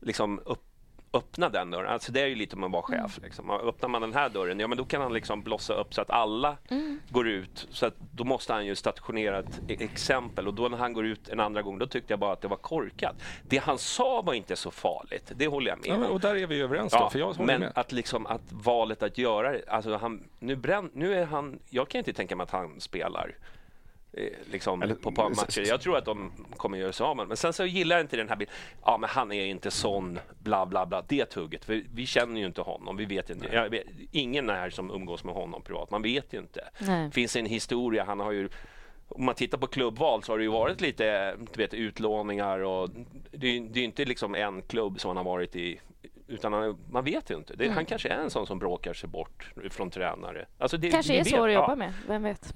[0.00, 0.64] liksom upp,
[1.12, 1.92] öppna den dörren.
[1.92, 3.18] Alltså det är ju lite om att vara chef.
[3.18, 3.24] Mm.
[3.24, 3.50] Liksom.
[3.50, 6.10] Öppnar man den här dörren, ja men då kan han liksom blossa upp så att
[6.10, 7.00] alla mm.
[7.08, 7.68] går ut.
[7.70, 11.06] Så att då måste han ju stationera ett e- exempel och då när han går
[11.06, 13.16] ut en andra gång, då tyckte jag bara att det var korkat.
[13.42, 16.02] Det han sa var inte så farligt, det håller jag med om.
[16.02, 17.72] Ja, och där är vi överens då, ja, Men med.
[17.74, 21.98] att liksom att valet att göra alltså han, nu, bränn, nu är han, jag kan
[21.98, 23.34] inte tänka mig att han spelar
[24.50, 25.68] liksom, Eller, på par matcher.
[25.68, 28.16] Jag tror att de kommer göra sig av med Men sen så gillar jag inte
[28.16, 28.54] den här bilden.
[28.84, 31.02] Ja, men han är inte sån, bla bla bla.
[31.08, 31.64] Det tugget.
[31.64, 32.96] För vi känner ju inte honom.
[32.96, 33.68] Vi vet inte.
[33.70, 35.90] Vet, ingen är som umgås med honom privat.
[35.90, 36.68] Man vet ju inte.
[36.78, 38.04] Det finns en historia.
[38.04, 38.48] Han har ju
[39.12, 42.90] om man tittar på klubbval så har det ju varit lite du vet, utlåningar och
[43.30, 45.80] det är, det är inte liksom en klubb som han har varit i
[46.30, 47.56] utan han, man vet ju inte.
[47.56, 47.76] Det, mm.
[47.76, 50.46] Han kanske är en sån som bråkar sig bort från tränare.
[50.58, 51.76] Alltså det, kanske är svår att jobba ja.
[51.76, 52.54] med, vem vet?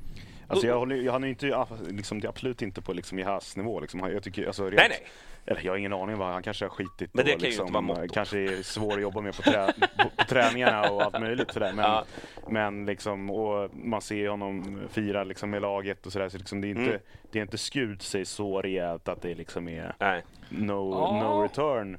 [0.49, 3.57] Alltså jag, håller, jag, han är inte, liksom, det är absolut inte på liksom, Jahas
[3.57, 3.80] nivå.
[3.80, 4.01] Liksom.
[4.01, 5.07] Jag tycker, alltså, rent, nej, nej.
[5.47, 7.66] Eller, jag har ingen aning vad han kanske har skitit Men det och, kan liksom,
[7.66, 11.03] ju inte vara kanske är svår att jobba med på, trä, på, på träningarna och
[11.03, 11.72] allt möjligt sådär.
[11.72, 12.05] Men, ja.
[12.49, 16.28] men liksom, och man ser honom fira liksom, med laget och sådär.
[16.28, 17.01] Så liksom, det, är inte, mm.
[17.32, 20.22] det är inte skut sig så rejält att det liksom är nej.
[20.49, 21.22] no, oh.
[21.22, 21.99] no return.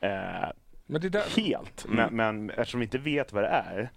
[0.00, 0.10] Eh,
[0.86, 1.24] men det där...
[1.36, 1.84] Helt.
[1.84, 1.96] Mm.
[1.96, 3.90] Men, men eftersom vi inte vet vad det är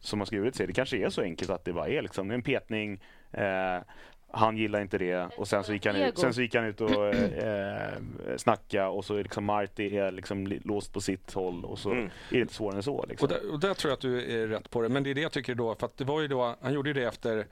[0.00, 0.66] som har skurit sig.
[0.66, 3.00] Det kanske är så enkelt att det bara är liksom en petning.
[3.34, 3.82] Eh,
[4.36, 6.80] han gillar inte det och sen så gick han ut, sen så gick han ut
[6.80, 7.92] och eh,
[8.36, 12.04] snacka och så är liksom Marty är liksom låst på sitt håll och så mm.
[12.04, 13.04] är det inte svårare än så.
[13.08, 13.26] Liksom.
[13.26, 14.88] Och, där, och där tror jag att du är rätt på det.
[14.88, 16.92] Men det är det jag tycker då, för att det var ju då, han gjorde
[16.92, 17.46] det efter,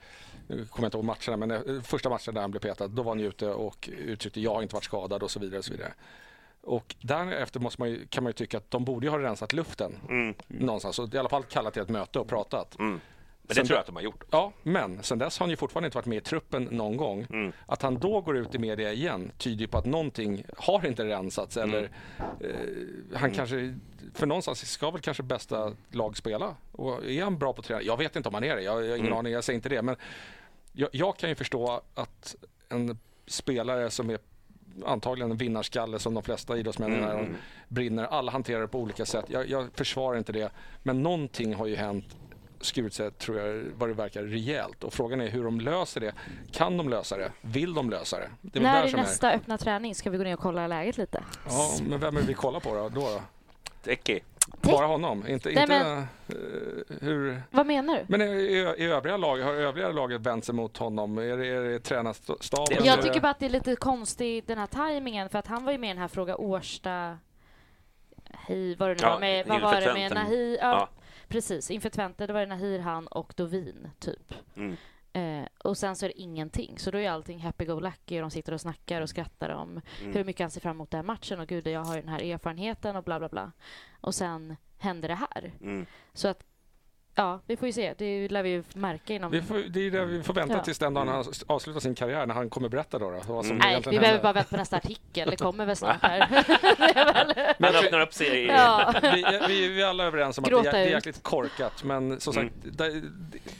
[0.46, 3.02] nu kommer jag inte ihåg matcherna, men eh, första matchen där han blev petad, då
[3.02, 5.58] var han ute och uttryckte jag har inte varit skadad och så vidare.
[5.58, 5.92] Och så vidare.
[6.62, 9.92] Och därefter måste man ju, kan man ju tycka att de borde ha rensat luften
[10.08, 10.34] mm.
[10.46, 10.98] någonstans.
[10.98, 12.78] Och i alla fall kallat till ett möte och pratat.
[12.78, 13.00] Mm.
[13.42, 14.24] Men det tror jag att de har gjort.
[14.30, 17.26] Ja, men sen dess har han ju fortfarande inte varit med i truppen någon gång.
[17.30, 17.52] Mm.
[17.66, 21.56] Att han då går ut i media igen tyder på att någonting har inte rensats
[21.56, 21.70] mm.
[21.70, 21.82] eller
[22.40, 22.50] eh,
[23.12, 23.34] han mm.
[23.34, 23.78] kanske,
[24.14, 26.56] för någonstans ska väl kanske bästa lag spela.
[26.72, 27.86] Och är han bra på träning?
[27.86, 29.18] Jag vet inte om han är det, jag, jag har ingen mm.
[29.18, 29.82] aning, jag säger inte det.
[29.82, 29.96] Men
[30.72, 32.36] jag, jag kan ju förstå att
[32.68, 34.18] en spelare som är
[34.86, 37.34] antagligen en vinnarskalle som de flesta idrottsmän mm.
[37.68, 38.04] brinner.
[38.04, 39.24] Alla hanterar det på olika sätt.
[39.28, 40.52] Jag, jag försvarar inte det.
[40.82, 42.16] Men någonting har ju hänt
[42.62, 44.84] skurit sig, tror jag, vad det verkar, rejält.
[44.84, 46.12] Och frågan är hur de löser det.
[46.52, 47.32] Kan de lösa det?
[47.40, 48.30] Vill de lösa det?
[48.40, 49.36] det är När är nästa är.
[49.36, 49.94] öppna träning?
[49.94, 51.24] Ska vi gå ner och kolla läget lite?
[51.48, 52.88] Ja, men vem är det vi kollar på då?
[52.88, 53.22] då?
[53.84, 54.20] Teki.
[54.60, 55.26] Bara honom?
[55.26, 57.42] Inte, Nej, inte men, uh, hur...
[57.50, 58.04] Vad menar du?
[58.08, 61.18] Men i, i, övriga lag, har övriga laget vänt sig mot honom?
[61.18, 62.84] Är det, är det tränarstaben?
[62.84, 65.72] Jag tycker bara att det är lite konstigt den här tajmingen för att han var
[65.72, 67.18] ju med i den här Fråga Årsta
[68.34, 70.58] Hej, vad, det nu ja, var med, vad var det med Nahi?
[70.60, 70.88] Ja, ja.
[71.32, 74.34] Precis, inför Twente var det Nahir, han och Dovin, typ.
[74.56, 74.76] Mm.
[75.12, 76.78] Eh, och sen så är det ingenting.
[76.78, 80.12] Så då är allting happy-go-lucky och de sitter och snackar och skrattar om mm.
[80.12, 82.22] hur mycket han ser fram emot den här matchen och gud, jag har den här
[82.22, 83.52] erfarenheten och bla bla bla.
[84.00, 85.52] Och sen händer det här.
[85.60, 85.86] Mm.
[86.12, 86.44] Så att
[87.14, 87.94] Ja, vi får ju se.
[87.98, 89.30] Det lär vi ju märka inom...
[89.30, 90.64] Vi får, det är det vi får vänta ja.
[90.64, 93.10] tills den dagen han avslutar sin karriär, när han kommer berätta då.
[93.10, 94.00] då vad som Nej, vi händer.
[94.00, 95.30] behöver bara vänta på nästa artikel.
[95.30, 96.44] Det kommer väl snart här.
[97.58, 98.46] Men öppnar upp sig.
[98.46, 98.94] Ja.
[99.02, 101.84] vi, vi, vi är alla överens om Gråta att det är, det är jäkligt korkat.
[101.84, 102.76] Men som sagt, mm.
[102.76, 103.02] det,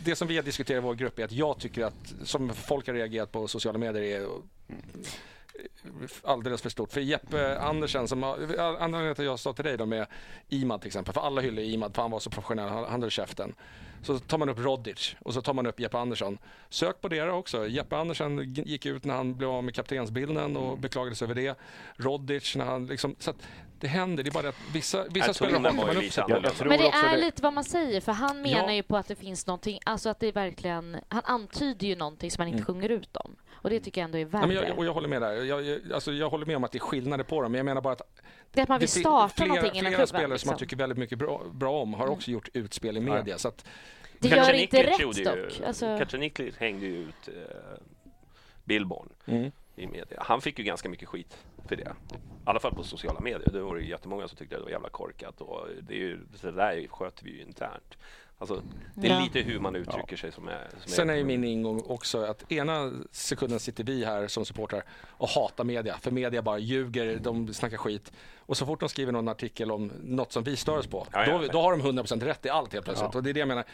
[0.05, 2.87] det, som vi har diskuterat i vår grupp är att jag tycker att, som folk
[2.87, 4.29] har reagerat på sociala medier, är
[6.23, 6.93] alldeles för stort.
[6.93, 10.07] För Jeppe Andersen, som anledningen till att jag sa till dig då med
[10.49, 13.11] Imad till exempel, för alla hyllar Imad för han var så professionell, han, han höll
[13.11, 13.55] käften.
[14.03, 16.39] Så tar man upp Rodic och så tar man upp Jeppe Andersson.
[16.69, 17.69] Sök på det också.
[17.69, 20.81] Jeppe Andersen gick ut när han blev av med kaptensbilden och mm.
[20.81, 21.59] beklagade sig över det.
[21.97, 23.33] Rodic när han liksom, så
[23.83, 26.65] det händer, det är bara att vissa, vissa spelare hakar man upp sig på.
[26.65, 28.73] Men det är lite vad man säger, för han menar ja.
[28.73, 32.31] ju på att det finns någonting, alltså att det är verkligen, han antyder ju någonting
[32.31, 32.67] som han inte mm.
[32.67, 33.37] sjunger ut om.
[33.53, 34.55] Och det tycker jag ändå är värre.
[34.55, 35.33] Ja, jag, och jag håller med där.
[35.33, 37.65] Jag, jag, alltså, jag håller med om att det är skillnader på dem, men jag
[37.65, 38.03] menar bara att
[38.53, 39.93] det är att man vill starta flera, någonting inom klubben.
[39.93, 40.47] Flera spelare liksom.
[40.47, 42.13] som man tycker väldigt mycket bra, bra om har mm.
[42.13, 43.39] också gjort utspel i media.
[43.39, 43.65] Så att,
[44.19, 45.61] det gör inte rätt dock.
[45.67, 45.99] Alltså...
[45.99, 47.33] Kacaniklic hängde ju ut eh,
[48.65, 49.53] Billborn mm.
[49.77, 50.23] i media.
[50.27, 51.37] Han fick ju ganska mycket skit
[51.69, 51.93] för det.
[52.13, 53.51] I alla fall på sociala medier.
[53.53, 55.41] Det var ju jättemånga som tyckte att det var jävla korkat.
[55.41, 57.97] Och det, är ju, det där sköter vi ju internt.
[58.39, 58.63] Alltså,
[58.95, 59.21] det är ja.
[59.21, 60.17] lite hur man uttrycker ja.
[60.17, 60.69] sig som är...
[60.81, 64.85] Som Sen är ju min ingång också att ena sekunden sitter vi här som supportrar
[65.09, 65.99] och hatar media.
[65.99, 68.13] För media bara ljuger, de snackar skit.
[68.39, 71.27] Och så fort de skriver någon artikel om något som vi stör oss på, ja,
[71.27, 73.15] då, då, har de 100% rätt i allt helt plötsligt.
[73.15, 73.65] Och det är det jag menar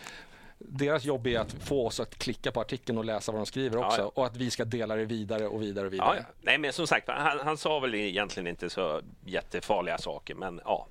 [0.58, 3.76] deras jobb är att få oss att klicka på artikeln och läsa vad de skriver
[3.76, 4.00] också.
[4.00, 4.12] Ja, ja.
[4.14, 6.16] Och att vi ska dela det vidare och vidare och vidare.
[6.16, 10.60] Ja, Nej, men som sagt, han, han, sa väl egentligen inte så jättefarliga saker, men
[10.64, 10.86] ja.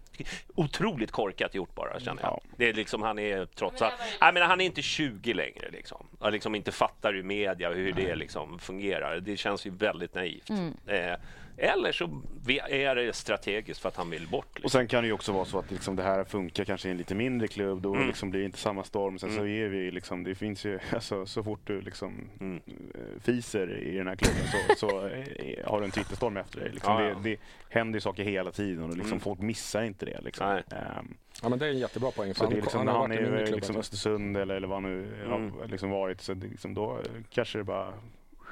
[0.56, 2.42] Otroligt korkat gjort bara, känner jag.
[2.58, 3.94] Det är liksom, han är trots allt...
[4.22, 6.08] Nej, men han är inte 20 längre, liksom.
[6.20, 9.20] Han liksom inte fattar ur media hur det liksom fungerar.
[9.20, 10.50] Det känns ju väldigt naivt.
[10.50, 10.74] Mm.
[10.88, 11.18] Eh,
[11.58, 12.22] eller så
[12.70, 14.48] är det strategiskt för att han vill bort.
[14.48, 14.66] Liksom.
[14.66, 16.92] Och sen kan det ju också vara så att liksom det här funkar kanske i
[16.92, 17.82] en lite mindre klubb.
[17.82, 18.08] Då mm.
[18.08, 19.20] liksom blir det inte samma storm.
[19.20, 19.42] Sen mm.
[19.42, 22.62] så är vi liksom, det finns ju, alltså, så fort du liksom mm.
[22.68, 26.70] Eh, fiser i den här klubben så, så är, har du en Twitterstorm efter dig.
[26.72, 26.94] Liksom.
[26.94, 27.16] Ja, ja.
[27.16, 27.40] Det, det
[27.70, 29.20] händer ju saker hela tiden och liksom, mm.
[29.20, 30.22] folk missar inte det.
[30.22, 30.48] Liksom.
[30.48, 32.34] Um, ja men det är en jättebra poäng.
[32.34, 34.92] Så det är liksom, han när han är i liksom Östersund eller, eller vad han
[34.92, 35.52] nu mm.
[35.52, 37.00] har liksom varit så det, liksom, då
[37.30, 37.94] kanske det bara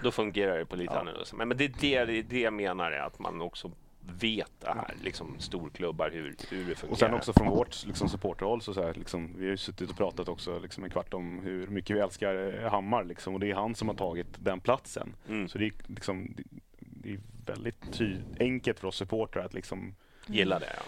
[0.03, 0.99] då fungerar det på lite ja.
[0.99, 3.71] annorlunda Men, men det är det, det, det jag menar är att man också
[4.19, 6.91] vet det här, liksom storklubbar, hur, hur det fungerar.
[6.91, 9.89] Och sen också från vårt liksom, supporterhåll så, så här, liksom, vi har ju suttit
[9.89, 13.39] och pratat också liksom, en kvart om hur mycket vi älskar eh, Hammar liksom, och
[13.39, 15.15] det är han som har tagit den platsen.
[15.29, 15.47] Mm.
[15.47, 16.35] Så det är, liksom,
[16.79, 18.01] det är väldigt
[18.39, 19.95] enkelt för oss supportrar att liksom
[20.27, 20.73] gilla det.
[20.77, 20.83] Ja.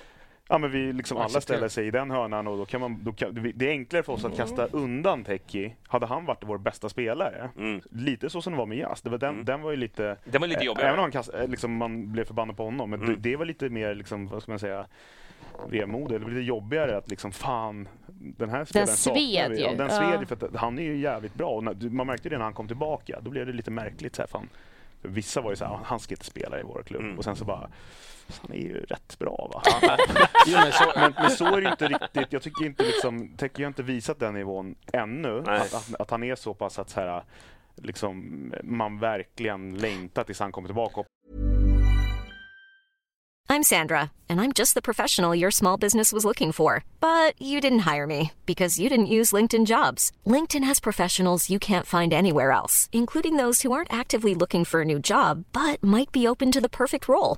[0.49, 3.11] Ja, men vi liksom alla ställer sig i den hörnan och då kan man, då
[3.11, 5.75] kan, det är enklare för oss att kasta undan Teki.
[5.87, 7.81] Hade han varit vår bästa spelare, mm.
[7.91, 9.01] lite så som det var med Jas.
[9.01, 9.45] Den, mm.
[9.45, 10.17] den var ju lite...
[10.25, 10.89] Den var lite jobbigare.
[10.89, 12.89] Även om kast, liksom, man blev förbannad på honom.
[12.89, 13.13] Men mm.
[13.13, 14.85] det, det, var lite mer, liksom, vad ska man säga,
[15.69, 16.09] vemod.
[16.09, 19.63] Det var lite jobbigare att liksom, fan, den här spelaren Den sved ju.
[19.63, 21.49] Ja, den sved ju för att han är ju jävligt bra.
[21.49, 23.19] Och när, man märkte det när han kom tillbaka.
[23.21, 24.15] Då blev det lite märkligt.
[24.15, 24.49] Så här, fan.
[25.01, 27.01] För vissa var ju så här, han ska inte spela i vår klubb.
[27.01, 27.17] Mm.
[27.17, 27.69] Och sen så bara
[28.41, 29.61] han är ju rätt bra va?
[30.47, 32.33] jo, men, så, men, men, så, är det inte riktigt.
[32.33, 35.39] Jag tycker inte liksom, Teki har inte visat den nivån ännu.
[35.39, 37.23] Att, att, att, han är så pass att så här,
[37.75, 41.03] liksom, man verkligen längtar tills han kommer tillbaka.
[43.49, 46.83] I'm Sandra and I'm just the professional your small business was looking for.
[46.99, 50.11] But you didn't hire me because you didn't use LinkedIn jobs.
[50.25, 54.81] LinkedIn has professionals you can't find anywhere else, including those who aren't actively looking for
[54.81, 57.37] a new job but might be open to the perfect role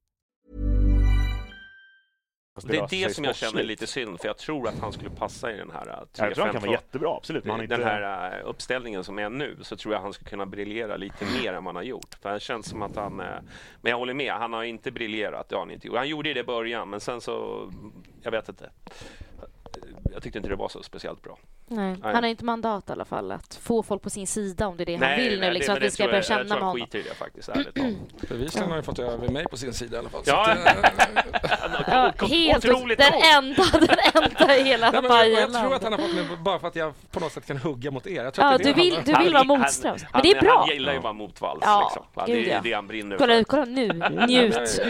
[2.67, 5.53] Det är det som jag känner lite synd, för jag tror att han skulle passa
[5.53, 7.43] i den här 3 äh, Jag tror han kan vara jättebra, absolut.
[7.43, 7.83] Den inte...
[7.83, 11.53] här äh, uppställningen som är nu, så tror jag han skulle kunna briljera lite mer
[11.53, 12.15] än vad han har gjort.
[12.21, 13.19] För det känns som att han...
[13.19, 13.25] Äh,
[13.81, 15.97] men jag håller med, han har inte briljerat, det har han inte gjort.
[15.97, 17.67] Han gjorde det i början, men sen så...
[18.21, 18.69] Jag vet inte
[20.13, 21.37] jag tyckte inte det var så speciellt bra.
[21.71, 21.95] Nej.
[22.03, 22.13] Nej.
[22.13, 24.83] Han har inte mandat i alla fall att få folk på sin sida om det
[24.83, 25.53] är det nej, han vill nej, nu.
[25.53, 26.77] Liksom, det, att vi ska börja känna med honom.
[26.77, 27.73] Jag tror det faktiskt, ärligt
[28.29, 30.21] Bevisligen har han fått över mig på sin sida i alla fall.
[30.25, 30.55] Ja.
[31.71, 35.83] Att, ja, helt otroligt den enda, den enda i hela nej, men, Jag tror att
[35.83, 38.23] han har fått mig bara för att jag på något sätt kan hugga mot er.
[38.23, 40.05] Jag tror ja, du vill, du vill vara motströms.
[40.13, 40.59] Men det är bra.
[40.59, 41.61] Han gillar ju att vara motvalls.
[41.65, 42.25] Ja, liksom.
[42.33, 43.43] det är det han brinner kolla, för.
[43.43, 43.87] Kolla nu,
[44.27, 44.81] njut.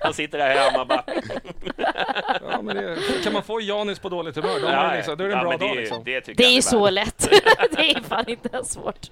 [0.00, 1.04] Han sitter där hemma bara...
[2.50, 5.45] ja, men det, kan man få Janis på dåligt humör då, liksom, är det en
[5.48, 5.76] bra dag.
[5.76, 6.04] Liksom.
[6.04, 7.18] Det, det är så lätt.
[7.76, 9.10] det är fan inte svårt.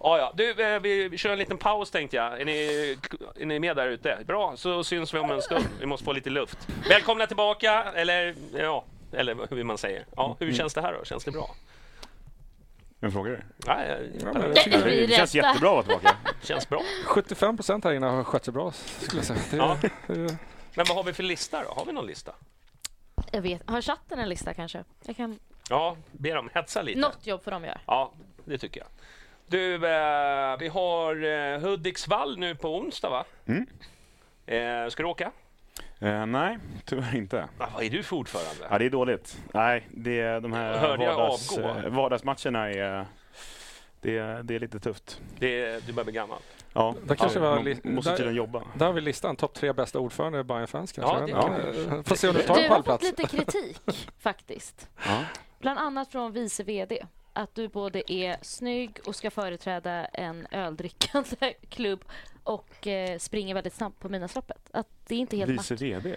[0.00, 0.32] Ja, ja.
[0.34, 2.40] Du, eh, vi, vi kör en liten paus tänkte jag.
[2.40, 2.96] Är ni,
[3.40, 4.18] är ni med där ute?
[4.26, 5.64] Bra, så syns vi om en stund.
[5.80, 6.68] Vi måste få lite luft.
[6.88, 10.04] Välkomna tillbaka, eller ja, eller hur man säger.
[10.16, 11.04] Ja, hur känns det här då?
[11.04, 11.50] Känns det bra?
[13.00, 13.42] Vem frågar du?
[13.66, 13.96] Ja, ja,
[14.64, 16.16] det, det känns jättebra att vara tillbaka.
[16.42, 16.82] känns bra.
[17.06, 19.40] 75 procent här inne har skött sig bra, skulle jag säga.
[19.50, 19.76] Det, ja.
[20.74, 21.74] Men vad har vi för lista då?
[21.74, 22.32] Har vi någon lista?
[23.36, 23.70] Jag vet.
[23.70, 24.84] Har chatten en lista kanske?
[25.04, 25.38] Jag kan...
[25.70, 27.00] Ja, be dem hetsa lite.
[27.00, 27.80] Något jobb får de göra.
[27.86, 28.12] Ja,
[28.44, 28.88] det tycker jag.
[29.46, 33.24] Du, eh, vi har eh, Hudiksvall nu på onsdag va?
[33.46, 33.66] Mm.
[34.46, 35.32] Eh, ska du åka?
[35.98, 37.48] Eh, nej, tyvärr inte.
[37.58, 38.66] Ah, vad är du för ordförande?
[38.70, 39.38] Ja, det är dåligt.
[39.54, 43.06] Nej, det är de här vardags, eh, vardagsmatcherna är,
[44.00, 45.20] det, det är lite tufft.
[45.38, 46.38] Det, du börjar bli gammal?
[46.76, 48.62] Ja, där kanske ja, var måste tydligen jobba.
[48.74, 51.30] Där har vi listan, topp tre bästa ordförande i Bayern Fans kanske.
[51.30, 51.50] Ja,
[51.90, 52.02] ja.
[52.02, 52.54] Får se om du tar.
[52.54, 53.80] Du har fått lite kritik
[54.18, 54.88] faktiskt.
[55.06, 55.24] Ja.
[55.58, 57.06] Bland annat från vice VD.
[57.32, 62.04] Att du både är snygg och ska företräda en öldrickande klubb
[62.44, 64.70] och eh, springer väldigt snabbt på Midnattsloppet.
[64.72, 66.16] Att det är inte helt Vice VD?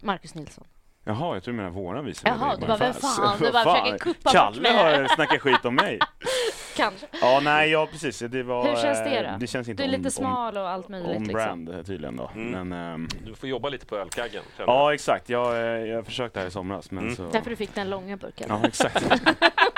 [0.00, 0.64] Marcus Nilsson.
[1.08, 3.38] Jaha, jag tror du menar våran vice Jaha, du bara, vem fan?
[3.38, 5.98] Du bara försöker kuppa Kalle har snackat skit om mig.
[6.76, 7.06] Kanske.
[7.20, 8.18] Ja, nej, ja precis.
[8.18, 9.38] Det var, Hur känns det då?
[9.40, 11.16] Det känns inte du är om, lite smal och allt möjligt.
[11.16, 11.64] Om liksom.
[11.64, 12.30] brand tydligen då.
[12.34, 12.68] Mm.
[12.68, 14.42] Men, um, du får jobba lite på ölkaggen.
[14.56, 15.28] Ja, exakt.
[15.28, 16.90] Jag, eh, jag försökte här i somras.
[16.90, 17.16] Men mm.
[17.16, 17.28] så...
[17.30, 18.46] Därför du fick den långa burken.
[18.48, 19.04] Ja, exakt.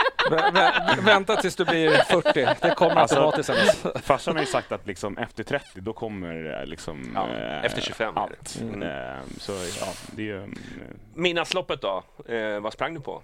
[1.03, 2.33] vänta tills du blir 40.
[2.61, 3.87] Det kommer alltså, automatiskt.
[4.03, 8.17] Farsan har ju sagt att liksom, efter 30 då kommer liksom, ja, äh, efter 25
[8.17, 8.59] allt.
[8.61, 8.83] Mm.
[8.83, 10.49] Äh, så ja, det är, äh,
[11.15, 12.03] Midnattsloppet då?
[12.29, 13.23] Eh, vad sprang du på?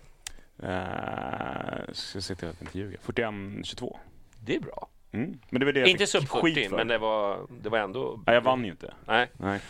[1.93, 2.99] Ska se till att inte ljuga.
[3.07, 3.97] 41-22.
[4.41, 4.89] Det är bra.
[5.13, 5.39] Mm.
[5.51, 8.21] Men det var det inte sub 40, men det var, det var ändå...
[8.27, 8.95] Nej, jag vann ju inte.
[9.07, 9.31] Nej.
[9.33, 9.61] Nej.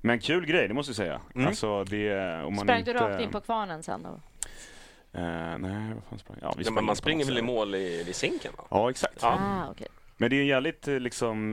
[0.00, 1.20] Men kul grej, det måste jag säga.
[1.34, 1.46] Mm.
[1.46, 2.92] Alltså, det, om man sprang inte...
[2.92, 4.20] du rakt in på kvarnen sen då?
[5.14, 5.22] Uh,
[5.58, 8.16] nej, vad fan sprang ja, vi ja, men Man springer väl i mål i, vid
[8.16, 8.52] sinken?
[8.56, 8.64] Va?
[8.70, 9.18] Ja, exakt.
[9.20, 9.38] Ja.
[9.40, 9.86] Ah, okay.
[10.20, 11.50] Men det är jävligt eh, liksom...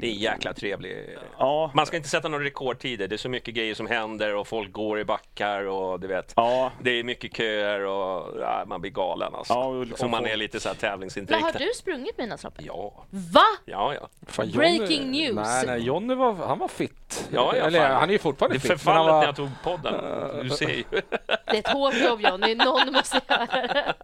[0.00, 1.18] Det är jäkla trevligt.
[1.38, 1.70] Ja.
[1.74, 3.08] Man ska inte sätta några rekordtider.
[3.08, 6.32] Det är så mycket grejer som händer och folk går i backar och du vet.
[6.36, 6.72] Ja.
[6.82, 9.52] Det är mycket köer och ja, man blir galen alltså.
[9.52, 11.36] Ja, liksom Om man är lite så här tävlingsinriktad.
[11.36, 12.64] Men har du sprungit Midnattsloppet?
[12.64, 13.04] Ja.
[13.10, 13.46] Va?
[13.64, 14.08] Ja, ja.
[14.26, 15.34] Fan, Breaking news!
[15.34, 16.99] Nej, nej, Jonny var, han var fit.
[17.32, 18.68] Ja, ja, Eller, han är ju fortfarande fit.
[18.68, 19.20] Det är förfallet var...
[19.20, 19.94] när jag tog podden.
[20.42, 20.84] Du ser ju.
[20.90, 21.00] Det
[21.46, 23.94] är ett hårt jobb Jonny, någon måste göra det.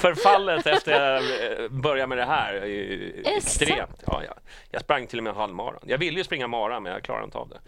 [0.00, 1.22] Förfallet efter jag
[1.72, 4.02] började med det här är ju extremt.
[4.06, 4.34] Ja, ja.
[4.70, 5.80] Jag sprang till och med halvmaran.
[5.84, 7.58] Jag ville ju springa mara men jag klarade inte av det.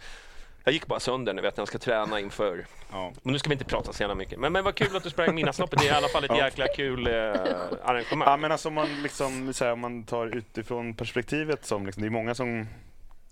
[0.63, 2.65] Jag gick bara sönder nu vet jag ska träna inför.
[2.91, 3.11] Ja.
[3.23, 4.39] Men nu ska vi inte prata så jävla mycket.
[4.39, 5.79] Men, men vad kul att du sprang Midnattsloppet.
[5.79, 6.45] Det är i alla fall ett ja.
[6.45, 7.13] jäkla kul eh,
[7.83, 8.27] arrangemang.
[8.27, 12.07] Ja, men alltså, om, man liksom, här, om man tar utifrån perspektivet som liksom, det
[12.07, 12.67] är många som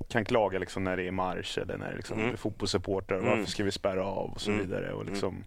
[0.08, 2.34] kan klaga liksom, när det är marsch eller när det liksom, mm.
[2.34, 3.18] är fotbollssupportrar.
[3.18, 3.30] Mm.
[3.30, 4.66] Varför ska vi spärra av och så mm.
[4.66, 4.94] vidare.
[4.94, 5.44] Och, liksom,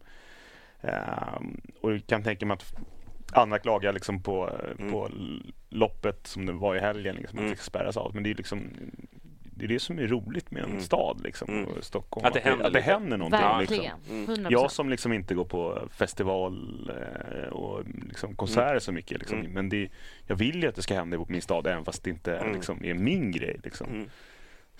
[0.80, 2.74] um, och jag kan tänka mig att
[3.32, 4.92] andra klagar liksom på, mm.
[4.92, 5.10] på
[5.68, 8.14] loppet som det var i helgen, liksom, att det ska spärras av.
[8.14, 8.70] Men det är liksom
[9.60, 10.82] det är det som är roligt med en mm.
[10.82, 11.68] stad, liksom, mm.
[11.80, 12.26] Stockholm.
[12.26, 13.40] Att det händer, att det, händer någonting.
[13.40, 13.96] Verkligen.
[14.26, 14.46] Liksom.
[14.48, 19.18] Jag som liksom inte går på festival eh, och liksom konserter så mycket.
[19.18, 19.38] Liksom.
[19.40, 19.88] Men det,
[20.26, 22.84] jag vill ju att det ska hända i min stad även fast det inte liksom,
[22.84, 23.60] är min grej.
[23.64, 24.06] Liksom.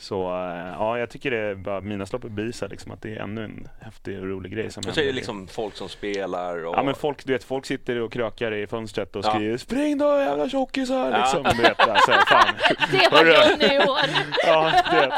[0.01, 3.45] Så eh, ja, jag tycker det är bara Midnattsloppet bevisar liksom att det är ännu
[3.45, 4.71] en häftig och rolig grej.
[4.71, 6.65] Som så är det liksom folk som spelar?
[6.65, 6.75] Och...
[6.77, 9.59] Ja, men folk, du vet, folk sitter och krökar i fönstret och skriver ja.
[9.59, 11.19] ”Spring då jävla tjockisar!” ja.
[11.19, 11.57] liksom.
[11.57, 12.55] Du vet, alltså, fan.
[12.91, 13.99] Det var Johnny i år.
[14.47, 15.13] ja, det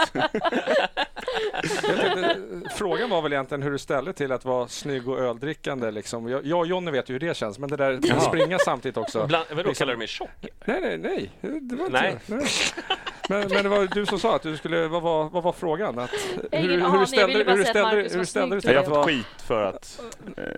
[2.71, 5.91] Frågan var väl egentligen hur du ställde till att vara snygg och öldrickande.
[5.91, 6.29] Liksom.
[6.29, 8.97] Jag, jag och Johnny vet ju hur det känns, men det där att springa samtidigt
[8.97, 9.27] också.
[9.27, 9.75] Bland, vadå, liksom...
[9.75, 10.47] kallar du mig tjock?
[10.65, 11.31] Nej, nej, nej.
[11.61, 12.13] Det var nej.
[12.13, 12.47] Inte, nej.
[13.29, 15.99] Men, men det var du som sa att du skulle, vad var, vad var frågan?
[15.99, 16.11] Att,
[16.53, 19.27] hur, hur, du ställde, hur du ställde, hur du ställde dig Jag har fått skit
[19.45, 20.03] för att...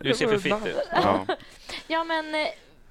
[0.01, 0.77] Du ser för fitt ut.
[0.93, 1.27] Ja.
[1.87, 2.25] ja, men...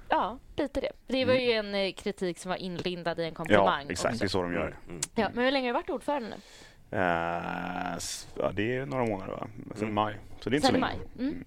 [0.08, 0.92] Ja, lite det.
[1.06, 3.84] Det var ju en eh, kritik som var inlindad i en komplimang.
[3.86, 4.18] Ja, exakt.
[4.18, 4.76] Det är så de gör.
[4.88, 5.00] Mm.
[5.14, 6.36] Ja, men hur länge har du varit ordförande nu?
[6.94, 7.98] Uh,
[8.38, 9.46] ja, det är några månader, va?
[9.74, 9.94] Sen mm.
[9.94, 10.16] maj.
[10.40, 10.98] Så det är inte Sen så länge.
[11.16, 11.28] Maj.
[11.28, 11.44] Mm.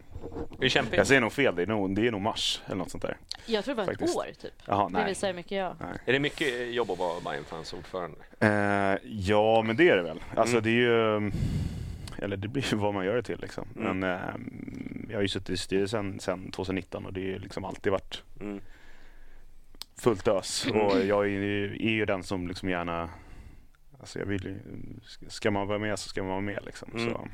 [0.59, 0.97] Det är kämpigt.
[0.97, 1.55] Jag säger nog fel.
[1.55, 3.18] Det är nog, det är nog mars eller något sånt där.
[3.45, 4.13] Jag tror det var Faktiskt.
[4.13, 4.53] ett år, typ.
[4.65, 5.01] Jaha, nej.
[5.01, 5.76] Det visar hur mycket jag...
[5.80, 5.97] Nej.
[6.05, 8.18] Är det mycket jobb att vara Bajenfans ordförande?
[8.43, 10.20] Uh, ja, men det är det väl.
[10.36, 10.63] Alltså, mm.
[10.63, 11.32] det är ju...
[12.18, 13.39] Eller det blir ju vad man gör det till.
[13.41, 13.68] Liksom.
[13.76, 13.99] Mm.
[13.99, 14.36] Men uh,
[15.09, 18.61] jag har ju suttit i styrelsen sedan 2019 och det har liksom alltid varit mm.
[19.97, 20.68] fullt ös.
[20.68, 21.41] Och jag är,
[21.82, 23.09] är ju den som liksom gärna
[23.99, 24.59] Alltså jag vill ju,
[25.28, 26.59] ska man vara med så ska man vara med.
[26.65, 26.89] Liksom.
[26.93, 27.09] Mm.
[27.09, 27.28] Så.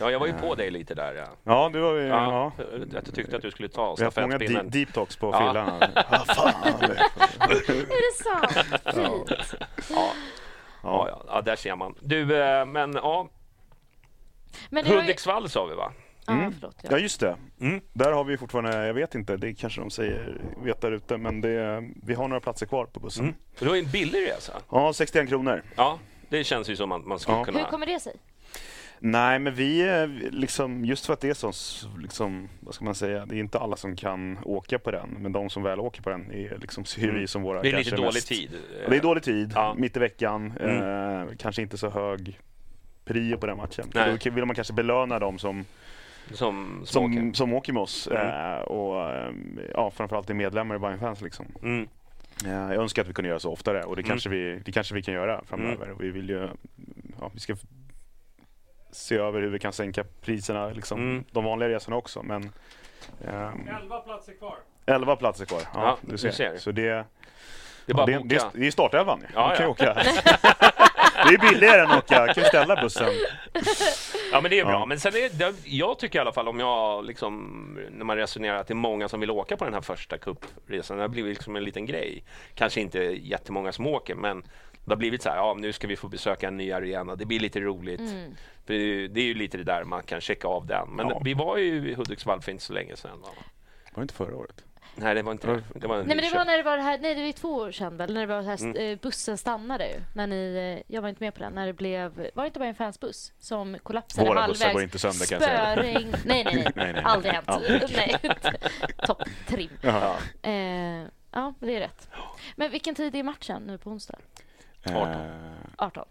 [0.00, 1.14] Ja, jag var ju på dig lite där.
[1.14, 2.06] Ja, ja du var ju...
[2.06, 2.64] Ja, ja.
[2.92, 4.38] Jag tyckte att du skulle ta stafettpinnen.
[4.38, 5.38] Vi har många deep talks på ja.
[5.38, 5.82] fyllan.
[5.94, 6.80] ah, fan.
[6.80, 8.80] är det sant?
[8.84, 9.24] Ja.
[9.90, 10.10] Ja.
[10.82, 11.24] Ja.
[11.28, 11.94] ja, där ser man.
[12.00, 13.28] Du, eh, men ja.
[14.68, 15.48] Men Hudiksvall ju...
[15.48, 15.92] sa vi va?
[16.28, 16.48] Mm.
[16.48, 16.88] Ah, förlåt, ja.
[16.92, 16.98] ja.
[16.98, 17.36] just det.
[17.60, 17.80] Mm.
[17.92, 21.40] Där har vi fortfarande, jag vet inte, det kanske de säger, vet där ute, men
[21.40, 23.24] det, vi har några platser kvar på bussen.
[23.24, 23.36] Mm.
[23.58, 24.52] det var en billig resa.
[24.70, 25.62] Ja, 61 kronor.
[25.76, 25.98] Ja,
[26.28, 27.44] det känns ju som att man skulle ja.
[27.44, 27.58] kunna...
[27.58, 28.16] Hur kommer det sig?
[28.98, 31.52] Nej, men vi, liksom, just för att det är så,
[31.98, 35.32] liksom, vad ska man säga, det är inte alla som kan åka på den, men
[35.32, 37.20] de som väl åker på den är liksom, ser mm.
[37.20, 38.50] vi som våra Det är lite dålig mest, tid.
[38.82, 39.74] Ja, det är dålig tid, ja.
[39.78, 41.28] mitt i veckan, mm.
[41.28, 42.40] eh, kanske inte så hög
[43.04, 43.90] prio på den matchen.
[43.92, 45.64] Då vill man kanske belöna dem som
[46.30, 47.32] som, som, som, åker.
[47.32, 48.08] som åker med oss.
[48.08, 48.28] Mm.
[48.28, 49.32] Eh, och eh,
[49.74, 51.46] ja, framförallt är medlemmar i Bayern fans liksom.
[51.62, 51.88] Mm.
[52.44, 54.08] Eh, jag önskar att vi kunde göra så oftare och det, mm.
[54.08, 55.86] kanske, vi, det kanske vi kan göra framöver.
[55.86, 55.98] Mm.
[55.98, 56.48] Vi vill ju,
[57.20, 57.56] ja, vi ska
[58.94, 61.24] se över hur vi kan sänka priserna, liksom, mm.
[61.30, 62.22] de vanliga resorna också.
[62.22, 62.52] Men,
[63.28, 64.56] ehm, 11 platser kvar.
[64.86, 66.28] 11 platser kvar, ja, ja du, ser.
[66.28, 66.56] du, ser.
[66.56, 66.82] Så det,
[67.86, 69.24] det är, bara ja, det, det, det är startelvan.
[69.34, 69.56] Ja, ja.
[69.56, 69.94] Kan åka.
[71.28, 73.12] det är billigare än att åka, kan ställa bussen.
[74.32, 74.72] Ja men det är bra.
[74.72, 74.86] Ja.
[74.86, 78.56] Men sen är det, jag tycker i alla fall om jag liksom, när man resonerar
[78.56, 80.96] att det är många som vill åka på den här första kuppresan.
[80.96, 82.24] Det har blivit liksom en liten grej.
[82.54, 84.44] Kanske inte jättemånga som åker men
[84.84, 87.16] det har blivit så här, ja nu ska vi få besöka en ny arena.
[87.16, 88.00] Det blir lite roligt.
[88.00, 88.34] Mm.
[88.66, 88.74] Det
[89.20, 90.88] är ju lite det där man kan checka av den.
[90.88, 91.20] Men ja.
[91.24, 93.20] vi var ju i Hudiksvall för inte så länge sedan.
[93.20, 93.28] Va?
[93.94, 94.64] Var det inte förra året?
[94.96, 95.86] Nej, det var inte det.
[95.86, 97.72] var nej, men det var när det var det här, nej, det var två år
[97.72, 98.76] sedan väl, när det var här, mm.
[98.76, 100.00] Eh, bussen stannade ju.
[100.14, 102.58] När ni, eh, jag var inte med på den, när det blev, var det inte
[102.58, 104.60] bara en fansbuss som kollapsade Våra halvvägs?
[104.60, 105.74] Våra bussar går inte sönder kan jag säga.
[105.76, 107.02] nej, nej, nej, nej, nej.
[107.04, 107.46] aldrig hänt.
[107.48, 107.60] Ja.
[107.96, 108.16] nej.
[109.06, 109.70] Topptrim.
[109.80, 110.16] Ja.
[110.42, 110.52] Eh,
[111.30, 112.08] ja, det är rätt.
[112.56, 114.18] Men vilken tid är matchen nu på onsdag?
[114.84, 115.16] 18.
[115.76, 116.04] 18?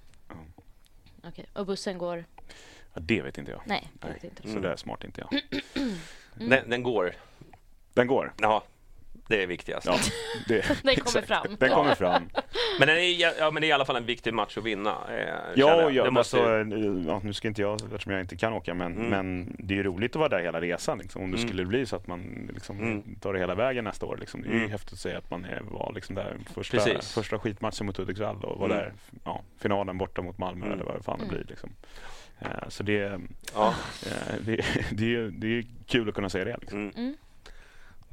[1.17, 1.45] Okej, okay.
[1.53, 2.25] och bussen går?
[2.93, 3.61] Ja, det vet inte jag.
[3.65, 4.49] Nej, det vet inte.
[4.49, 5.41] Så där smart inte jag.
[5.75, 5.95] Mm.
[6.49, 7.15] Den, den, går.
[7.93, 8.33] Den går?
[8.37, 8.63] Ja.
[9.27, 9.85] Det är viktigast.
[9.85, 9.97] Ja,
[10.47, 11.55] det, den kommer fram.
[11.59, 12.29] Den kommer fram.
[12.79, 14.97] men, den är, ja, men det är i alla fall en viktig match att vinna.
[15.09, 16.37] Eh, ja, ja, måste...
[16.37, 19.09] alltså, ja, nu ska inte jag, eftersom jag inte kan åka, men, mm.
[19.09, 20.97] men det är roligt att vara där hela resan.
[20.97, 21.47] Liksom, om det mm.
[21.47, 23.15] skulle bli så att man liksom, mm.
[23.15, 24.17] tar det hela vägen nästa år.
[24.17, 24.41] Liksom.
[24.41, 24.71] Det är mm.
[24.71, 28.59] häftigt att säga att man är, var liksom där första, första skitmatchen mot Hudiksvall och
[28.59, 28.77] var mm.
[28.77, 28.93] där
[29.23, 31.45] ja, finalen borta mot Malmö eller vad det fan det blir.
[31.49, 31.69] Liksom.
[32.41, 33.19] Uh, så det,
[33.55, 33.75] ja.
[34.07, 34.55] uh, det,
[34.91, 36.57] det, är, det är kul att kunna säga det.
[36.61, 37.15] Liksom.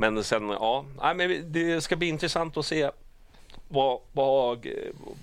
[0.01, 2.91] Men sen, ja, nej, men det ska bli intressant att se
[3.69, 4.67] vad, vad,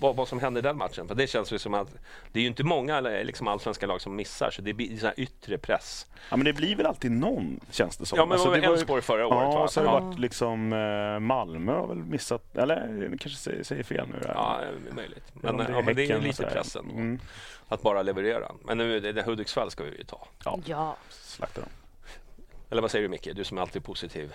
[0.00, 1.08] vad, vad, som händer i den matchen.
[1.08, 1.88] För det känns ju som att
[2.32, 5.58] det är ju inte många liksom, allsvenska lag som missar, så det blir sån yttre
[5.58, 6.06] press.
[6.30, 8.18] Ja, men det blir väl alltid någon, känns det som.
[8.18, 9.54] Ja, men alltså, det var Elfsborg förra året.
[9.54, 9.68] Ja, va?
[9.68, 14.08] så har det varit liksom eh, Malmö har väl missat, eller kanske säger, säger fel
[14.08, 14.18] nu.
[14.20, 14.32] Där.
[14.34, 14.60] Ja,
[14.96, 15.24] möjligt.
[15.32, 17.18] Men, det, ja, men det är ju lite pressen mm.
[17.68, 18.52] att bara leverera.
[18.64, 20.28] Men nu, det, det Hudiksvall ska vi ju ta.
[20.44, 20.96] Ja, ja.
[21.10, 21.70] slakta dem.
[22.70, 24.32] Eller vad säger du Micke, du som är alltid positiv?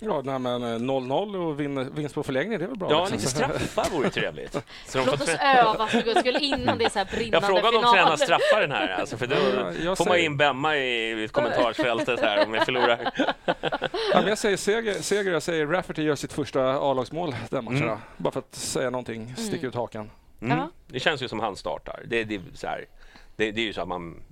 [0.00, 2.90] Ja, nej, men 0-0 eh, och vin, vinst på förlängning, det är väl bra?
[2.90, 3.16] Ja, liksom.
[3.16, 4.52] lite straffar vore trevligt.
[4.86, 7.76] Så Låt oss öva för guds skull innan det är så här brinnande Jag frågade
[7.76, 9.36] om de tränar straffar den här, alltså, för då
[9.84, 13.12] ja, får man in Bemma i kommentarsfältet här om vi förlorar.
[14.12, 17.82] Ja, men jag säger seger, seger, jag säger Rafferty gör sitt första A-lagsmål den matchen.
[17.82, 17.98] Mm.
[18.16, 19.68] Bara för att säga någonting, sticka mm.
[19.68, 20.10] ut hakan.
[20.42, 20.58] Mm.
[20.86, 22.02] Det känns ju som han startar.
[22.06, 22.84] Det, det, så här,
[23.36, 24.22] det, det är ju så att man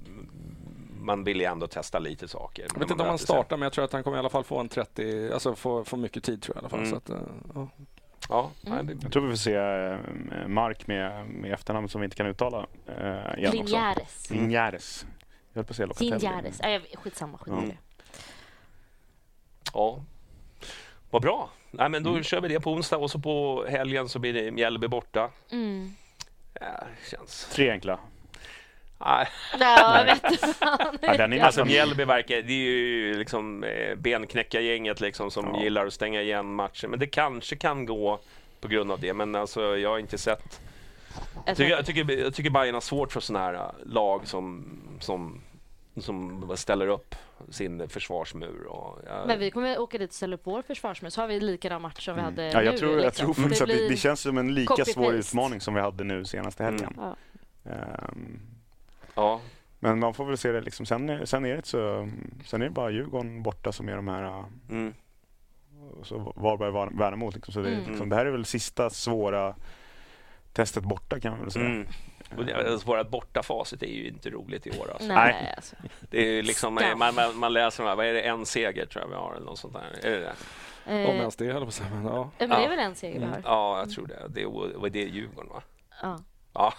[1.03, 2.67] man vill ju ändå testa lite saker.
[2.73, 4.45] Jag vet inte om han startar, men jag tror att han kommer i alla fall
[4.45, 6.79] få en 30, alltså få, få mycket tid tror jag i alla fall.
[6.79, 6.91] Mm.
[6.91, 7.17] Så att, uh,
[7.55, 7.69] ja.
[8.29, 8.99] Ja, mm.
[9.03, 12.67] Jag tror vi får se uh, Mark med, med efternamn som vi inte kan uttala
[13.37, 14.31] igen Linjares.
[14.31, 15.07] Linjares.
[15.53, 16.11] Jag höll på att säga Locatelli.
[16.11, 16.61] Linjares.
[16.63, 17.77] Ja, skitsamma, skit mm.
[19.75, 20.05] Ja,
[21.11, 21.51] vad bra.
[21.71, 22.23] Nej, men då mm.
[22.23, 25.31] kör vi det på onsdag och så på helgen så blir det Mjällby borta.
[25.51, 25.95] Mm.
[26.61, 27.49] Ja, känns...
[27.55, 27.99] Tre enkla.
[29.07, 29.29] Nej.
[29.61, 30.57] Ja, jag vet
[31.01, 35.63] ja, den är alltså Mjällby verkar, det är ju liksom eh, benknäckargänget liksom som ja.
[35.63, 36.91] gillar att stänga igen matchen.
[36.91, 38.21] Men det kanske kan gå
[38.61, 39.15] på grund av det.
[39.15, 40.61] Men alltså jag har inte sett.
[41.47, 44.65] Jag tycker, jag tycker, jag tycker Bayern har svårt för sådana här äh, lag som,
[45.01, 45.41] som,
[45.97, 47.15] som ställer upp
[47.51, 48.67] sin försvarsmur.
[48.67, 49.25] Och, ja.
[49.27, 52.05] Men vi kommer åka dit och ställa upp vår försvarsmur så har vi likadan match
[52.05, 52.35] som vi mm.
[52.35, 52.79] hade ja, jag nu.
[52.79, 55.75] Tror, jag tror faktiskt det att det, det, känns som en lika svår utmaning som
[55.75, 56.95] vi hade nu senaste helgen.
[56.99, 57.05] Mm.
[57.05, 57.17] Ja.
[58.09, 58.41] Um,
[59.15, 59.41] Ja.
[59.79, 60.87] Men man får väl se det liksom.
[60.87, 62.11] Sen, sen, är det så,
[62.45, 64.95] sen är det bara Djurgården borta som är de här mm.
[66.03, 67.31] så Varberg, Värnamo.
[67.31, 67.55] Liksom.
[67.55, 67.91] Så det, mm.
[67.91, 69.55] liksom, det här är väl sista svåra
[70.53, 71.67] testet borta kan man väl säga.
[71.67, 71.87] Mm.
[72.39, 74.91] Alltså, vårt bortafacit är ju inte roligt i år.
[74.93, 75.09] Alltså.
[75.09, 75.77] Nej, alltså.
[76.01, 79.15] Det är liksom, man, man, man läser, vad är det, en seger tror jag vi
[79.15, 80.07] har eller något sånt där.
[80.07, 80.35] Är det det?
[80.87, 81.91] Eh, Om ens det, höll på att säga.
[81.91, 82.31] Men, ja.
[82.39, 83.41] Men det är väl en seger vi har?
[83.45, 84.29] Ja, jag tror det.
[84.29, 85.63] Det är, det är Djurgården, va?
[86.03, 86.19] Ja.
[86.53, 86.75] Ja.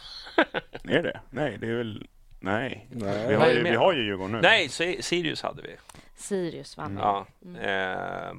[0.84, 1.20] är det?
[1.30, 2.08] Nej, det är väl
[2.44, 3.28] Nej, Nej.
[3.28, 4.42] Vi, har ju, vi har ju Djurgården nu.
[4.42, 4.70] Nej,
[5.04, 5.76] Sirius hade vi.
[6.16, 6.92] Sirius vann.
[6.92, 7.04] Mm.
[7.04, 7.56] Ja, mm.
[7.56, 8.34] eh,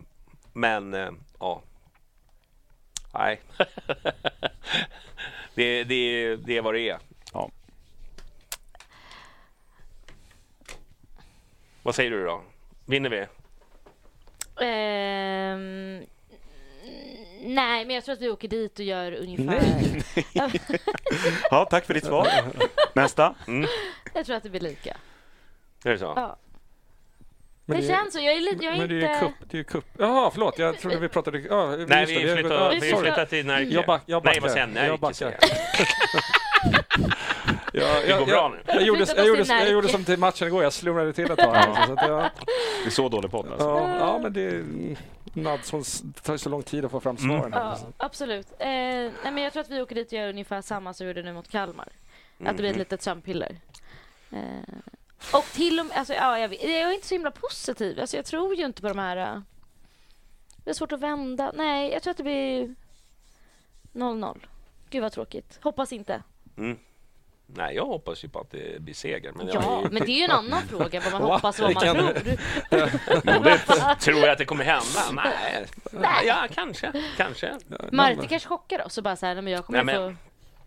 [0.53, 1.11] men eh,
[1.41, 1.63] ja.
[3.15, 3.41] Nej.
[5.55, 6.99] det, det, det är vad det är.
[7.33, 7.51] Ja.
[11.83, 12.43] Vad säger du då?
[12.87, 13.21] Vinner vi?
[14.65, 16.07] Um,
[17.45, 19.45] nej, men jag tror att vi åker dit och gör ungefär...
[19.45, 20.03] Nej.
[21.51, 22.29] ja, tack för ditt svar.
[22.95, 23.35] Nästa.
[23.47, 23.69] Mm.
[24.15, 24.97] Jag tror att det blir lika.
[25.85, 26.13] Är det så?
[26.17, 26.37] Ja.
[27.65, 28.21] Men det, det känns så.
[28.21, 28.65] Jag är lite...
[28.65, 29.33] Jag är men det är ju.
[29.51, 29.85] Det är cup.
[29.99, 30.59] Jaha, förlåt.
[30.59, 31.39] Jag trodde vi pratade...
[31.39, 33.71] Ja, nej, vi flyttar, vi flyttar till Närke.
[33.71, 34.41] Jag, back, jag backar.
[34.41, 35.45] Nej, vad säger Närke?
[37.77, 38.63] Jag det går bra nu.
[38.67, 41.39] Jag, jag, gjorde, jag, gjorde, jag gjorde som till matchen igår, jag slumrade till ett
[41.39, 41.57] tag.
[41.57, 42.31] Alltså, så att jag,
[42.83, 43.69] det är så dålig podd alltså.
[43.69, 44.65] Ja, ja men det
[45.35, 45.59] det
[46.23, 47.45] tar så lång tid att få fram svaren.
[47.45, 47.53] Mm.
[47.53, 48.47] Ja, absolut.
[48.59, 51.11] Eh, nej, men jag tror att vi åker dit och gör ungefär samma som vi
[51.11, 51.89] gjorde nu mot Kalmar.
[52.39, 52.51] Mm.
[52.51, 52.79] Att det blir ett mm.
[52.79, 53.57] litet sömnpiller.
[54.31, 54.39] Eh,
[55.33, 58.01] och till och med, alltså, ja, jag, jag, är inte så himla positiv.
[58.01, 59.37] Alltså, jag tror ju inte på de här...
[59.37, 59.43] Uh,
[60.57, 61.53] det är svårt att vända.
[61.55, 62.75] Nej, jag tror att det blir
[63.93, 64.41] 0-0.
[64.91, 65.59] Gud vad tråkigt.
[65.63, 66.23] Hoppas inte.
[66.57, 66.79] Mm.
[67.47, 69.33] Nej, jag hoppas ju på att det blir seger.
[69.33, 69.91] Men ja, ju...
[69.91, 71.97] men det är ju en annan fråga vad man wow, hoppas och vad man kan...
[71.97, 73.95] tror.
[74.01, 75.23] tror jag att det kommer hända?
[75.25, 76.27] Nej, Nej.
[76.27, 76.93] ja, kanske.
[77.17, 77.59] kanske.
[77.93, 80.17] Marti kanske chockar oss och bara så här, men jag kommer Nej, men...
[80.17, 80.21] få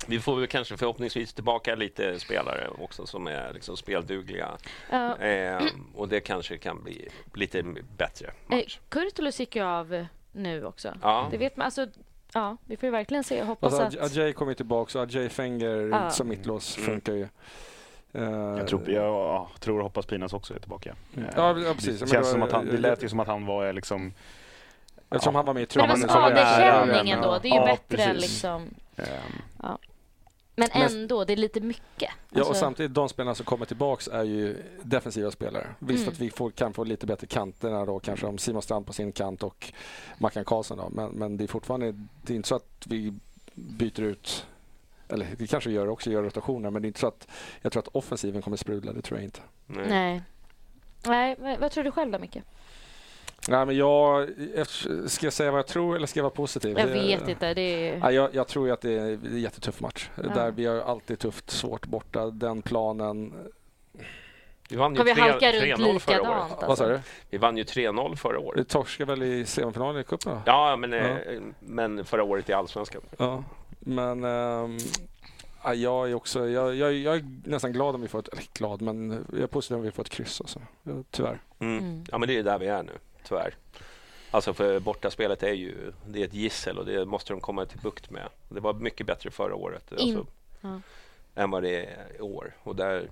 [0.07, 4.57] vi får väl kanske förhoppningsvis tillbaka lite spelare också som är liksom speldugliga.
[4.93, 5.11] Uh.
[5.11, 7.63] Eh, och det kanske kan bli lite
[7.97, 8.77] bättre match.
[8.77, 10.93] Eh, Kurtulus gick ju av nu också.
[11.01, 11.27] Ja.
[11.31, 11.65] Det vet man.
[11.65, 11.87] Alltså,
[12.33, 14.17] ja, vi får ju verkligen se och hoppas alltså, att...
[14.17, 16.09] Ajay kommer tillbaka och Ajay Fenger uh.
[16.09, 16.89] som mittlås mm.
[16.89, 17.27] funkar ju.
[18.11, 20.95] Jag tror, jag tror och hoppas Pinas också är tillbaka.
[21.17, 21.29] Mm.
[21.35, 21.99] Ja, ja, precis.
[21.99, 24.13] Det, känns som att han, det lät ju som att han var liksom...
[25.09, 25.39] Eftersom ja.
[25.39, 25.99] han var med i truppen.
[25.99, 28.21] Men skadekänningen då, det är ju ja, bättre precis.
[28.21, 28.61] liksom.
[28.95, 29.05] Um.
[29.61, 29.77] Ja.
[30.59, 32.11] Men ändå, det är lite mycket.
[32.29, 35.67] Ja, och alltså- samtidigt de spelarna som kommer tillbaks är ju defensiva spelare.
[35.79, 36.13] Visst mm.
[36.13, 39.11] att vi får, kan få lite bättre kanterna då, kanske om Simon Strand på sin
[39.11, 39.73] kant och
[40.17, 40.77] Mackan Karlsson.
[40.77, 40.89] Då.
[40.89, 43.13] Men, men det är fortfarande det är inte så att vi
[43.53, 44.45] byter ut
[45.09, 47.27] eller vi kanske gör också, gör rotationer, men det är inte så att
[47.61, 48.93] jag tror att offensiven kommer sprudla.
[48.93, 49.39] Det tror jag inte.
[49.65, 49.88] Nej.
[49.89, 51.35] Nej.
[51.39, 51.57] Nej.
[51.59, 52.38] Vad tror du själv då, Micke?
[53.48, 54.30] Nej, men jag,
[55.07, 56.80] ska jag säga vad jag tror eller ska jag vara positiv?
[56.80, 57.53] Jag vet inte.
[57.53, 57.98] Det är...
[57.98, 60.10] ja, jag, jag, tror att det är en jättetuff match.
[60.15, 60.24] Ja.
[60.24, 62.30] Där vi har alltid tufft, svårt borta.
[62.30, 63.34] Den planen...
[64.69, 66.52] Vi vann ju 3-0 förra året.
[66.52, 66.68] Alltså.
[66.68, 66.99] Vad sa du?
[67.30, 68.60] Vi vann ju 3-0 förra året.
[68.60, 70.40] Vi torskade väl i semifinalen i cupen?
[70.45, 70.99] Ja, men, ja.
[70.99, 73.02] Eh, men förra året i allsvenskan.
[73.18, 73.44] Ja,
[73.80, 74.24] men...
[74.24, 74.78] Um,
[75.76, 76.49] jag är också...
[76.49, 78.28] Jag, jag, jag, är nästan glad om vi får ett...
[78.28, 80.41] Eller glad, men jag är positiv om vi får ett kryss.
[80.41, 80.60] Alltså.
[81.11, 81.40] Tyvärr.
[81.60, 81.78] Mm.
[81.78, 82.06] Mm.
[82.11, 82.91] Ja, men det är där vi är nu
[83.27, 83.55] tyvärr.
[84.31, 87.79] Alltså för bortaspelet är ju det är ett gissel och det måste de komma till
[87.79, 88.29] bukt med.
[88.49, 90.25] Det var mycket bättre förra året alltså,
[90.61, 90.79] ja.
[91.35, 92.55] än vad det är i år.
[92.63, 93.09] Och där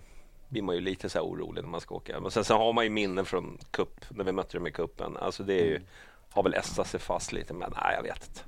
[0.49, 2.19] blir man ju lite så orolig när man ska åka.
[2.19, 5.17] Men sen, sen har man ju minnen från cup, när vi mötte dem i cupen.
[5.17, 5.87] Alltså det är ju, mm.
[6.31, 8.41] har väl ässat sig fast lite, men nej, jag vet inte.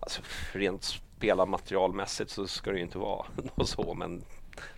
[0.00, 0.22] Alltså,
[0.52, 4.24] rent spelarmaterialmässigt så ska det ju inte vara något så, men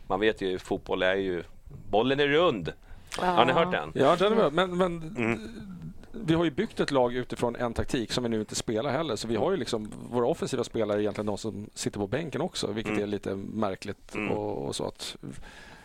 [0.07, 1.43] man vet ju, fotboll är ju,
[1.91, 2.73] bollen är rund.
[3.21, 3.27] Ja.
[3.27, 3.93] Har ni hört den?
[3.95, 4.53] Ja, den är med.
[4.53, 5.82] Men, men mm
[6.13, 9.17] vi har ju byggt ett lag utifrån en taktik som vi nu inte spelar heller.
[9.17, 12.73] Så vi har ju liksom våra offensiva spelare egentligen de som sitter på bänken också,
[12.73, 13.03] vilket mm.
[13.03, 14.15] är lite märkligt.
[14.15, 14.33] Mm.
[14.33, 15.17] Och, och, så att,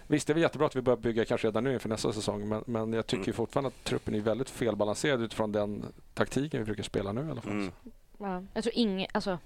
[0.07, 2.49] visst, det är väl jättebra att vi börjar bygga kanske redan nu inför nästa säsong,
[2.49, 3.33] men, men jag tycker mm.
[3.33, 7.41] fortfarande att truppen är väldigt felbalanserad utifrån den taktiken vi brukar spela nu i alla
[7.41, 7.51] fall.
[7.51, 7.71] Mm.
[8.17, 9.37] Ja, jag tror ingen, alltså,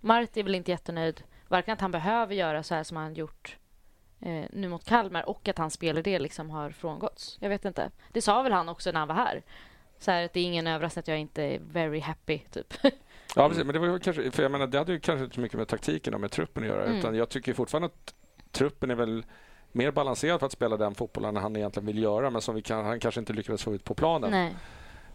[0.00, 3.56] Mart är väl inte jättenöjd, varken att han behöver göra så här som han gjort
[4.20, 7.38] eh, nu mot Kalmar och att hans spelidé liksom har frångåtts.
[7.40, 7.90] Jag vet inte.
[8.12, 9.42] Det sa väl han också när han var här.
[10.02, 12.74] Så här, att det är ingen överraskning att jag inte är very happy, typ.
[13.36, 13.64] Ja, precis.
[13.64, 15.68] Men det, var kanske, för jag menar, det hade ju kanske inte så mycket med
[15.68, 16.84] taktiken och med truppen att göra.
[16.84, 16.98] Mm.
[16.98, 18.14] Utan jag tycker fortfarande att
[18.50, 19.24] truppen är väl
[19.72, 22.84] mer balanserad för att spela den fotbollen han egentligen vill göra men som vi kan,
[22.84, 24.30] han kanske inte lyckades få ut på planen.
[24.30, 24.54] Nej.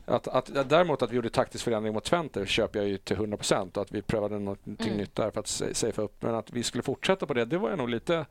[0.05, 3.37] Att, att, däremot att vi gjorde taktisk förändring mot Twente köper jag ju till 100
[3.37, 4.97] procent och att vi prövade någonting mm.
[4.97, 6.21] nytt där för att safea upp.
[6.21, 8.25] Men att vi skulle fortsätta på det, det var jag nog lite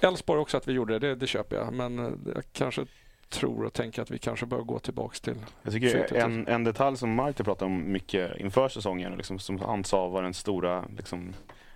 [0.00, 1.72] Elfsborg också att vi gjorde det, det köper jag.
[1.72, 2.86] Men eh, jag kanske
[3.28, 5.34] tror och tänker att vi kanske bör gå tillbaka till...
[5.62, 9.84] Jag tycker en, en detalj som Marti pratade om mycket inför säsongen, liksom, som han
[9.84, 11.34] sa var den stora liksom,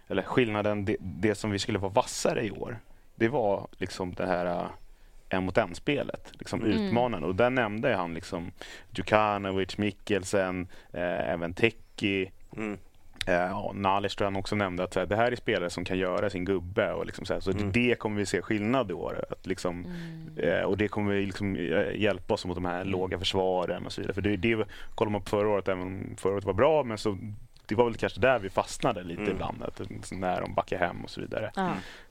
[0.09, 2.78] eller skillnaden, det, det, som vi skulle vara vassare i år,
[3.14, 4.70] det var liksom det här eh,
[5.28, 6.72] en mot en-spelet, liksom mm.
[6.72, 7.27] utmanande.
[7.27, 8.52] Och där nämnde han liksom
[8.90, 12.31] Djukanovic, Mikkelsen, eh, även Teki.
[12.56, 12.78] Mm.
[13.26, 16.30] Eh, ja, Nalic tror jag också nämnde att det här är spelare som kan göra
[16.30, 16.92] sin gubbe.
[16.92, 17.72] Och liksom så här, så mm.
[17.72, 19.24] det kommer vi se skillnad i år.
[19.30, 20.48] Att liksom, mm.
[20.48, 22.88] eh, och det kommer liksom eh, hjälpa oss mot de här mm.
[22.88, 24.14] låga försvaren och så vidare.
[24.14, 24.64] För det, det
[24.94, 27.18] kollar man på förra året, även om förra året var bra, men så
[27.66, 29.34] det var väl kanske där vi fastnade lite mm.
[29.34, 29.62] ibland.
[29.62, 29.80] Att,
[30.12, 31.52] när de backar hem och så vidare.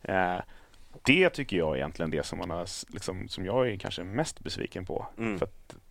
[0.02, 0.42] Eh,
[1.04, 4.40] det tycker jag är egentligen det som, man har, liksom, som jag är kanske mest
[4.40, 5.08] besviken på.
[5.18, 5.40] Mm.
[5.40, 5.48] För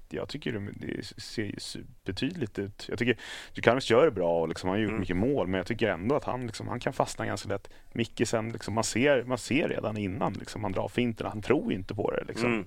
[0.08, 2.86] jag tycker det ser betydligt ut.
[2.88, 3.16] Jag tycker
[3.54, 5.00] Djukanovic gör det bra och liksom, han har gjort mm.
[5.00, 7.70] mycket mål men jag tycker ändå att han, liksom, han kan fastna ganska lätt.
[7.92, 11.94] Mickisen, liksom, man, ser, man ser redan innan liksom, han drar finterna, han tror inte
[11.94, 12.24] på det.
[12.24, 12.52] Liksom.
[12.52, 12.66] Mm.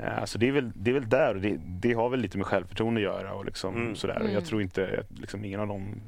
[0.00, 2.38] Uh, så det är, väl, det är väl där och det, det, har väl lite
[2.38, 3.34] med självförtroende att göra.
[3.34, 3.96] Och liksom, mm.
[3.96, 4.20] sådär.
[4.20, 4.32] Mm.
[4.32, 6.02] Jag tror inte, liksom, ingen av dem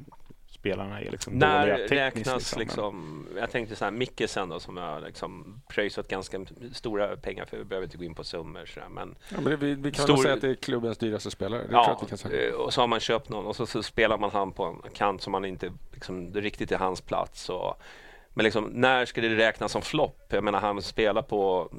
[0.65, 5.01] spelarna är liksom När räknas liksom, liksom, jag tänkte så här, Mickesen då som har
[5.01, 9.15] liksom pröjsat ganska stora pengar för, vi behöver inte gå in på summor så men,
[9.29, 11.61] ja, men vi, vi, kan stor, säga att det är klubbens dyraste spelare.
[11.61, 12.49] Det ja, vi kan säga.
[12.49, 14.91] Eh, och så har man köpt någon och så, så, spelar man han på en
[14.93, 17.49] kant som man inte liksom, riktigt är hans plats.
[17.49, 17.81] Och,
[18.29, 20.27] men liksom, när ska det räknas som flopp?
[20.29, 21.71] Jag menar han spelar på,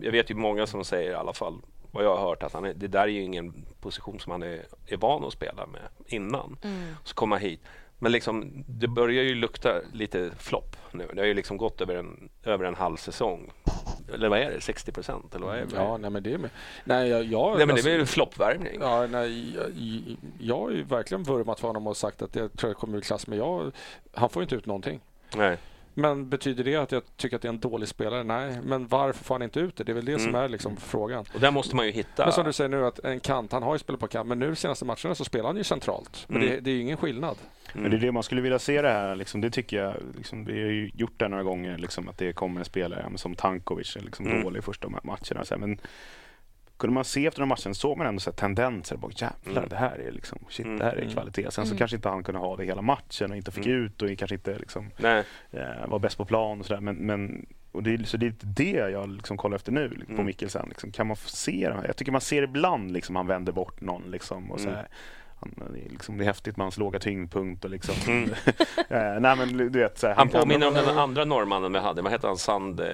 [0.00, 1.60] jag vet ju många som säger i alla fall
[1.90, 4.42] vad jag har hört att han är, det där är ju ingen position som han
[4.42, 6.56] är, är van att spela med innan.
[6.62, 6.94] Mm.
[7.04, 7.60] Så komma hit.
[7.98, 11.08] Men liksom, det börjar ju lukta lite flopp nu.
[11.14, 13.52] Det har ju liksom gått över en, över en halv säsong.
[14.14, 14.60] Eller vad är det?
[14.60, 15.34] 60 procent?
[15.34, 15.76] Eller vad är det?
[15.76, 16.50] Ja, nej, men det är.
[16.84, 18.78] Nej, jag, jag, nej, men det är väl alltså- floppvärmning?
[18.80, 19.70] Ja, nej, jag,
[20.38, 23.02] jag har ju verkligen vurmat för honom och sagt att jag tror jag kommer ur
[23.02, 23.26] klass.
[23.26, 23.72] Men jag,
[24.14, 25.00] han får inte ut någonting.
[25.36, 25.56] Nej.
[25.98, 28.24] Men betyder det att jag tycker att det är en dålig spelare?
[28.24, 29.84] Nej, men varför får han inte ut det?
[29.84, 30.24] Det är väl det mm.
[30.24, 31.24] som är liksom frågan.
[31.34, 32.24] Och där måste man ju hitta...
[32.24, 34.38] Men som du säger nu, att en kant, han har ju spelat på kant, men
[34.38, 36.24] nu de senaste matcherna så spelar han ju centralt.
[36.28, 36.54] Men mm.
[36.54, 37.36] det, det, är ju ingen skillnad.
[37.72, 37.82] Mm.
[37.82, 40.44] Men det är det man skulle vilja se det här, liksom, det tycker jag, liksom,
[40.44, 43.96] vi har ju gjort det några gånger, liksom, att det kommer en spelare som Tankovic,
[44.00, 44.42] liksom, mm.
[44.42, 45.44] dålig i första matcherna.
[45.44, 45.80] Så här, men
[46.78, 48.96] kunde man se efter den matchen såg man ändå så tendenser.
[48.96, 49.68] Bara, jävlar, mm.
[49.68, 51.12] det här är liksom, shit, det här är mm.
[51.12, 51.50] kvalitet.
[51.50, 51.78] Sen så mm.
[51.78, 53.78] kanske inte han kunde ha det hela matchen och inte fick mm.
[53.78, 54.90] ut och kanske inte liksom,
[55.50, 56.80] eh, var bäst på plan och sådär.
[56.80, 60.26] Men, men och det, så det är det jag liksom kollar efter nu på mm.
[60.26, 60.66] Mikkelsen.
[60.68, 61.86] Liksom, kan man få se det här?
[61.86, 64.88] Jag tycker man ser ibland liksom han vänder bort någon liksom, och så här,
[65.40, 67.64] han, liksom, det är häftigt med hans låga tyngdpunkt.
[67.64, 68.30] Och liksom, mm.
[68.90, 72.02] Eh, nej, men, du vet, här, han, han påminner om den andra norrmannen vi hade.
[72.02, 72.36] Vad heter han?
[72.36, 72.86] Sand, eh,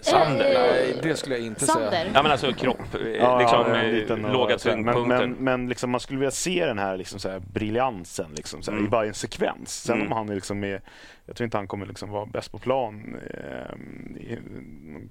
[0.00, 0.54] Sander?
[0.54, 1.90] Nej, det skulle jag inte Sander.
[1.90, 2.10] säga.
[2.14, 2.78] Ja, men alltså kropp,
[3.18, 5.06] ja, liksom, ja, liten, låga tyngdpunkter.
[5.06, 8.62] Men, men, men liksom, man skulle vilja se den här, liksom, så här briljansen liksom,
[8.62, 8.88] så här, mm.
[8.88, 9.82] i varje sekvens.
[9.82, 10.06] Sen mm.
[10.06, 10.80] om han är liksom med
[11.26, 14.38] jag tror inte han kommer liksom vara bäst på plan eh, i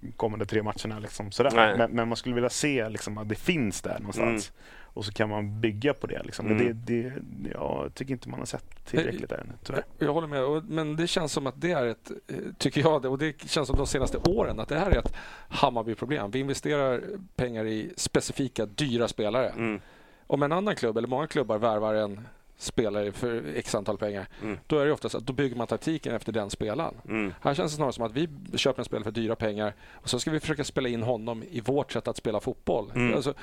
[0.01, 0.99] de kommande tre matcherna.
[0.99, 1.75] Liksom, sådär.
[1.77, 4.51] Men, men, man skulle vilja se liksom, att det finns där någonstans.
[4.51, 4.61] Mm.
[4.93, 6.23] Och så kan man bygga på det.
[6.23, 6.45] Liksom.
[6.45, 6.79] Men det, mm.
[6.85, 7.13] det,
[7.53, 9.85] jag tycker inte man har sett tillräckligt ännu, tyvärr.
[9.99, 10.63] Jag håller med.
[10.69, 13.77] Men det känns som att det är ett, eh, tycker jag, och det känns som
[13.77, 15.13] de senaste åren, att det här är ett
[15.49, 16.31] Hammarby-problem.
[16.31, 17.01] Vi investerar
[17.35, 19.49] pengar i specifika dyra spelare.
[19.49, 19.81] Mm.
[20.27, 22.27] Om en annan klubb, eller många klubbar, värvar en
[22.61, 24.27] spelare för x antal pengar.
[24.41, 24.57] Mm.
[24.67, 26.93] Då är det oftast att då bygger man taktiken efter den spelaren.
[27.07, 27.33] Mm.
[27.41, 30.19] Här känns det snarare som att vi köper en spelare för dyra pengar och så
[30.19, 32.91] ska vi försöka spela in honom i vårt sätt att spela fotboll.
[32.95, 33.15] Mm.
[33.15, 33.33] Alltså,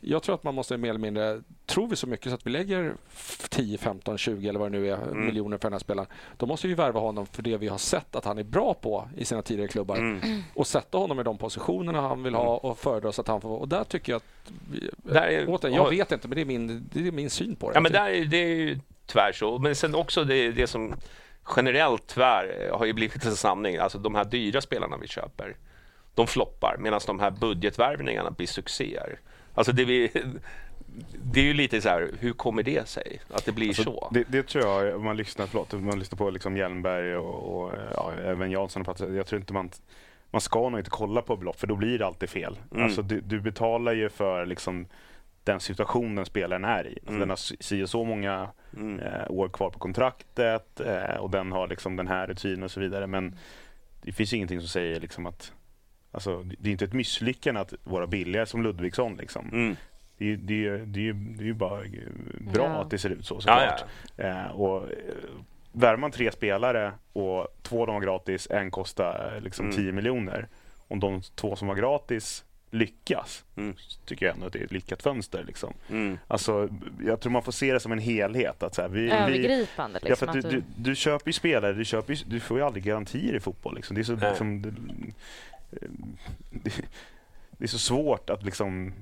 [0.00, 2.50] jag tror att man måste mer eller mindre, tror vi så mycket så att vi
[2.50, 2.94] lägger
[3.48, 5.26] 10, 15, 20 eller vad det nu är, mm.
[5.26, 6.08] miljoner för den här spelaren.
[6.36, 9.08] Då måste vi värva honom för det vi har sett att han är bra på
[9.16, 9.96] i sina tidigare klubbar.
[9.96, 10.42] Mm.
[10.54, 13.58] Och sätta honom i de positionerna han vill ha och föredra så att han får
[13.58, 14.52] Och där tycker jag att...
[14.72, 17.56] Vi, där är, återigen, jag vet inte, men det är min, det är min syn
[17.56, 17.74] på det.
[17.74, 19.58] Ja, men där, det är ju tvär så.
[19.58, 20.94] Men sen också det, det som
[21.56, 23.76] generellt tyvärr har ju blivit en sanning.
[23.76, 25.56] Alltså de här dyra spelarna vi köper,
[26.14, 29.20] de floppar medan de här budgetvärvningarna blir succéer.
[29.60, 30.12] Alltså det vi,
[31.24, 34.08] det är ju lite så här, hur kommer det sig att det blir alltså, så?
[34.12, 37.64] Det, det, tror jag, om man lyssnar, förlåt, om man lyssnar på liksom Hjelmberg och,
[37.64, 39.70] och ja, även Jansson, jag tror inte man
[40.30, 42.58] man ska nog inte kolla på belopp för då blir det alltid fel.
[42.70, 42.84] Mm.
[42.84, 44.86] Alltså du, du, betalar ju för liksom
[45.44, 46.92] den situationen spelaren är i.
[46.92, 47.20] Alltså, mm.
[47.20, 49.00] Den har si och så många mm.
[49.00, 52.80] eh, år kvar på kontraktet eh, och den har liksom den här rutinen och så
[52.80, 53.06] vidare.
[53.06, 53.38] Men
[54.02, 55.52] det finns ingenting som säger liksom att
[56.12, 59.16] Alltså, det är inte ett misslyckande att vara billigare som Ludvigsson.
[59.16, 59.48] Liksom.
[59.52, 59.76] Mm.
[60.18, 61.82] Det, det, det, det är ju bara
[62.40, 62.82] bra ja.
[62.82, 63.84] att det ser ut så såklart.
[64.16, 64.44] Ja, ja.
[64.44, 64.96] Eh, och, eh,
[65.72, 69.76] värvar man tre spelare och två av dem var gratis, en kostar eh, liksom mm.
[69.76, 70.48] 10 miljoner.
[70.88, 73.74] Om de två som var gratis lyckas, mm.
[74.04, 75.44] tycker jag ändå att det är ett lyckat fönster.
[75.44, 75.74] Liksom.
[75.90, 76.18] Mm.
[76.28, 76.68] Alltså,
[77.04, 78.62] jag tror man får se det som en helhet.
[78.62, 80.00] Att så här, vi, Övergripande.
[80.02, 82.58] Vi, liksom, ja, för du, du, du, köper ju spelare, du, köper ju, du får
[82.58, 83.74] ju aldrig garantier i fotboll.
[83.74, 83.94] Liksom.
[83.94, 84.64] Det, är så, liksom,
[86.50, 86.82] det,
[87.50, 88.92] det, är så svårt att liksom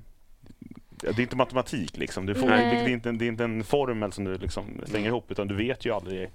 [1.00, 1.96] det är inte matematik.
[1.96, 2.26] Liksom.
[2.26, 5.30] Du får, det, är inte, det är inte en formel som du liksom slänger ihop,
[5.30, 6.30] utan du vet ju aldrig.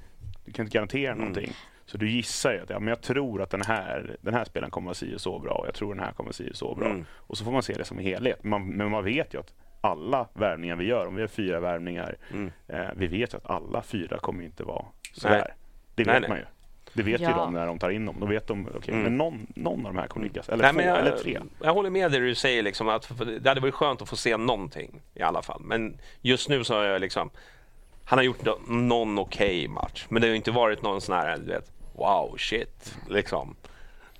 [0.45, 1.19] Du kan inte garantera mm.
[1.19, 1.53] någonting.
[1.85, 4.72] Så du gissar ju att ja, men jag tror att den här, den här spelaren
[4.72, 6.89] kommer att si så bra och jag tror den här kommer att si så bra.
[6.89, 7.05] Mm.
[7.11, 8.43] Och så får man se det som en helhet.
[8.43, 12.15] Man, men man vet ju att alla värvningar vi gör, om vi har fyra värvningar,
[12.31, 12.51] mm.
[12.68, 15.53] eh, vi vet ju att alla fyra kommer inte vara så här.
[15.95, 16.45] Det vet nej, man ju.
[16.93, 17.29] Det vet ja.
[17.29, 18.15] ju de när de tar in dem.
[18.19, 19.03] Då vet de, okay, mm.
[19.03, 20.49] men någon, någon av de här kommer lyckas.
[20.49, 21.39] Eller Nej, två, jag, eller tre.
[21.61, 23.11] Jag håller med dig du säger, liksom, att
[23.41, 25.61] det hade varit skönt att få se någonting i alla fall.
[25.63, 27.29] Men just nu så har jag liksom,
[28.05, 30.05] han har gjort någon okej okay match.
[30.09, 33.55] Men det har inte varit någon sån här, du vet, wow, shit, liksom.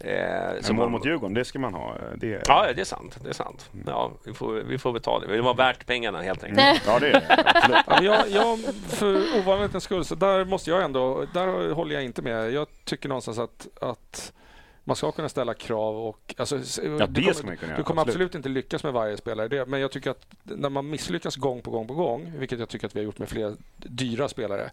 [0.04, 1.96] Eh, som mål mot Djurgården, det ska man ha.
[2.16, 2.42] Det är...
[2.48, 3.20] Ja, det är sant.
[3.24, 3.70] Det är sant.
[3.86, 5.36] Ja, vi, får, vi får betala det.
[5.36, 6.82] Det var värt pengarna helt enkelt.
[6.88, 7.84] Ja, det är det.
[7.88, 11.26] Ja, jag, jag, för ovanlighetens skull, så där måste jag ändå...
[11.34, 12.52] Där håller jag inte med.
[12.52, 14.34] Jag tycker någonstans att, att
[14.84, 16.36] man ska kunna ställa krav och...
[16.38, 17.78] Alltså, ja, det kommer, ska man kunna göra.
[17.78, 18.16] Du kommer absolut.
[18.16, 19.48] absolut inte lyckas med varje spelare.
[19.48, 22.70] Det, men jag tycker att när man misslyckas gång på gång på gång, vilket jag
[22.70, 24.72] tycker att vi har gjort med fler dyra spelare,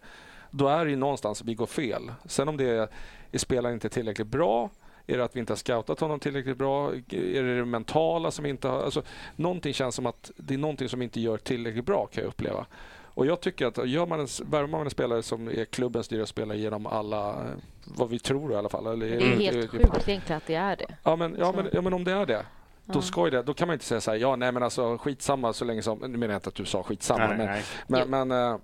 [0.49, 2.11] då är det ju någonstans vi går fel.
[2.25, 2.87] Sen om det är,
[3.31, 4.69] är spelaren inte tillräckligt bra
[5.11, 6.93] är det att vi inte har scoutat honom tillräckligt bra?
[6.93, 8.83] Är det det mentala som inte har...
[8.83, 9.03] Alltså,
[9.35, 12.65] någonting känns som att det är någonting som inte gör tillräckligt bra kan jag uppleva.
[13.13, 16.25] Och jag tycker att gör man en, värvar man en spelare som är klubbens dyra
[16.25, 17.45] spelare genom alla,
[17.83, 18.87] vad vi tror i alla fall.
[18.87, 20.95] Eller, det är helt sjukt egentligen att det är det.
[21.03, 22.45] Ja men, ja, men, ja, men om det är det.
[22.85, 25.53] Då, ska det, då kan man inte säga så här, ja nej men alltså skitsamma
[25.53, 27.63] så länge som, nu menar jag inte att du sa skitsamma, nej, men, nej.
[27.87, 28.57] men, men, äh,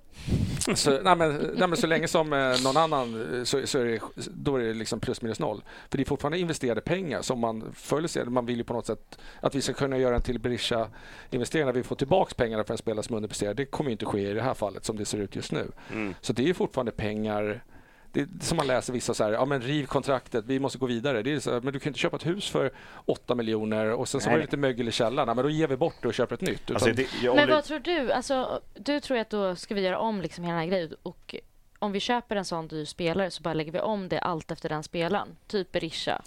[0.75, 3.85] så, nej, men, nej, men så länge som eh, någon annan eh, så, så är
[3.85, 5.63] det, då är det liksom plus minus noll.
[5.89, 9.19] För det är fortfarande investerade pengar som man förr Man vill ju på något sätt
[9.39, 12.77] att vi ska kunna göra en till Berisha-investering när vi får tillbaka pengarna för en
[12.77, 13.53] spelare som underpresterar.
[13.53, 15.71] Det kommer inte ske i det här fallet som det ser ut just nu.
[15.91, 16.13] Mm.
[16.21, 17.63] Så det är fortfarande pengar
[18.11, 20.85] det är som man läser vissa så här, ja men riv kontraktet, vi måste gå
[20.85, 21.21] vidare.
[21.21, 22.71] Det är så här, men du kan inte köpa ett hus för
[23.05, 25.77] 8 miljoner och sen så har du lite mögel i källaren, men då ger vi
[25.77, 26.71] bort det och köper ett nytt.
[26.71, 28.11] Alltså, det, men vad tror du?
[28.11, 31.35] Alltså, du tror att då ska vi göra om liksom hela den här grejen och
[31.79, 34.69] om vi köper en sån dyr spelare så bara lägger vi om det allt efter
[34.69, 35.27] den spelaren.
[35.47, 36.21] Typ Berisha.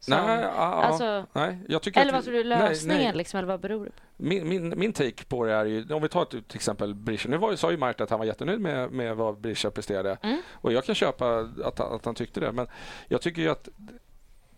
[0.00, 3.16] Som, nej, alltså, nej, jag tycker eller vad tror du lösningen nej, nej.
[3.16, 4.02] Liksom, eller vad beror det på?
[4.16, 7.28] Min, min, min take på det är ju, om vi tar till exempel Berisha.
[7.28, 10.18] Nu var, sa ju Marta att han var jättenöjd med, med vad Berisha presterade.
[10.22, 10.42] Mm.
[10.50, 12.52] Och jag kan köpa att, att han tyckte det.
[12.52, 12.66] Men
[13.08, 13.68] jag tycker ju att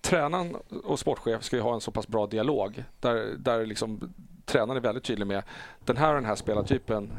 [0.00, 4.14] tränaren och sportchef ska ha en så pass bra dialog där, där liksom,
[4.44, 5.42] tränaren är väldigt tydlig med
[5.84, 7.12] den här och den här spelartypen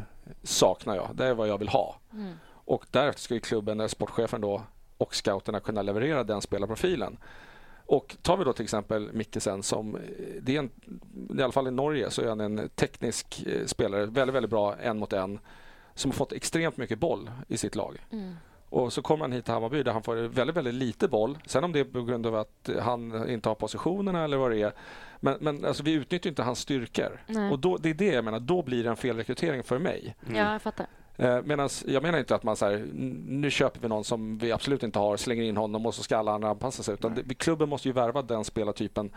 [0.43, 1.09] saknar jag.
[1.13, 1.95] Det är vad jag vill ha.
[2.13, 2.33] Mm.
[2.65, 4.61] Och därefter ska klubben, sportchefen då,
[4.97, 7.17] och scouterna kunna leverera den spelarprofilen.
[7.85, 9.97] Och tar vi då till exempel Mikkesen som,
[10.41, 10.69] det är en,
[11.39, 14.75] i alla fall i Norge så är han en teknisk eh, spelare, väldigt, väldigt bra
[14.75, 15.39] en mot en,
[15.93, 18.05] som har fått extremt mycket boll i sitt lag.
[18.11, 18.35] Mm.
[18.69, 21.37] Och så kommer han hit till Hammarby där han får väldigt, väldigt lite boll.
[21.45, 24.61] Sen om det är på grund av att han inte har positionerna eller vad det
[24.61, 24.73] är.
[25.19, 27.23] Men, men alltså, vi utnyttjar inte hans styrkor.
[27.27, 27.51] Nej.
[27.51, 30.15] Och då, det är det jag menar, då blir det en felrekrytering för mig.
[30.25, 30.35] Mm.
[30.35, 30.85] Ja, jag fattar.
[31.17, 32.69] Eh, Medan jag menar inte att man så
[33.25, 36.17] nu köper vi någon som vi absolut inte har, slänger in honom och så ska
[36.17, 36.93] alla andra anpassa sig.
[36.93, 39.11] Utan det, klubben måste ju värva den spelartypen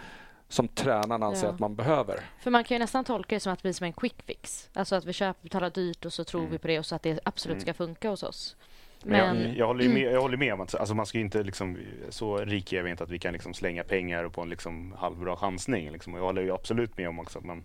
[0.49, 1.53] som tränaren anser ja.
[1.53, 2.21] att man behöver.
[2.43, 4.71] För man kan ju nästan tolka det som att vi som en quick fix.
[4.73, 6.53] Alltså att vi köper, betalar dyrt och så tror mm.
[6.53, 7.61] vi på det och så att det absolut mm.
[7.61, 8.57] ska funka hos oss.
[9.03, 9.43] Men...
[9.43, 12.37] Jag, jag, håller med, jag håller med om att alltså man ska inte liksom, så
[12.37, 15.93] rik är vi inte att vi kan liksom slänga pengar på en liksom halvbra chansning.
[15.93, 16.15] Liksom.
[16.15, 17.63] Jag håller absolut med om också att man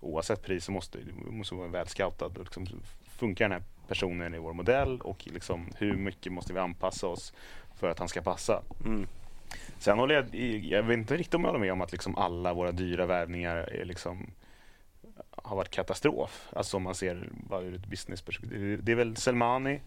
[0.00, 0.98] oavsett pris så måste,
[1.30, 2.28] måste vara välscoutad.
[2.38, 2.66] Liksom,
[3.08, 7.32] funkar den här personen i vår modell och liksom hur mycket måste vi anpassa oss
[7.76, 8.62] för att han ska passa.
[8.84, 9.06] Mm.
[9.78, 10.34] Sen håller jag,
[10.64, 13.56] jag vet inte riktigt om jag håller med om att liksom alla våra dyra värvningar
[13.56, 14.30] är liksom,
[15.30, 16.48] har varit katastrof.
[16.52, 18.80] Alltså om man ser bara ur ett businessperspektiv.
[18.82, 19.80] Det är väl Selmani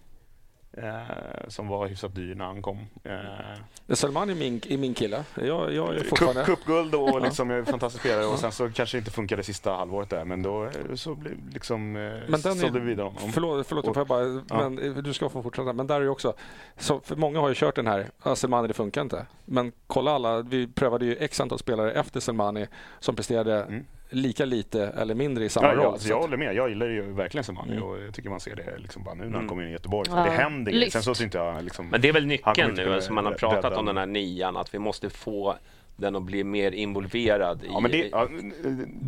[1.48, 2.78] som var hyfsat dyr när han kom.
[3.04, 5.24] Eh, Salman är min, är min kille.
[5.36, 6.44] Jag, jag är fortfarande...
[6.46, 10.10] Cupguld och liksom är fantastisk spelare och sen så kanske det inte funkade sista halvåret
[10.10, 13.32] där men då så blev liksom men den sålde vi vidare honom.
[13.32, 14.70] Förlåt, förlåt och, jag bara, ja.
[14.70, 15.74] men du ska få fortsätta.
[15.74, 16.34] Men där är också,
[16.78, 19.26] så för många har ju kört den här, Selmani det funkar inte.
[19.46, 22.68] Men kolla alla, vi prövade ju x antal spelare efter Selmani
[23.00, 25.84] som presterade mm lika lite eller mindre i samma ja, roll.
[25.84, 26.56] Jag, alltså jag håller med.
[26.56, 27.84] Jag gillar ju verkligen Semani mm.
[27.84, 29.50] och jag tycker man ser det liksom bara nu när han mm.
[29.50, 30.10] kommer in i Göteborg.
[30.10, 30.24] Så ja.
[30.24, 30.90] Det händer grejer.
[30.90, 33.74] Sen så inte jag liksom, Men det är väl nyckeln nu, alltså man har pratat
[33.74, 35.56] om den här nian, att vi måste få
[36.00, 38.28] den att bli mer involverad ja, Men det, ja,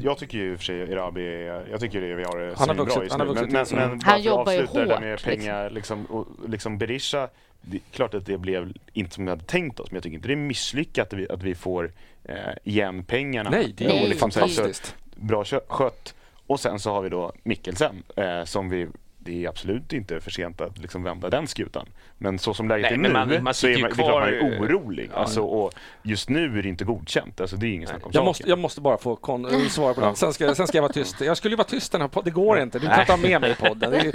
[0.01, 2.75] jag tycker ju i och för sig Erabi, jag tycker det vi har det han
[2.75, 3.25] bra just nu.
[3.25, 4.73] Men, men, men, men han jobbar ju hårt.
[4.73, 5.29] Där med liksom.
[5.29, 7.29] pengar, liksom, och, liksom Berisha,
[7.61, 10.15] det är klart att det blev inte som vi hade tänkt oss, men jag tycker
[10.15, 11.91] inte det är misslyckat att vi, att vi får
[12.23, 13.49] eh, igen pengarna.
[13.49, 14.95] Nej, det är liksom fantastiskt.
[15.15, 16.15] bra skött.
[16.47, 18.87] Och sen så har vi då Mikkelsen eh, som vi
[19.23, 21.87] det är absolut inte för sent att liksom vända den skutan.
[22.17, 24.19] Men så som läget Nej, är nu man, man så är man, kvar...
[24.19, 25.09] man är orolig.
[25.13, 25.19] Ja.
[25.19, 25.73] Alltså, och
[26.03, 27.41] just nu är det inte godkänt.
[27.41, 30.01] Alltså, det är inget snack om jag måste, jag måste bara få kon- svara på
[30.01, 30.15] det.
[30.15, 31.21] Sen ska, sen ska jag vara tyst.
[31.21, 32.33] Jag skulle vara tyst den här podden.
[32.33, 32.79] Det går inte.
[32.79, 34.11] Du kan inte ha med mig i podden.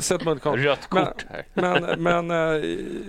[0.00, 1.24] Sätt Rött kort
[1.54, 2.62] men, men, men, eh,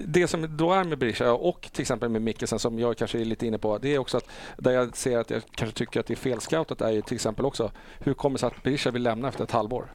[0.06, 3.26] det som då är med Berisha och till exempel med Mikkelsen som jag kanske är
[3.26, 3.78] lite inne på.
[3.78, 6.82] Det är också att där jag ser att jag kanske tycker att det är felscoutat
[6.82, 9.52] är ju till exempel också hur kommer det sig att Berisha vill lämna efter ett
[9.52, 9.92] halvår?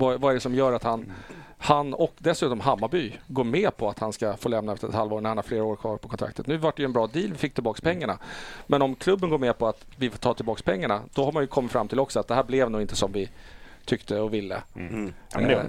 [0.00, 1.12] Vad, vad är det som gör att han,
[1.58, 5.20] han och dessutom Hammarby går med på att han ska få lämna efter ett halvår
[5.20, 6.46] när han har flera år kvar på kontraktet?
[6.46, 8.18] Nu vart det ju en bra deal, vi fick tillbaka pengarna.
[8.66, 11.42] Men om klubben går med på att vi får ta tillbaka pengarna, då har man
[11.42, 13.30] ju kommit fram till också att det här blev nog inte som vi
[13.84, 14.62] tyckte och ville.
[14.76, 15.12] Mm.
[15.34, 15.50] Mm.
[15.50, 15.60] Eh,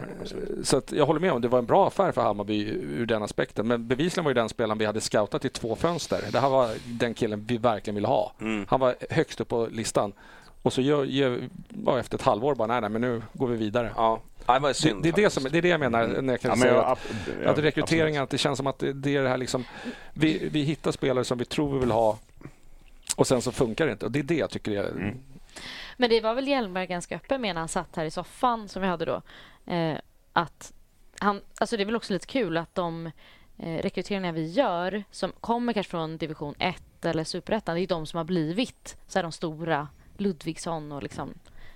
[0.64, 3.24] så att jag håller med om det var en bra affär för Hammarby ur den
[3.24, 3.68] aspekten.
[3.68, 6.22] Men bevisligen var ju den spelaren vi hade scoutat i två fönster.
[6.32, 8.34] Det här var den killen vi verkligen ville ha.
[8.42, 8.66] Mm.
[8.70, 10.14] Han var högst upp på listan.
[10.62, 11.50] Och så gör, gör,
[11.86, 13.92] ja, efter ett halvår bara, nej, nej, men nu går vi vidare.
[13.96, 14.22] Ja.
[14.46, 16.26] Det, synd, det, det, är det, som, det är det jag menar mm.
[16.26, 17.00] när jag kan ja, säga att,
[17.46, 19.66] att rekryteringen, att det känns som att det, det är det här liksom,
[20.14, 22.18] vi, vi hittar spelare som vi tror vi vill ha
[23.16, 24.06] och sen så funkar det inte.
[24.06, 24.92] Och det är det jag tycker är...
[24.92, 25.18] Mm.
[25.98, 28.82] Men det var väl Hjelmberg ganska öppen med när han satt här i soffan som
[28.82, 29.22] vi hade då.
[29.74, 29.98] Eh,
[30.34, 30.74] att
[31.20, 33.12] han, alltså det är väl också lite kul att de
[33.58, 38.06] eh, rekryteringar vi gör som kommer kanske från division 1 eller superettan, det är de
[38.06, 39.88] som har blivit så här, de stora
[40.22, 41.34] Ludvigsson och liksom,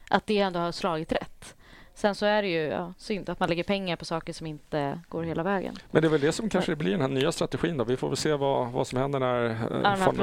[0.09, 1.55] att det ändå har slagit rätt.
[1.97, 4.99] Sen så är det ju ja, synd att man lägger pengar på saker som inte
[5.09, 5.75] går hela vägen.
[5.91, 7.77] Men det är väl det som kanske blir den här nya strategin.
[7.77, 7.83] Då.
[7.83, 9.43] Vi får väl se vad, vad som händer när
[9.83, 10.15] ja, von,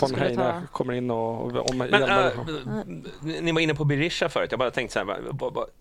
[0.00, 0.62] von Heine ta...
[0.72, 2.30] kommer in och, och om Men, äh,
[3.40, 4.50] Ni var inne på Berisha förut.
[4.50, 5.18] Jag bara tänkte så här,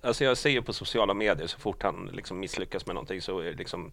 [0.01, 3.39] alltså jag ser ju på sociala medier så fort han liksom misslyckas med någonting så
[3.39, 3.91] är det liksom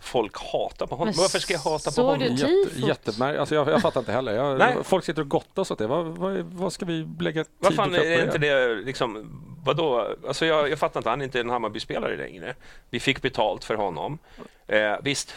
[0.00, 1.14] folk hatar på honom.
[1.16, 2.36] Men Varför ska jag hata på honom?
[2.36, 3.34] Jätte, jättemär...
[3.34, 4.34] alltså jag, jag fattar inte heller.
[4.34, 5.86] Jag, folk sitter och gottas åt det.
[5.86, 10.16] Vad, vad, vad ska vi lägga tid Vad fan, är inte det liksom, vadå?
[10.26, 12.54] Alltså jag, jag fattar inte, han är inte en Hammarby-spelare längre.
[12.90, 14.18] Vi fick betalt för honom.
[14.66, 15.34] Eh, visst,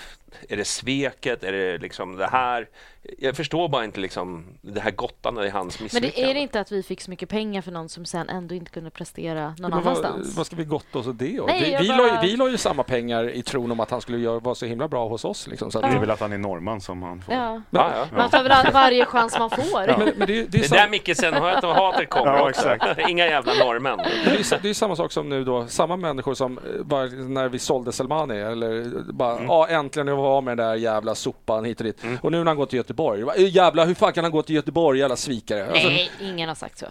[0.50, 1.44] är det sveket?
[1.44, 2.70] Är det liksom det här?
[3.18, 6.12] Jag förstår bara inte liksom det här gottandet i hans misslyckande.
[6.16, 8.30] Men det är det inte att vi fick så mycket pengar för någon som sen
[8.30, 10.28] ändå inte kunde prestera någon annanstans?
[10.28, 11.98] Vad, vad ska vi gotta oss åt det Nej, vi, vi, bara...
[11.98, 14.66] la, vi la ju samma pengar i tron om att han skulle göra, vara så
[14.66, 15.48] himla bra hos oss.
[15.48, 15.92] Liksom, så att...
[15.92, 17.34] Det är väl att han är norrman som han får.
[17.34, 17.62] Ja.
[17.70, 18.18] Ja, ja.
[18.18, 19.88] Man tar väl varje chans man får.
[19.88, 19.98] Ja.
[19.98, 22.86] Men, men det, det, är det där Micke sen hatet kommer ja, exakt.
[23.10, 23.98] Inga jävla norrmän.
[23.98, 27.50] Det är, det är samma sak som nu då, samma människor som eh, bara när
[27.50, 29.46] vi sålde Selmani eller bara, mm.
[29.48, 32.04] ja äntligen jag var med den där jävla sopan hit och dit.
[32.04, 32.18] Mm.
[32.22, 32.93] Och nu när han går till Göteborg,
[33.38, 35.68] jävla hur fan kan han gå till Göteborg, jävla svikare?
[35.68, 36.86] Alltså, Nej, ingen har sagt så.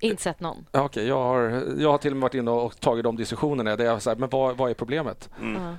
[0.00, 0.66] Inte sett någon.
[0.70, 3.76] Okej, okay, jag, har, jag har till och med varit inne och tagit de diskussionerna
[3.76, 5.28] där jag säger, men vad, vad är problemet?
[5.40, 5.56] Mm.
[5.56, 5.76] Uh -huh.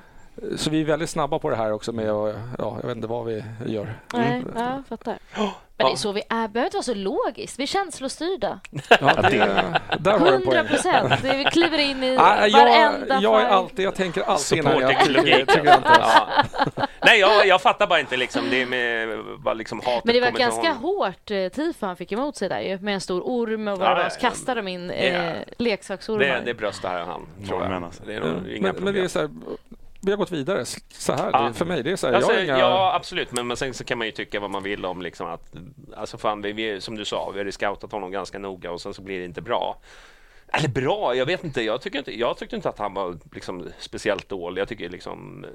[0.55, 3.07] Så vi är väldigt snabba på det här också med att, ja, jag vet inte
[3.07, 3.99] vad vi gör.
[4.13, 4.53] Nej, mm.
[4.55, 5.17] ja, jag fattar.
[5.83, 6.47] Men det är så vi är.
[6.47, 7.59] behöver inte vara så logiskt.
[7.59, 8.59] Vi är känslostyrda.
[8.89, 9.21] Ja,
[9.99, 11.13] det, 100 procent.
[11.23, 15.65] Vi kliver in i jag, varenda jag, är alltid, jag tänker alltid innan jag tycker
[15.65, 16.27] ja.
[17.05, 20.31] Nej, jag, jag fattar bara inte liksom det med vad liksom hatet Men det var
[20.31, 23.79] ganska hårt eh, tifo han fick emot sig där ju, med en stor orm och
[23.79, 26.25] vad ja, så kastade de in eh, leksaksormar.
[26.25, 27.83] Det, det bröstar han, tror jag.
[27.83, 28.03] Alltså.
[28.05, 29.29] Det är nog inga men, men det är så här,
[30.01, 31.29] vi har gått vidare så här.
[31.33, 31.53] Ja.
[31.53, 32.59] För mig, det är så här, alltså, inga...
[32.59, 33.31] Ja, absolut.
[33.31, 35.55] Men, men sen så kan man ju tycka vad man vill om liksom att,
[35.95, 38.93] alltså fan, vi, vi, som du sa, vi har scoutat honom ganska noga och sen
[38.93, 39.77] så blir det inte bra.
[40.53, 41.61] Eller bra, jag vet inte.
[41.61, 44.61] Jag, tycker inte, jag tyckte inte att han var liksom speciellt dålig.
[44.61, 45.45] Jag tycker liksom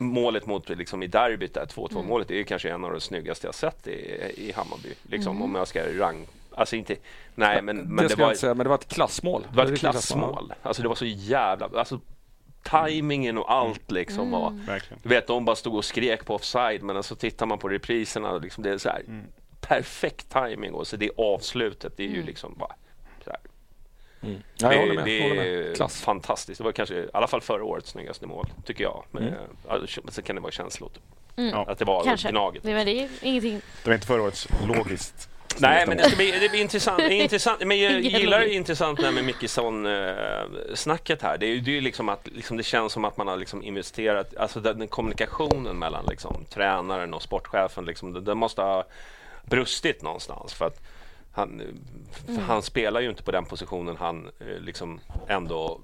[0.00, 2.06] målet mot liksom i derbyt, 2-2 mm.
[2.06, 3.92] målet, är kanske en av de snyggaste jag sett i,
[4.36, 4.94] i Hammarby.
[5.02, 5.42] Liksom, mm.
[5.42, 6.26] Om jag ska rang...
[6.54, 6.96] Alltså inte...
[7.34, 8.34] Nej, men, men det, det var...
[8.34, 9.46] Säga, men det var ett klassmål.
[9.50, 10.52] Det var ett klassmål.
[10.62, 11.68] Alltså det var så jävla...
[11.74, 12.00] Alltså,
[12.62, 14.40] tajmingen och allt liksom mm.
[14.40, 14.80] var...
[15.02, 17.68] Du vet, de bara stod och skrek på offside men så alltså, tittar man på
[17.68, 19.24] repriserna liksom, det är så här, mm.
[19.60, 22.26] perfekt tajming och så det avslutet, det är ju mm.
[22.26, 22.74] liksom bara
[23.24, 23.40] så här.
[24.22, 24.42] Mm.
[24.56, 25.04] Ja, jag håller med.
[25.04, 26.58] Det, det är fantastiskt.
[26.58, 29.04] Det var kanske i alla fall förra årets snyggaste mål, tycker jag.
[29.10, 29.34] Men, mm.
[29.68, 29.78] ja,
[30.08, 30.90] sen kan det vara känslor.
[31.36, 31.54] Mm.
[31.54, 32.30] Att det var kanske.
[32.30, 32.62] Gnaget.
[32.62, 33.60] Det, det är ingenting.
[33.82, 37.02] Det var inte förra årets logiskt Nej, men det ska bli, det blir intressant.
[37.10, 37.60] intressant.
[37.64, 41.38] Men jag gillar det intressant med Mickisson-snacket här.
[41.38, 44.60] Det är ju liksom att liksom det känns som att man har liksom investerat, alltså
[44.60, 48.84] den, den kommunikationen mellan liksom, tränaren och sportchefen, liksom, den måste ha
[49.44, 50.52] brustit någonstans.
[50.52, 50.80] För att
[51.32, 51.60] han,
[52.28, 52.42] mm.
[52.42, 55.80] han spelar ju inte på den positionen han eh, liksom ändå,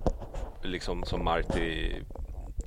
[0.62, 1.92] liksom som Marti,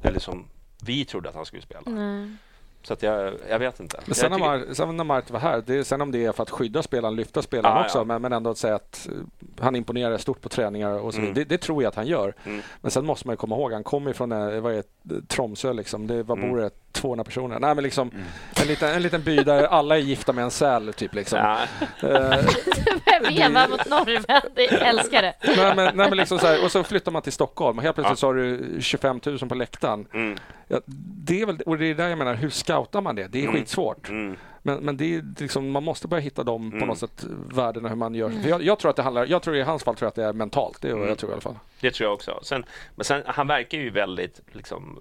[0.04, 0.46] eller som
[0.84, 1.82] vi trodde att han skulle spela.
[1.86, 2.38] Mm.
[2.84, 4.00] Så att jag, jag vet inte.
[4.06, 6.44] Men sen, när Mar sen när Mart var här, det, sen om det är för
[6.44, 8.04] att skydda spelaren, lyfta spelaren ah, också, ja.
[8.04, 11.34] men, men ändå att säga att eh, han imponerar stort på träningar och så mm.
[11.34, 12.34] det, det, tror jag att han gör.
[12.46, 12.62] Mm.
[12.82, 16.08] Men sen måste man komma ihåg, han kommer från eh, vad är det, Tromsö, liksom.
[16.08, 16.50] det, vad mm.
[16.50, 16.70] bor det?
[16.92, 17.60] 200 personer.
[17.60, 18.26] Nej, men liksom, mm.
[18.62, 20.94] en, liten, en liten by där alla är gifta med en säl.
[20.94, 21.40] Typ, liksom.
[21.40, 21.58] Ja.
[22.04, 24.42] Uh, Veva mot norrmän,
[24.82, 25.34] älskar det.
[25.44, 27.96] Nej, men, nej, men liksom så här, och så flyttar man till Stockholm och helt
[27.96, 28.16] plötsligt ja.
[28.16, 30.06] så har du 25 000 på läktaren.
[30.14, 30.38] Mm.
[30.68, 30.82] Ja,
[31.26, 33.28] det är väl, och det är där jag menar, hur scoutar man det?
[33.28, 33.56] Det är mm.
[33.56, 34.10] skitsvårt.
[34.10, 34.38] Mm.
[34.62, 36.80] Men, men det är liksom, man måste börja hitta dem mm.
[36.80, 38.30] på något sätt, värdena hur man gör.
[38.30, 38.50] Mm.
[38.50, 40.24] Jag, jag, tror att det handlar, jag tror i hans fall tror jag att det
[40.24, 40.82] är mentalt.
[40.82, 41.08] Det är mm.
[41.08, 41.60] jag tror i alla fall.
[41.80, 42.40] Det tror jag också.
[42.44, 42.66] Sen,
[42.96, 45.00] men sen, han verkar ju väldigt liksom,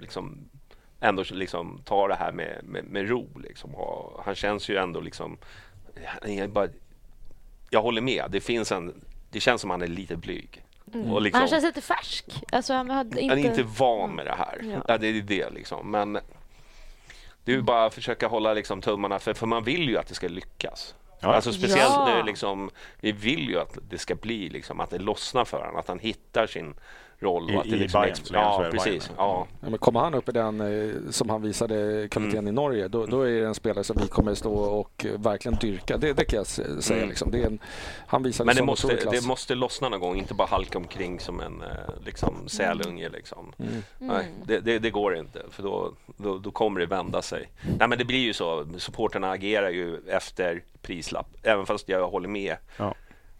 [0.00, 0.38] liksom
[1.00, 3.28] ändå liksom ta det här med, med, med ro.
[3.42, 3.74] Liksom.
[3.74, 5.36] Och han känns ju ändå liksom...
[6.26, 6.68] Jag, bara,
[7.70, 8.24] jag håller med.
[8.30, 8.94] Det, finns en,
[9.30, 10.64] det känns som han är lite blyg.
[10.94, 11.22] Mm.
[11.22, 12.24] Liksom, han känns lite färsk.
[12.52, 13.34] Alltså, han, hade inte...
[13.34, 14.60] han är inte van med det här.
[14.62, 14.84] Ja.
[14.88, 15.90] ja det är det liksom.
[15.90, 16.18] Men
[17.44, 20.14] det är bara att försöka hålla liksom tummarna för, för man vill ju att det
[20.14, 20.94] ska lyckas.
[21.20, 21.34] Ja.
[21.34, 22.14] Alltså speciellt ja.
[22.16, 25.76] nu liksom, vi vill ju att det ska bli liksom, att det lossnar för honom,
[25.76, 26.74] att han hittar sin
[27.24, 27.50] roll.
[27.50, 29.10] I, att det liksom Bayern, är, ja, precis.
[29.16, 29.46] Ja.
[29.60, 32.48] Ja, men kommer han upp i den eh, som han visade kvaliteten mm.
[32.48, 35.96] i Norge, då, då, är det en spelare som vi kommer stå och verkligen dyrka.
[35.96, 36.96] Det, det kan jag säga.
[36.96, 37.08] Mm.
[37.08, 37.30] Liksom.
[37.30, 37.58] Det är en,
[38.06, 41.40] han visade men det måste, det måste lossna någon gång, inte bara halka omkring som
[41.40, 41.68] en eh,
[42.04, 43.08] liksom, sälunge.
[43.08, 43.52] Liksom.
[43.58, 43.82] Mm.
[43.98, 47.48] Nej, det, det, det, går inte, för då, då, då, kommer det vända sig.
[47.78, 52.28] Nej, men det blir ju så, supporterna agerar ju efter prislapp, även fast jag håller
[52.28, 52.56] med.
[52.76, 52.94] Ja.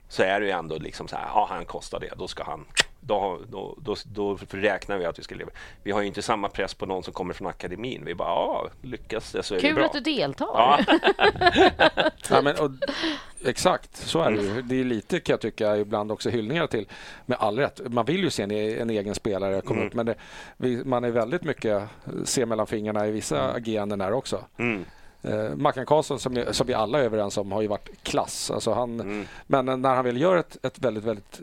[0.08, 2.64] Så är det ju ändå liksom så här, ja han kostar det, då ska han
[3.06, 5.50] då, då, då, då räknar vi att vi ska leva.
[5.82, 8.02] Vi har ju inte samma press på någon som kommer från akademin.
[8.04, 9.88] Vi bara, ja, lyckas det så är Kul det bra.
[9.88, 10.46] Kul att du deltar.
[10.46, 10.80] Ja.
[12.30, 12.70] ja, men, och,
[13.44, 14.62] exakt, så är det ju.
[14.62, 16.88] Det är lite kan jag tycka ibland också hyllningar till,
[17.26, 17.80] med all rätt.
[17.86, 19.88] Man vill ju se en, en egen spelare komma mm.
[19.88, 20.14] upp, men det,
[20.56, 21.82] vi, man är väldigt mycket
[22.24, 23.56] se mellan fingrarna i vissa mm.
[23.56, 24.44] ageranden här också.
[24.56, 24.84] Mm.
[25.22, 28.50] Eh, Mackan Karlsson som, som vi alla är överens om har ju varit klass.
[28.50, 29.26] Alltså han, mm.
[29.46, 31.40] Men när han vill göra ett, ett väldigt, väldigt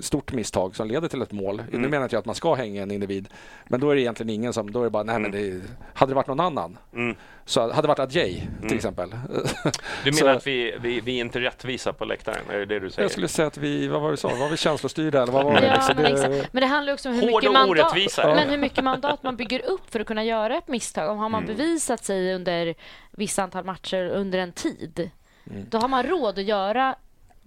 [0.00, 1.60] stort misstag som leder till ett mål.
[1.60, 1.82] Mm.
[1.82, 3.28] Nu menar inte jag att man ska hänga en individ.
[3.64, 4.72] Men då är det egentligen ingen som...
[4.72, 5.60] Då är det bara, nej men mm.
[5.60, 6.78] det, hade det varit någon annan.
[6.94, 7.16] Mm.
[7.44, 8.76] Så hade det varit Adjei till mm.
[8.76, 9.10] exempel.
[10.04, 12.50] Du menar så, att vi, vi, vi är inte rättvisa på läktaren?
[12.50, 13.04] Är det det du säger?
[13.04, 15.44] Jag skulle säga att vi, vad var det du sa, var vi känslostyrda eller vad
[15.44, 15.66] var det?
[15.66, 19.22] Ja, liksom, det men det handlar också om hur mycket, mandat, men hur mycket mandat
[19.22, 21.10] man bygger upp för att kunna göra ett misstag.
[21.10, 21.56] Om har man mm.
[21.56, 22.74] bevisat sig under
[23.10, 25.10] vissa antal matcher under en tid,
[25.50, 25.66] mm.
[25.70, 26.94] då har man råd att göra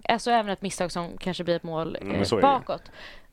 [0.04, 2.82] alltså även ett misstag som kanske blir ett mål eh, bakåt.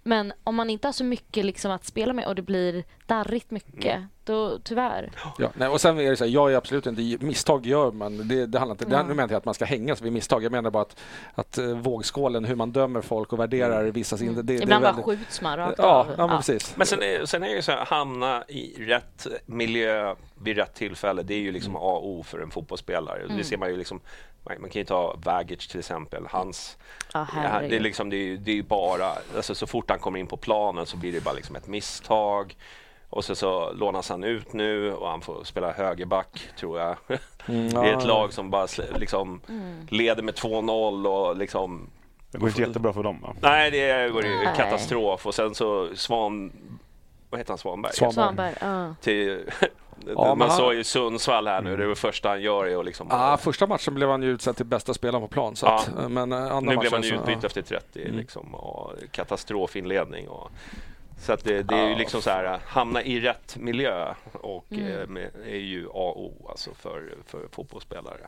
[0.04, 3.52] Men om man inte har så mycket liksom att spela med och det blir darrigt
[3.52, 4.08] mycket, mm.
[4.26, 5.12] Då tyvärr.
[5.38, 7.26] Ja, nej, och sen är det så här, jag är absolut inte...
[7.26, 8.28] Misstag gör man.
[8.28, 8.86] Det, det handlar inte...
[8.86, 9.08] Mm.
[9.08, 10.44] Det menar inte att man ska hängas vid misstag.
[10.44, 11.00] Jag menar bara att,
[11.36, 13.92] att uh, vågskålen, hur man dömer folk och värderar mm.
[13.92, 14.18] vissa...
[14.18, 14.36] Mm.
[14.36, 16.08] Det, det, Ibland bara skjuts man rakt ja, av.
[16.18, 16.78] Ja, men precis.
[16.78, 21.24] Men sen är, sen är det så här, hamna i rätt miljö vid rätt tillfälle.
[21.24, 23.20] Det är ju liksom A och O för en fotbollsspelare.
[23.20, 23.44] Det mm.
[23.44, 24.00] ser man ju liksom
[24.44, 26.24] man kan ju ta Vagic till exempel.
[26.30, 26.78] Hans,
[27.14, 30.20] ah, ja, det, är liksom, det, är, det är bara, alltså, så fort han kommer
[30.20, 32.56] in på planen så blir det bara liksom ett misstag.
[33.14, 36.98] Och så, så lånas han ut nu och han får spela högerback tror jag.
[37.48, 39.88] Mm, det är ett lag som bara liksom mm.
[39.90, 41.90] leder med 2-0 och liksom
[42.32, 43.36] det går inte jättebra för dem va?
[43.42, 46.52] Nej, det går ju katastrof och sen så Svan
[47.30, 47.94] vad heter han, Svanberg?
[47.94, 48.14] Svanberg.
[48.14, 48.96] Svanberg ja.
[49.02, 49.50] Till,
[50.08, 50.58] Ja, man han...
[50.58, 52.66] såg ju Sundsvall här nu, det är det första han gör.
[52.66, 53.08] Är liksom...
[53.10, 55.56] ja, första matchen blev han ju utsedd till bästa spelaren på plan.
[55.56, 56.10] Så att, ja.
[56.10, 58.18] men eh, andra nu blev han ju utbytt så, efter 30, mm.
[58.18, 60.28] liksom, och katastrofinledning.
[60.28, 60.52] Och,
[61.24, 65.18] så att det, det är ju liksom så här, hamna i rätt miljö och mm.
[65.18, 68.28] eh, är ju A och O alltså för, för fotbollsspelare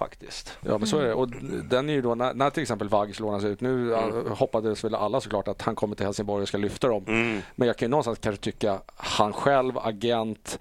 [0.00, 0.58] faktiskt.
[0.60, 1.14] Ja, men så är det.
[1.14, 1.28] Och
[1.64, 4.32] den är ju då, när, när till exempel Vagic lånas ut, nu mm.
[4.32, 7.04] hoppades väl alla såklart att han kommer till Helsingborg och ska lyfta dem.
[7.06, 7.40] Mm.
[7.54, 10.58] Men jag kan ju någonstans kanske tycka, han själv, agent,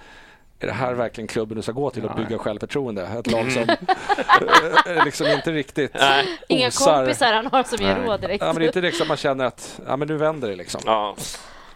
[0.59, 3.01] är det här verkligen klubben du ska gå till och bygga självförtroende?
[3.01, 5.05] Ett lag som mm.
[5.05, 6.25] liksom inte riktigt Nej.
[6.47, 8.41] Inga kompisar han har som ger råd direkt.
[8.41, 10.55] Ja, men det är inte direkt att man känner att ja, men nu vänder det.
[10.55, 10.81] Liksom.
[10.85, 11.15] Ja.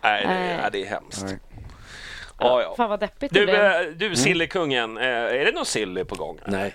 [0.02, 1.24] Nej, det, är, det är hemskt.
[1.26, 1.40] Nej.
[2.40, 2.74] Ja, ja.
[2.78, 3.98] Fan vad deppigt du, det blev.
[3.98, 5.04] Du, Sillekungen, mm.
[5.40, 6.40] är det någon Silly på gång?
[6.46, 6.74] Nej.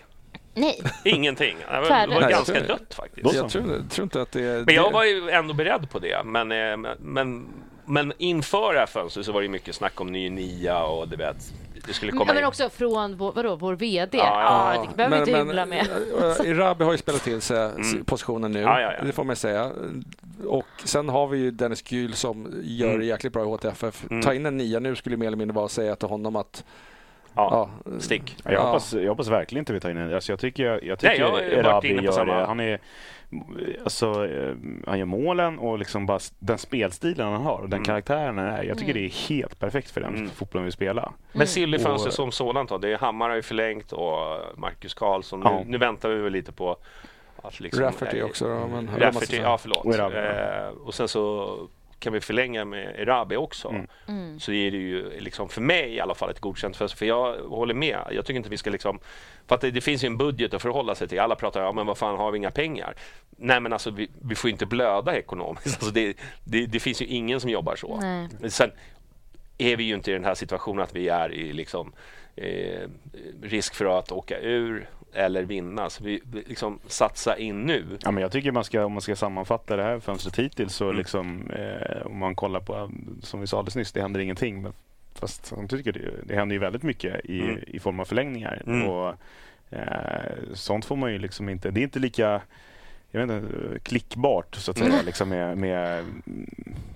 [0.55, 0.83] Nej.
[1.05, 1.57] Ingenting.
[1.59, 3.35] Det var, det var ganska dött faktiskt.
[3.35, 4.67] Jag tror, tror, inte att det...
[4.67, 6.23] Men jag var ju ändå beredd på det.
[6.25, 7.47] Men, eh, men,
[7.89, 11.16] men inför det här fönstret så var det mycket snack om ny nia och du
[11.16, 11.52] vet,
[11.86, 14.19] det skulle komma ja, Men också från vår, vadå, vår VD?
[14.19, 14.74] Ja, ja.
[14.74, 15.86] ja det behöver vi inte hymla med.
[16.44, 18.05] Irabi har ju spelat till sig mm.
[18.05, 19.73] positionen nu, ja, det får man säga.
[20.47, 23.06] Och sen har vi ju Dennis Gyl som gör mm.
[23.06, 24.05] jäkligt bra i HTFF.
[24.10, 24.23] Mm.
[24.23, 26.65] Ta in en nia nu skulle mer eller mindre vara säga till honom att
[27.39, 27.90] Ja, ja.
[27.98, 28.36] stick.
[28.44, 28.66] Jag, ja.
[28.66, 30.15] hoppas, jag hoppas verkligen inte vi tar in en.
[30.15, 32.47] Alltså jag tycker, jag tycker Nej, jag Erabi gör det.
[32.47, 32.81] Han är,
[33.83, 34.55] alltså, eh,
[34.87, 37.85] han gör målen och liksom bara den spelstilen han har och den mm.
[37.85, 38.63] karaktären han är.
[38.63, 39.03] Jag tycker mm.
[39.03, 40.31] det är helt perfekt för den mm.
[40.31, 41.03] fotbollen vi spelar.
[41.03, 41.15] Mm.
[41.33, 42.79] Men Silly fönster som sådant då?
[42.79, 45.43] Det är Hammar har ju förlängt och Marcus Karlsson.
[45.45, 45.59] Ja.
[45.59, 46.77] Nu, nu, väntar vi väl lite på
[47.43, 49.85] att liksom, Rafferty också då, men Rafferty, ja förlåt.
[49.85, 51.57] Och, eh, och sen så
[51.99, 53.69] kan vi förlänga med Erabi också.
[53.69, 53.87] Mm.
[54.09, 54.41] Mm.
[54.41, 56.99] Så är det ju liksom för mig i alla fall ett godkänt fönster.
[56.99, 57.99] För jag håller med.
[58.11, 58.99] Jag tycker inte vi ska liksom...
[59.47, 61.20] För att det, det finns ju en budget att förhålla sig till.
[61.20, 62.95] Alla pratar om ja, men vad fan har vi inga pengar?
[63.31, 65.66] Nej men alltså vi, vi får inte blöda ekonomiskt.
[65.79, 68.01] Alltså det, det, det, finns ju ingen som jobbar så.
[68.01, 68.51] Nej.
[68.51, 68.70] Sen
[69.59, 71.93] är vi ju inte i den här situationen att vi är i liksom
[72.37, 72.89] eh,
[73.43, 75.91] risk för att åka ur eller vinna.
[75.91, 77.85] Så vi liksom satsa in nu.
[78.03, 80.85] Ja, men jag tycker man ska, om man ska sammanfatta det här fönstret hittills så
[80.85, 80.97] mm.
[80.97, 82.91] liksom, eh, om man kollar på,
[83.23, 84.63] som vi sa alldeles nyss, det händer ingenting.
[84.63, 84.73] Men
[85.15, 87.59] fast tycker det, det händer ju väldigt mycket i, mm.
[87.67, 88.63] i form av förlängningar.
[88.67, 88.89] Mm.
[88.89, 89.15] Och,
[89.71, 92.43] eh, sånt får man ju liksom inte, det är inte lika
[93.11, 95.07] jag vet inte, klickbart så att säga, mm.
[95.07, 96.05] liksom med, med,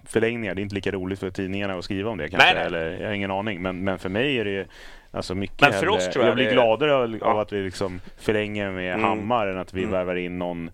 [0.05, 0.55] förlängningar.
[0.55, 2.47] Det är inte lika roligt för tidningarna att skriva om det kanske.
[2.47, 2.67] Nej, nej.
[2.67, 3.63] Eller, jag har ingen aning.
[3.63, 4.67] Men, men för mig är det
[5.13, 6.53] Alltså mycket Men för oss tror jag, jag blir det...
[6.53, 7.43] gladare av, ja.
[7.43, 9.05] att vi liksom förlänger med mm.
[9.05, 9.93] Hammar än att vi mm.
[9.93, 10.71] värvar in någon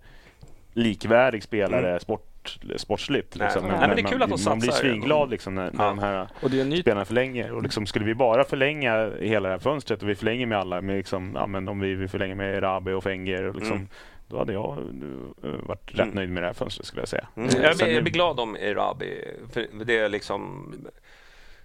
[0.73, 1.99] likvärdig spelare mm.
[1.99, 3.35] sport, sportsligt.
[3.35, 3.61] Liksom.
[3.61, 5.89] Nej, men, men, det är kul att de Man blir svinglad liksom, när, när ja.
[5.89, 6.81] de här och det är ny...
[6.81, 7.51] spelarna förlänger.
[7.51, 10.81] Och liksom, skulle vi bara förlänga hela det här fönstret och vi förlänger med alla,
[10.81, 13.87] med liksom, ja, men om vi, vi förlänger med Rabe och Fenger och liksom, mm
[14.29, 14.77] då hade jag
[15.43, 16.15] uh, varit rätt mm.
[16.15, 17.27] nöjd med det här fönstret skulle jag säga.
[17.35, 17.49] Mm.
[17.61, 20.73] Jag, blir, jag blir glad om Erabi, för det är liksom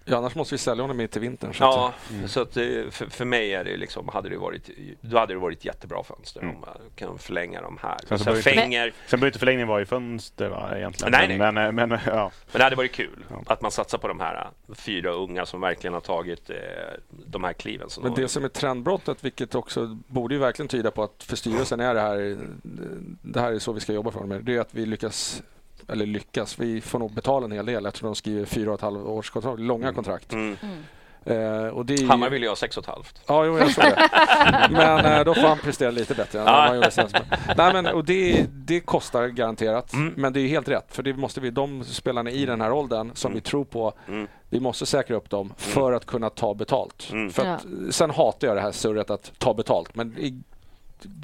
[0.07, 1.53] Ja, annars måste vi sälja honom in till vintern.
[1.53, 2.27] Så ja, att, mm.
[2.27, 4.69] så att för, för mig är det liksom, hade det varit,
[5.01, 6.55] då hade det varit jättebra fönster mm.
[6.55, 7.97] om man kan förlänga de här.
[8.07, 8.93] Sen, sen, Fänger...
[9.07, 11.11] sen behöver inte förlängningen vara i fönster va, egentligen.
[11.11, 11.51] Nej, nej.
[11.51, 12.31] Men, men, ja.
[12.51, 13.43] men det hade varit kul ja.
[13.45, 16.55] att man satsar på de här äh, fyra unga som verkligen har tagit eh,
[17.09, 17.89] de här kliven.
[18.01, 21.79] Men det som är trendbrottet, vilket också borde ju verkligen tyda på att för styrelsen
[21.79, 22.37] är det här,
[23.21, 25.43] det här är så vi ska jobba för dem, det är att vi lyckas
[25.87, 26.59] eller lyckas.
[26.59, 27.83] Vi får nog betala en hel del.
[27.83, 29.95] Jag tror de skriver fyra och ett halvt års kontrakt, långa mm.
[29.95, 30.33] kontrakt.
[30.33, 30.57] Mm.
[31.25, 33.21] Eh, och det Hammar vill ju ha sex och ett halvt.
[33.27, 34.09] Ja, jo, jag såg det.
[34.71, 37.15] men eh, då får han prestera lite bättre än han gjorde senast.
[37.57, 40.13] Nej, men, och det, det kostar garanterat, mm.
[40.17, 40.95] men det är helt rätt.
[40.95, 43.35] För det måste vi, de spelarna i den här åldern som mm.
[43.35, 44.27] vi tror på, mm.
[44.49, 47.09] vi måste säkra upp dem för att kunna ta betalt.
[47.11, 47.29] Mm.
[47.29, 47.91] För att, ja.
[47.91, 50.41] Sen hatar jag det här surret att ta betalt, men i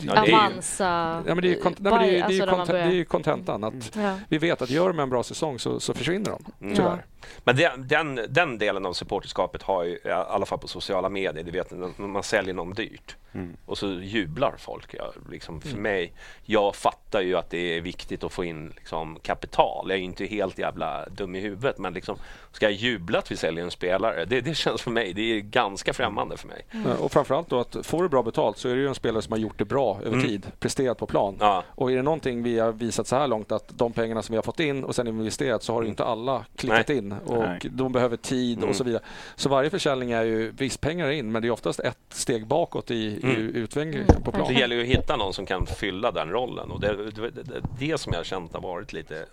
[0.10, 1.24] Avanza.
[1.28, 3.64] Ja, men det är ju det är, det är, alltså är kontentan.
[3.64, 4.20] Att ja.
[4.30, 6.76] Vi vet att gör de en bra säsong så, så försvinner de, mm.
[6.76, 7.06] tyvärr.
[7.06, 7.12] Ja.
[7.44, 11.44] Men den, den, den, delen av supporterskapet har ju, i alla fall på sociala medier,
[11.44, 13.58] du vet när man säljer någon dyrt mm.
[13.66, 14.94] och så jublar folk.
[14.94, 15.82] Ja, liksom för mm.
[15.82, 16.14] mig,
[16.46, 19.90] jag fattar ju att det är viktigt att få in liksom, kapital.
[19.90, 22.18] Jag är inte helt jävla dum i huvudet men liksom,
[22.52, 24.26] ska jag jubla att vi säljer en spelare?
[24.26, 26.66] Det, det känns för mig, det är ganska främmande för mig.
[26.72, 26.92] Mm.
[26.92, 29.32] Och framförallt då att får du bra betalt så är det ju en spelare som
[29.32, 30.28] har gjort det bra över mm.
[30.28, 31.38] tid, presterat på plan.
[31.40, 31.64] Ja.
[31.68, 34.38] Och är det någonting vi har visat så här långt att de pengarna som vi
[34.38, 36.98] har fått in och sen investerat så har inte alla klickat Nej.
[36.98, 37.60] in och Nej.
[37.64, 38.70] de behöver tid mm.
[38.70, 39.04] och så vidare.
[39.36, 42.92] Så varje försäljning är ju, visst pengar in men det är oftast ett steg bakåt
[42.92, 43.38] i, mm.
[43.38, 44.24] i utvecklingen mm.
[44.24, 44.54] på plan.
[44.54, 47.30] Det gäller ju att hitta någon som kan fylla den rollen och det är det,
[47.30, 49.26] det, det, som jag har känt har varit lite...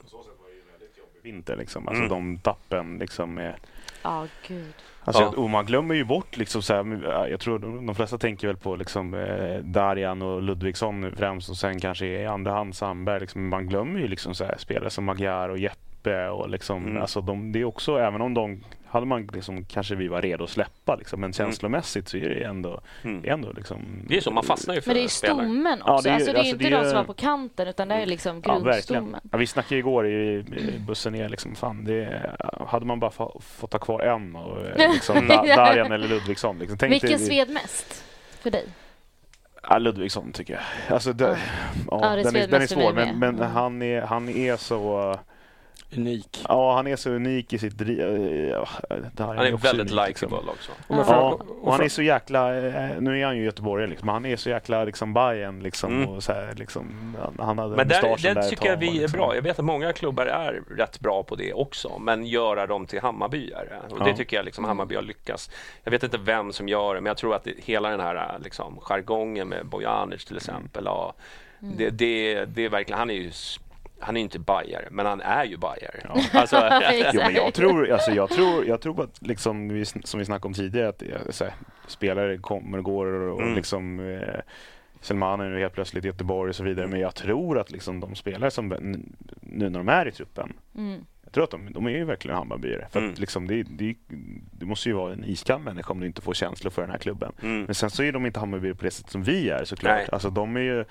[1.22, 2.08] Vinter liksom, alltså mm.
[2.08, 3.54] de tappen liksom med...
[4.02, 4.74] Ja, oh, gud.
[5.08, 5.42] Alltså, ja.
[5.42, 8.76] Och man glömmer ju bort, liksom, så här, jag tror de flesta tänker väl på
[8.76, 13.20] liksom, eh, Darjan och Ludvigsson främst och sen kanske i andra hand Sandberg.
[13.20, 16.28] Liksom, man glömmer ju liksom, så här, spelare som Magyar och Jeppe.
[16.28, 17.02] Och liksom, mm.
[17.02, 18.60] alltså, de, det är också, även om de
[18.90, 20.96] hade man liksom, kanske vi var redo att släppa.
[20.96, 21.20] Liksom.
[21.20, 21.32] Men mm.
[21.32, 22.80] känslomässigt så är det ändå...
[23.02, 23.24] Mm.
[23.24, 23.78] ändå liksom,
[24.08, 25.92] det är så, man fastnar ju för Men det är stommen också.
[25.92, 27.68] Ja, det är, alltså, det är alltså, inte det är, de som var på kanten
[27.68, 29.20] utan det är liksom grundstommen.
[29.22, 31.28] Ja, ja, vi snackade igår i, i bussen ner.
[31.28, 32.30] Liksom, fan, det,
[32.66, 33.10] hade man bara
[33.40, 34.58] fått ha kvar en och
[34.94, 36.58] liksom, Darjan eller Ludvigsson.
[36.58, 36.78] Liksom.
[36.78, 38.04] Tänk Vilken sved mest
[38.40, 38.64] för dig?
[39.62, 40.94] Ja, Ludvigsson tycker jag.
[40.94, 41.38] Alltså, det,
[41.90, 41.98] ja.
[42.02, 45.14] ja den, är, den är svår men, men han, är, han är så
[45.96, 46.44] unik.
[46.48, 48.54] Ja, han är så unik i sitt driv.
[49.18, 50.38] han är väldigt likeable liksom.
[50.48, 50.72] också.
[50.88, 52.56] Ja, och han är så jäkla...
[52.56, 55.96] Eh, nu är han ju göteborgare, liksom, han är så jäkla liksom Bayern liksom.
[55.96, 56.08] Mm.
[56.08, 59.18] Och så här, liksom han hade men där, det där tycker jag vi är liksom.
[59.18, 59.34] bra.
[59.34, 63.00] Jag vet att många klubbar är rätt bra på det också, men göra dem till
[63.00, 63.78] Hammarbyare.
[63.90, 65.50] Och det tycker jag liksom Hammarby har lyckats.
[65.84, 68.38] Jag vet inte vem som gör det, men jag tror att det, hela den här
[68.44, 70.94] liksom, jargongen med Bojanic till exempel, mm.
[70.94, 71.14] ja,
[71.58, 73.30] det, det, det är verkligen, han är ju
[74.00, 76.00] han är inte bajare, men han är ju bajare.
[76.04, 76.20] Ja.
[76.40, 76.56] Alltså,
[77.12, 80.54] jo, men jag tror, alltså, jag tror, jag tror att, liksom, som vi snackade om
[80.54, 81.54] tidigare, att så här,
[81.86, 83.54] spelare kommer och går och, mm.
[83.54, 84.40] liksom, eh,
[85.00, 86.86] Selman är nu helt plötsligt i Göteborg och så vidare.
[86.86, 88.68] Men jag tror att liksom, de spelare som
[89.40, 91.04] nu när de är i truppen, mm.
[91.24, 92.88] jag tror att de, de är ju verkligen Hammarbyare.
[92.90, 93.14] För mm.
[93.16, 93.94] liksom, det, det,
[94.52, 96.98] det, måste ju vara en iskall människa om du inte får känslor för den här
[96.98, 97.32] klubben.
[97.42, 97.62] Mm.
[97.62, 100.08] Men sen så är de inte Hammarbyare på det sätt som vi är såklart.
[100.08, 100.84] Alltså, de är ju,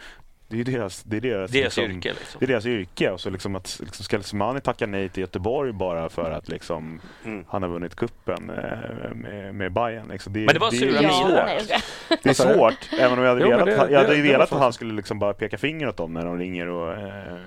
[0.49, 2.10] det är deras, det är deras, deras liksom, yrke.
[2.10, 2.40] Liksom.
[2.40, 3.11] Det är deras yrke.
[3.11, 7.02] Och så liksom att liksom, ska Selmani tacka nej till Göteborg bara för att liksom,
[7.26, 7.45] mm.
[7.48, 10.07] han har vunnit kuppen eh, med, med Bayern.
[10.07, 10.34] Liksom.
[10.34, 11.84] Det, Men det var det, sura det är svårt.
[12.24, 12.90] Det är svårt.
[12.99, 15.19] Även om jag hade jo, velat, det, jag hade ju velat att han skulle liksom
[15.19, 17.38] bara peka finger åt dem när de ringer och eh,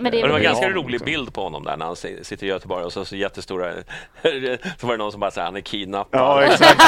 [0.00, 2.46] men det, det var en ganska rolig bild på honom där när han sitter i
[2.46, 3.72] Göteborg och så, så jättestora...
[4.80, 6.20] så var det någon som bara sa han är kidnappad.
[6.20, 6.80] Ja, exakt.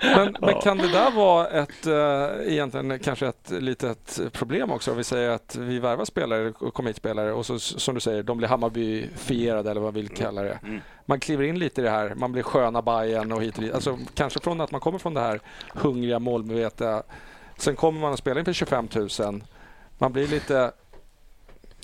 [0.00, 4.90] men, men, kan det där vara ett, äh, egentligen kanske ett litet problem också?
[4.90, 8.00] Om vi säger att vi värvar spelare och kommer hit spelare och så, som du
[8.00, 10.22] säger, de blir Hammarbyfierade eller vad vi vill mm.
[10.24, 10.58] kalla det.
[10.62, 10.80] Mm.
[11.06, 13.74] Man kliver in lite i det här, man blir sköna Bajen och hit och dit.
[13.74, 15.40] Alltså, kanske från att man kommer från det här
[15.74, 17.02] hungriga, målmedvetna.
[17.56, 19.42] Sen kommer man att spela inför 25 000.
[19.98, 20.72] Man blir lite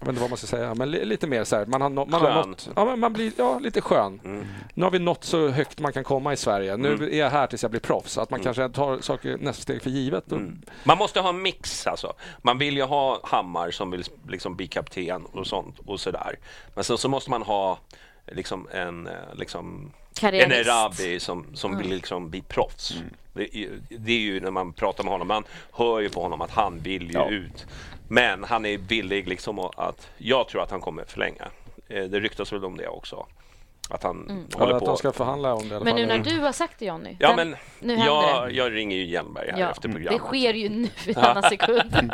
[0.01, 1.67] jag vet inte vad man ska säga, men lite mer så här.
[1.67, 4.21] Man har, man har nått, ja, man blir ja, lite skön.
[4.25, 4.47] Mm.
[4.75, 6.77] Nu har vi nått så högt man kan komma i Sverige.
[6.77, 7.13] Nu mm.
[7.13, 8.19] är jag här tills jag blir proffs.
[8.19, 8.45] Att man mm.
[8.45, 10.33] kanske tar saker nästa steg för givet.
[10.33, 10.63] Mm.
[10.85, 12.13] Man måste ha en mix alltså.
[12.43, 16.39] Man vill ju ha Hammar som vill liksom bli kapten och sånt och sådär.
[16.75, 17.79] Men sen så måste man ha
[18.27, 19.93] liksom en eh, liksom
[20.23, 21.83] en Erabi som, som mm.
[21.83, 22.91] vill liksom bli proffs.
[22.91, 23.09] Mm.
[23.33, 26.51] Det, det, är ju när man pratar med honom, man hör ju på honom att
[26.51, 27.31] han vill ju ja.
[27.31, 27.67] ut.
[28.09, 31.49] Men han är villig liksom att, jag tror att han kommer förlänga.
[31.89, 33.27] Eh, det ryktas väl om det också.
[33.91, 34.47] Att han mm.
[34.55, 34.85] håller ja, på.
[34.85, 37.17] Att de ska förhandla om det Men nu när du har sagt det Johnny.
[37.19, 40.23] Ja, men nu jag, jag ringer ju Hjelmberg här ja, efter programmet.
[40.23, 41.93] Det sker ju nu i denna sekund.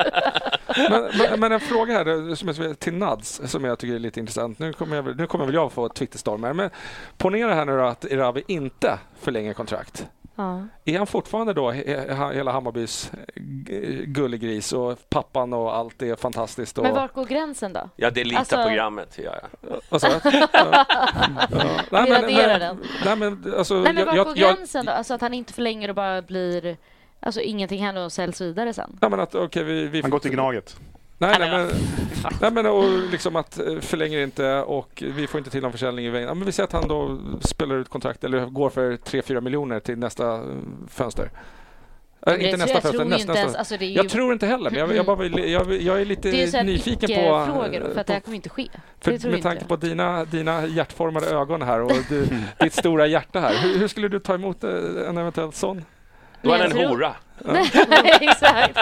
[0.76, 4.20] men, men, men, en fråga här som är till Nads som jag tycker är lite
[4.20, 4.58] intressant.
[4.58, 6.52] Nu kommer, jag, nu kommer väl jag få Twitterstormar.
[6.52, 6.70] Men
[7.16, 10.06] ponera här nu att Iravi inte förlänger kontrakt.
[10.36, 10.66] Ja.
[10.84, 13.12] Är han fortfarande då hela Hammarbys
[13.66, 16.78] eh, gullegris och pappan och allt är fantastiskt?
[16.78, 16.84] Och...
[16.84, 17.90] Men vart går gränsen då?
[17.96, 18.56] Ja, det är lite alltså...
[18.56, 19.18] programmet.
[19.24, 19.76] Ja, ja.
[19.88, 20.20] Alltså, ja.
[21.90, 22.04] ja.
[22.04, 22.78] Vi raderar den.
[23.04, 24.92] Nej, men, alltså, nej, men vart går gränsen då?
[24.92, 26.76] Alltså att han inte förlänger och bara blir...
[27.20, 28.98] Alltså ingenting händer och säljs vidare sen?
[29.00, 30.76] Ja, men att, okay, vi, vi han går till Gnaget.
[31.26, 31.70] Nej, nej, men,
[32.40, 36.06] nej, men och liksom att eh, förlänger inte och vi får inte till någon försäljning
[36.06, 36.28] i vägen.
[36.28, 39.80] Ja, men vi säger att han då spelar ut kontrakt eller går för 3-4 miljoner
[39.80, 40.42] till nästa eh,
[40.88, 41.30] fönster.
[42.26, 43.32] Äh, inte nästa fönster, nästa.
[43.32, 43.58] Ens, nästa.
[43.58, 43.92] Alltså ju...
[43.92, 46.64] Jag tror inte heller, men jag, jag, bara vill, jag, jag är lite det är
[46.64, 47.46] nyfiken på...
[47.52, 48.68] frågor för att det här kommer inte ske.
[49.00, 52.26] För, med tanke på dina, dina hjärtformade ögon här och du,
[52.60, 53.54] ditt stora hjärta här.
[53.62, 54.70] Hur, hur, skulle du ta emot eh,
[55.08, 55.84] en eventuell sån?
[56.44, 57.14] Då är han en hora.
[58.20, 58.78] Exakt.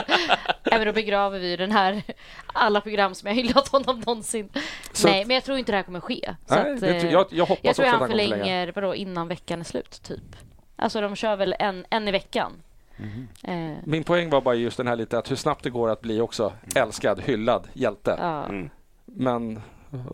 [0.62, 2.02] Även då begraver vi den här
[2.46, 4.48] alla program som jag hyllat honom någonsin.
[4.92, 6.34] Så Nej, men jag tror inte det här kommer ske.
[6.46, 9.60] Så nej, att, jag, jag, jag, hoppas jag tror att han förlänger vadå, innan veckan
[9.60, 10.36] är slut, typ.
[10.76, 12.52] Alltså de kör väl en, en i veckan.
[12.96, 13.28] Mm.
[13.42, 13.78] Eh.
[13.84, 16.20] Min poäng var bara just den här lite att hur snabbt det går att bli
[16.20, 18.16] också älskad, hyllad hjälte.
[18.18, 18.44] Ja.
[18.44, 18.70] Mm.
[19.04, 19.62] Men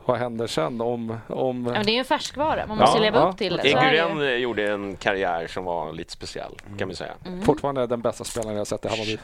[0.06, 1.18] vad händer sen om...
[1.26, 1.72] om...
[1.74, 3.28] Ja, det är ju en färskvara, man måste ja, leva ja.
[3.28, 3.68] upp till det.
[3.68, 6.78] Eguren gjorde en karriär som var lite speciell, mm.
[6.78, 7.12] kan man säga.
[7.26, 7.42] Mm.
[7.42, 9.18] Fortfarande den bästa spelaren jag sett i Hammarby.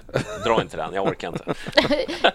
[0.44, 1.54] Dra inte den, jag orkar inte.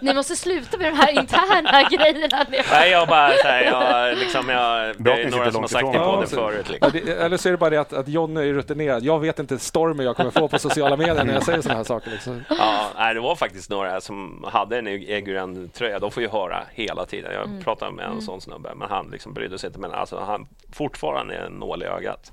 [0.00, 2.46] Ni måste sluta med de här interna grejerna.
[2.70, 3.28] Nej, jag bara...
[3.44, 6.68] Här, jag, liksom, jag, det är några som har sagt det på det förut.
[6.68, 7.00] Liksom.
[7.08, 9.04] Eller så är det bara det att, att John är rutinerad.
[9.04, 11.84] Jag vet inte stormen jag kommer få på sociala medier när jag säger sådana här
[11.84, 12.10] saker.
[12.10, 12.44] Liksom.
[12.48, 15.98] Ja, nej, det var faktiskt några som hade en Eguren-tröja.
[15.98, 17.32] De får ju höra hela tiden.
[17.32, 17.62] Jag mm.
[17.62, 18.24] pratade med en mm.
[18.24, 19.78] sån snubbe, men han liksom brydde sig inte.
[19.78, 22.32] Men alltså, han fortfarande är en nål i ögat,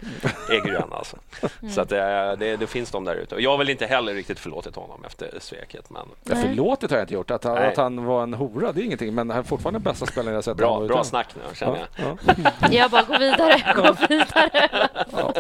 [0.49, 1.17] Egerön alltså.
[1.61, 1.73] Mm.
[1.73, 3.35] Så att det, det, det, finns de där ute.
[3.35, 5.89] Och jag har väl inte heller riktigt förlåtit honom efter sveket.
[5.89, 6.07] Men...
[6.23, 7.31] Ja, förlåtit har jag inte gjort.
[7.31, 9.15] Att, att han var en hora, det är ingenting.
[9.15, 10.57] Men han är fortfarande bästa spelaren jag sett.
[10.57, 11.87] Bra, bra snack nu, känner jag.
[11.95, 12.17] Ja,
[12.61, 12.71] ja.
[12.71, 14.69] jag bara, gå vidare, gå vidare.
[15.11, 15.33] ja,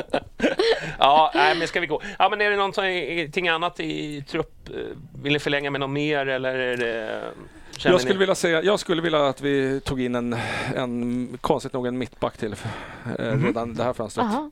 [0.99, 2.01] ja nej, men ska vi gå?
[2.19, 4.69] Ja, men är det någonting annat i trupp?
[5.23, 7.23] Vill ni förlänga med något mer eller är det
[7.83, 10.35] jag skulle, vilja säga, jag skulle vilja att vi tog in en,
[10.75, 12.53] en konstigt nog en mittback till
[13.19, 13.45] eh, mm.
[13.45, 14.25] redan det här fönstret.
[14.25, 14.51] Aha.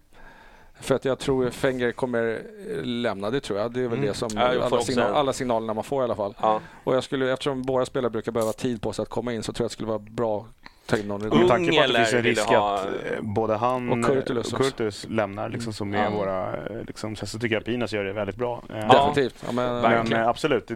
[0.80, 2.42] För att jag tror Fenger kommer
[2.84, 3.72] lämna, det tror jag.
[3.72, 4.08] Det är väl mm.
[4.08, 6.36] det som alla, signal, alla, signalerna man får i alla fall.
[6.42, 6.62] Ja.
[6.84, 9.54] Och jag skulle, eftersom våra spelare brukar behöva tid på sig att komma in så
[9.54, 10.48] tror jag att det skulle vara bra
[10.86, 11.22] ta in någon.
[11.22, 12.80] Med tanke på att det finns en risk ha...
[12.80, 16.14] att eh, både han och Kurtulus, och Kurtulus lämnar liksom, som är mm.
[16.14, 16.68] våra...
[16.88, 18.64] Liksom, så tycker jag Pinas gör det väldigt bra.
[18.68, 19.44] Definitivt.
[19.46, 20.76] Ja, men, men absolut, det,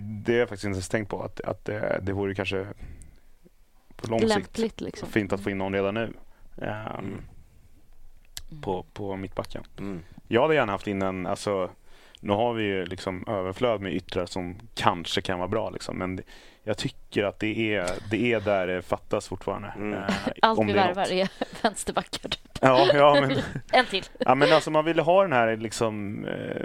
[0.00, 1.22] det är jag faktiskt inte ens tänkt på.
[1.22, 2.66] Att, att det, det vore kanske
[3.96, 5.08] på lång Lämpligt, sikt liksom.
[5.08, 6.12] fint att få in någon redan nu.
[6.56, 7.24] Um, mm.
[8.62, 9.62] på, på mittbacken.
[9.78, 10.02] Mm.
[10.28, 11.70] Jag hade gärna haft in en, alltså,
[12.20, 15.70] nu har vi ju liksom överflöd med yttrar som kanske kan vara bra.
[15.70, 16.20] Liksom, men
[16.64, 19.72] jag tycker att det är, det är där det fattas fortfarande.
[19.76, 19.92] Mm.
[19.94, 21.28] Eh, Allt vi värvar är
[21.62, 22.28] vänsterbackar.
[22.28, 22.58] Typ.
[22.60, 23.38] Ja, ja, men,
[23.72, 24.04] en till.
[24.18, 26.62] Ja, men alltså, man vill ha den här liksom, eh,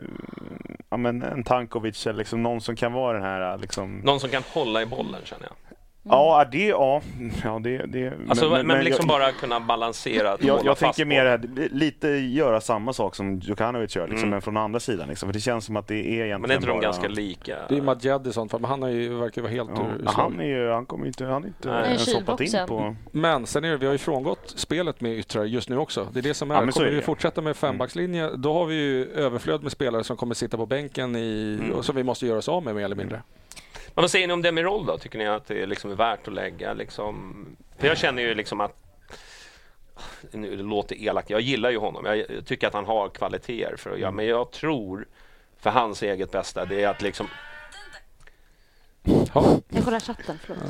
[0.89, 3.57] ja, men en Tankovic eller liksom någon som kan vara den här...
[3.57, 3.99] Liksom...
[3.99, 5.76] Någon som kan hålla i bollen känner jag.
[6.09, 7.01] Ja, det, ja,
[7.43, 10.37] ja det, det alltså, men, men, liksom jag, bara kunna balansera.
[10.39, 14.29] Jag, jag tänker mer här, lite göra samma sak som Djukanovic gör, liksom, mm.
[14.29, 15.09] men från andra sidan.
[15.09, 16.81] Liksom, för det känns som att det är egentligen Men är inte de bara...
[16.81, 17.57] ganska lika?
[17.69, 19.85] Det är Madjed i sånt fall, men han är ju, verkar vara helt ja.
[19.99, 22.95] ur han, är ju, han kommer inte, han är inte ens hoppat in på...
[23.11, 26.07] Men sen är det, vi har ju frångått spelet med yttrar just nu också.
[26.13, 26.55] Det är det som är.
[26.55, 30.35] Ja, kommer vi fortsätta med fembackslinje, då har vi ju överflöd med spelare som kommer
[30.35, 31.73] sitta på bänken i, mm.
[31.73, 33.21] och som vi måste göra oss av med mer eller mindre.
[33.97, 34.97] Men vad säger ni om Demirol då?
[34.97, 37.45] Tycker ni att det liksom är värt att lägga liksom?
[37.77, 38.75] För jag känner ju liksom att
[40.31, 42.05] nu det låter elakt, jag gillar ju honom.
[42.05, 45.07] Jag tycker att han har kvaliteter för att göra, men jag tror
[45.59, 47.27] för hans eget bästa, det är att liksom...
[49.69, 50.61] Jag kollar chatten, förlåt.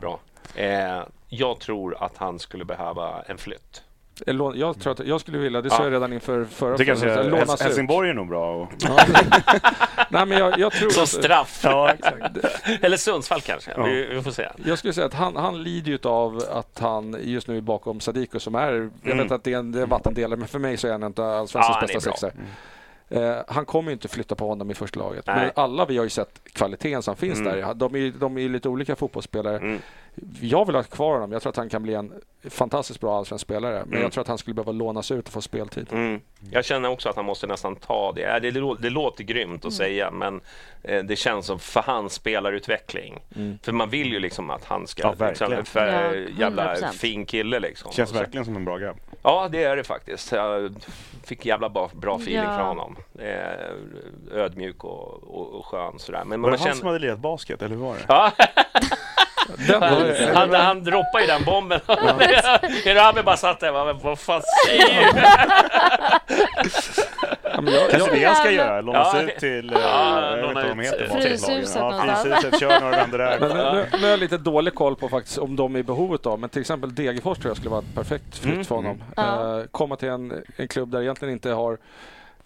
[0.00, 0.20] Bra.
[0.54, 3.82] Eh, jag tror att han skulle behöva en flytt.
[4.26, 7.62] Jag tror att jag skulle vilja, det sa jag redan inför förra det kanske lånas
[7.62, 8.56] Helsingborg är nog bra.
[8.56, 8.68] Och...
[8.80, 8.98] Ja.
[10.08, 11.60] Nej, men jag, jag tror Som straff.
[11.64, 11.92] ja,
[12.80, 13.70] Eller Sundsvall kanske.
[13.76, 13.82] Ja.
[13.82, 14.48] Vi, vi, får se.
[14.64, 18.00] Jag skulle säga att han, han lider ju av att han just nu är bakom
[18.00, 18.90] Sadiko som är, mm.
[19.02, 21.24] jag vet att det är en, är vattendelare, men för mig så är han inte
[21.24, 22.30] allsvenskans ja, bästa sexare.
[22.30, 22.46] Mm.
[23.10, 25.26] Eh, han kommer inte flytta på honom i första laget.
[25.26, 25.36] Nej.
[25.36, 27.52] Men alla vi har ju sett kvaliteten som finns mm.
[27.52, 27.74] där.
[27.74, 29.56] De är, de är lite olika fotbollsspelare.
[29.56, 29.78] Mm.
[30.40, 31.32] Jag vill ha kvar honom.
[31.32, 32.12] Jag tror att han kan bli en
[32.48, 33.78] fantastiskt bra allsvensk spelare.
[33.84, 34.02] Men mm.
[34.02, 35.86] jag tror att han skulle behöva lånas ut och få speltid.
[35.92, 36.20] Mm.
[36.50, 38.38] Jag känner också att han måste nästan ta det.
[38.38, 39.70] Det, det, det låter grymt att mm.
[39.70, 40.40] säga, men
[40.82, 43.22] eh, det känns som för hans spelarutveckling.
[43.36, 43.58] Mm.
[43.62, 45.14] För man vill ju liksom att han ska...
[45.18, 47.92] Ja, liksom, för ja, jävla fin kille liksom.
[47.92, 48.96] Känns verkligen som en bra grabb.
[49.22, 50.32] Ja, det är det faktiskt.
[50.32, 50.74] Jag
[51.24, 52.56] fick jävla bra, bra feeling ja.
[52.56, 52.96] från honom.
[54.32, 56.24] ödmjuk och, och, och skön sådär.
[56.24, 58.32] Men var det han som hade lirat basket, eller hur var det?
[59.68, 59.78] Ja.
[59.80, 61.80] Han, han, han droppade ju den bomben.
[62.84, 65.20] Erabi bara satt där och vad fan säger du?
[67.66, 69.22] Ja, Kanske det han ska göra, lånas ja.
[69.22, 70.88] ut till ja, äh, låna ut.
[71.12, 73.40] Fryshuset ja, Fryshuset, kör några vändor där.
[73.40, 76.26] Men, nu, nu har jag lite dålig koll på faktiskt om de är i behovet
[76.26, 78.64] av, men till exempel Degerfors tror jag skulle vara ett perfekt flytt mm.
[78.64, 79.02] för honom.
[79.16, 79.40] Mm.
[79.40, 81.78] Uh, komma till en, en klubb där egentligen inte har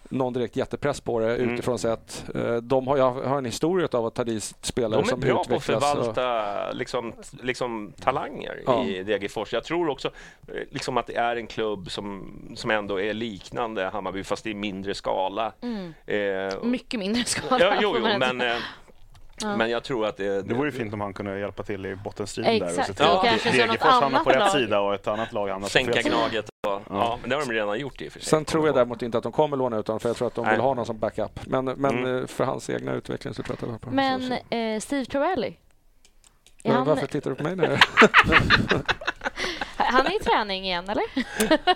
[0.08, 1.50] någon direkt jättepress på det mm.
[1.50, 2.24] utifrån sett.
[2.34, 5.20] Eh, de har, jag har en historia av att ta dit spelare som utvecklas.
[5.20, 6.74] De är bra på att förvalta och...
[6.74, 7.12] liksom,
[7.42, 8.84] liksom, talanger ja.
[8.84, 9.52] i Degerfors.
[9.52, 10.10] Jag tror också
[10.48, 14.54] eh, liksom, att det är en klubb som, som ändå är liknande Hammarby fast i
[14.54, 15.52] mindre skala.
[15.60, 15.94] Mm.
[16.06, 17.64] Eh, Mycket mindre skala.
[17.64, 18.56] Ja, jo, jo men, eh,
[19.44, 19.56] Ja.
[19.56, 20.42] Men jag tror att det...
[20.42, 22.94] Det vore ju fint om han kunde hjälpa till i bottenstriden där och se till
[22.98, 23.16] ja.
[23.16, 26.08] att Degerfors hamnar på rätt sida och ett annat lag hamnar på fel sida.
[26.08, 26.48] Gnaget.
[26.66, 27.18] Och, ja.
[27.20, 28.28] men det har de redan gjort i och för sig.
[28.28, 30.34] Sen tror jag däremot inte att de kommer låna ut honom för jag tror att
[30.34, 30.54] de Nej.
[30.54, 31.40] vill ha någon som backup.
[31.46, 32.18] Men, men mm.
[32.18, 35.56] Eh, för hans egna utveckling så tror jag att det var Men eh, Steve Torelli?
[36.64, 36.86] Han...
[36.86, 37.76] Varför tittar du på mig nu?
[39.76, 41.04] han är i träning igen, eller?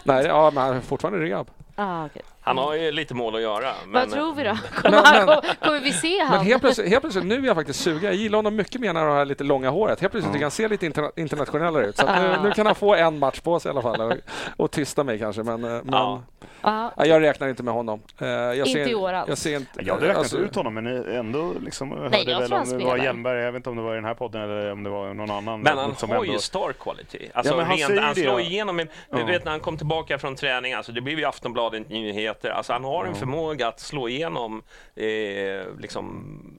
[0.05, 1.51] Nej, ja, men han är fortfarande rehab.
[1.75, 2.23] Ah, okay.
[2.49, 3.73] Han har ju lite mål att göra.
[3.87, 3.93] Men...
[3.93, 4.57] Vad tror vi då?
[4.83, 6.37] Kommer, men, men, kommer vi se honom?
[6.37, 8.03] Men helt plötsligt, helt plötsligt, nu är jag faktiskt sugen.
[8.03, 10.01] Jag gillar honom mycket mer när han har lite långa håret.
[10.01, 10.41] Helt plötsligt mm.
[10.41, 11.97] kan se lite interna internationellare ut.
[11.97, 14.13] Så nu, nu, kan han få en match på sig i alla fall och,
[14.57, 15.43] och tysta mig kanske.
[15.43, 16.23] Men, eh, men ja.
[16.63, 16.93] Ja.
[16.97, 18.03] jag räknar inte med honom.
[18.21, 19.29] Eh, jag inte ser, i år alls.
[19.29, 22.53] Jag, ser inte, jag hade räknat alltså, ut honom, men ändå liksom Nej, jag väl
[22.53, 23.41] om det var Hjelmberg.
[23.41, 25.31] Jag vet inte om det var i den här podden eller om det var någon
[25.31, 25.61] annan.
[25.61, 26.25] Men han har ändå...
[26.25, 27.29] ju star quality.
[27.35, 28.79] Alltså, ja, han, rent, han slår igenom.
[29.11, 29.25] Ja.
[29.25, 31.91] vet när han kom tillbaka från träning, alltså, det blev ju Aftonbladet
[32.39, 32.51] Nyheter.
[32.51, 34.63] Alltså, han har en förmåga att slå igenom.
[34.95, 36.59] Eh, liksom,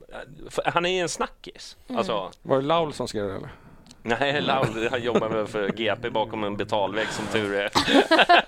[0.66, 1.78] han är en snackis.
[1.88, 1.98] Mm.
[1.98, 3.36] Alltså, var det Laul som skrev det?
[3.36, 3.50] Eller?
[4.04, 7.70] Nej, Laul han jobbar väl för GP bakom en betalvägg som tur är.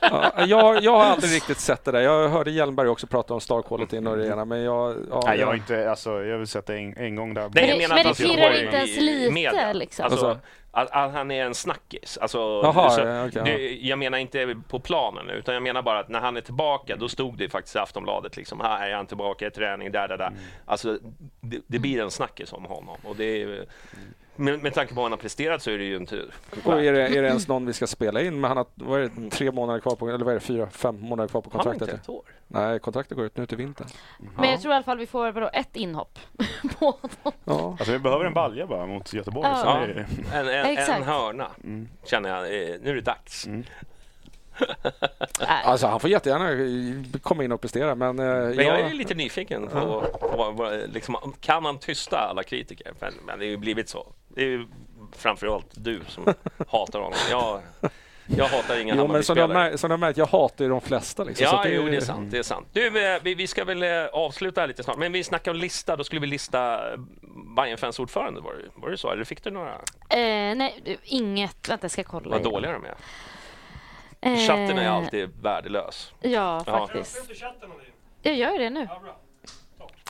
[0.02, 2.02] ja, jag, jag har aldrig riktigt sett det där.
[2.02, 4.96] Jag hörde Hjelmberg också prata om star quality i Norrena, men jag...
[5.10, 7.50] Ja, Nej, jag har inte, alltså, jag har sett det en, en gång där.
[7.54, 10.06] Nej, jag menar men det pirrar inte ens lite liksom.
[10.06, 10.40] Alltså,
[10.74, 12.18] att, att, han är en snackis.
[12.18, 16.00] Alltså, Aha, så, ja, okay, det, jag menar inte på planen, utan jag menar bara
[16.00, 19.08] att när han är tillbaka, då stod det faktiskt i Aftonbladet liksom, här är han
[19.08, 20.28] tillbaka i träning, där, där, där.
[20.28, 20.40] Mm.
[20.66, 20.98] Alltså,
[21.42, 22.98] det, det, blir en snackis om honom.
[23.04, 23.66] Och det är,
[24.42, 26.26] med, med tanke på vad han har presterat så är det ju inte...
[26.64, 28.42] Och är det, är det ens någon vi ska spela in?
[28.42, 30.70] Men han har vad är det, tre månader kvar på, eller vad är det, fyra,
[30.70, 31.82] fem månader kvar på kontraktet?
[31.82, 32.24] Har han inte ett år?
[32.48, 33.88] Nej, kontraktet går ut nu till vintern.
[34.20, 34.34] Mm.
[34.38, 36.20] Men jag tror i alla fall vi får vadå, ett inhopp
[36.80, 37.40] på honom.
[37.44, 37.76] Ja.
[37.80, 39.50] Alltså vi behöver en balja bara mot Göteborg.
[39.52, 39.78] Ja.
[39.78, 41.90] En, en, en, hörna, mm.
[42.06, 42.44] känner jag.
[42.84, 43.48] Nu är det dags.
[43.48, 43.64] Mm.
[45.64, 48.20] alltså han får jättegärna komma in och prestera men...
[48.20, 52.44] Eh, men jag, jag är lite nyfiken på, på, på liksom, kan han tysta alla
[52.44, 52.94] kritiker?
[53.00, 54.08] Men, men det har ju blivit så.
[54.28, 54.68] Det är ju
[55.12, 56.24] framförallt du som
[56.68, 57.20] hatar honom.
[57.30, 57.62] Jag,
[58.26, 60.70] jag hatar inga jo, men som du, har, som du har märkt, jag hatar ju
[60.70, 61.24] de flesta.
[61.24, 62.32] Liksom, ja, det, jo, det är sant.
[62.32, 62.68] Det är sant.
[62.74, 65.58] Du, eh, vi, vi ska väl eh, avsluta här lite snart, men vi snackar om
[65.58, 65.96] lista.
[65.96, 66.82] Då skulle vi lista
[67.58, 68.42] Bayern fans ordförande.
[68.42, 69.12] Var det, var det så?
[69.12, 69.74] Eller fick du några?
[70.10, 71.70] Eh, nej, inget.
[71.70, 72.30] Vänta, jag ska kolla.
[72.30, 72.96] Vad dåliga de är.
[74.22, 76.14] Chatten är alltid värdelös.
[76.22, 77.32] Ja, faktiskt.
[78.22, 78.88] Jag gör det nu.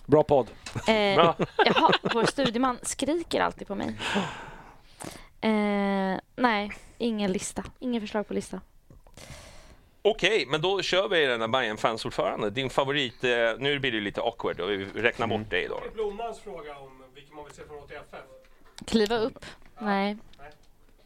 [0.05, 0.47] Bra podd.
[0.87, 0.93] Eh,
[1.65, 3.95] jaha, vår studieman skriker alltid på mig.
[5.41, 7.63] Eh, nej, ingen lista.
[7.79, 8.61] Ingen förslag på lista.
[10.01, 12.49] Okej, men då kör vi den här Bayern fansordförande.
[12.49, 13.29] Din favorit, eh,
[13.59, 15.81] nu blir det lite awkward och vi räknar bort dig då.
[15.93, 18.23] Blommans fråga om vilken man vill se från HTFF.
[18.85, 19.45] Kliva upp?
[19.79, 20.17] Nej.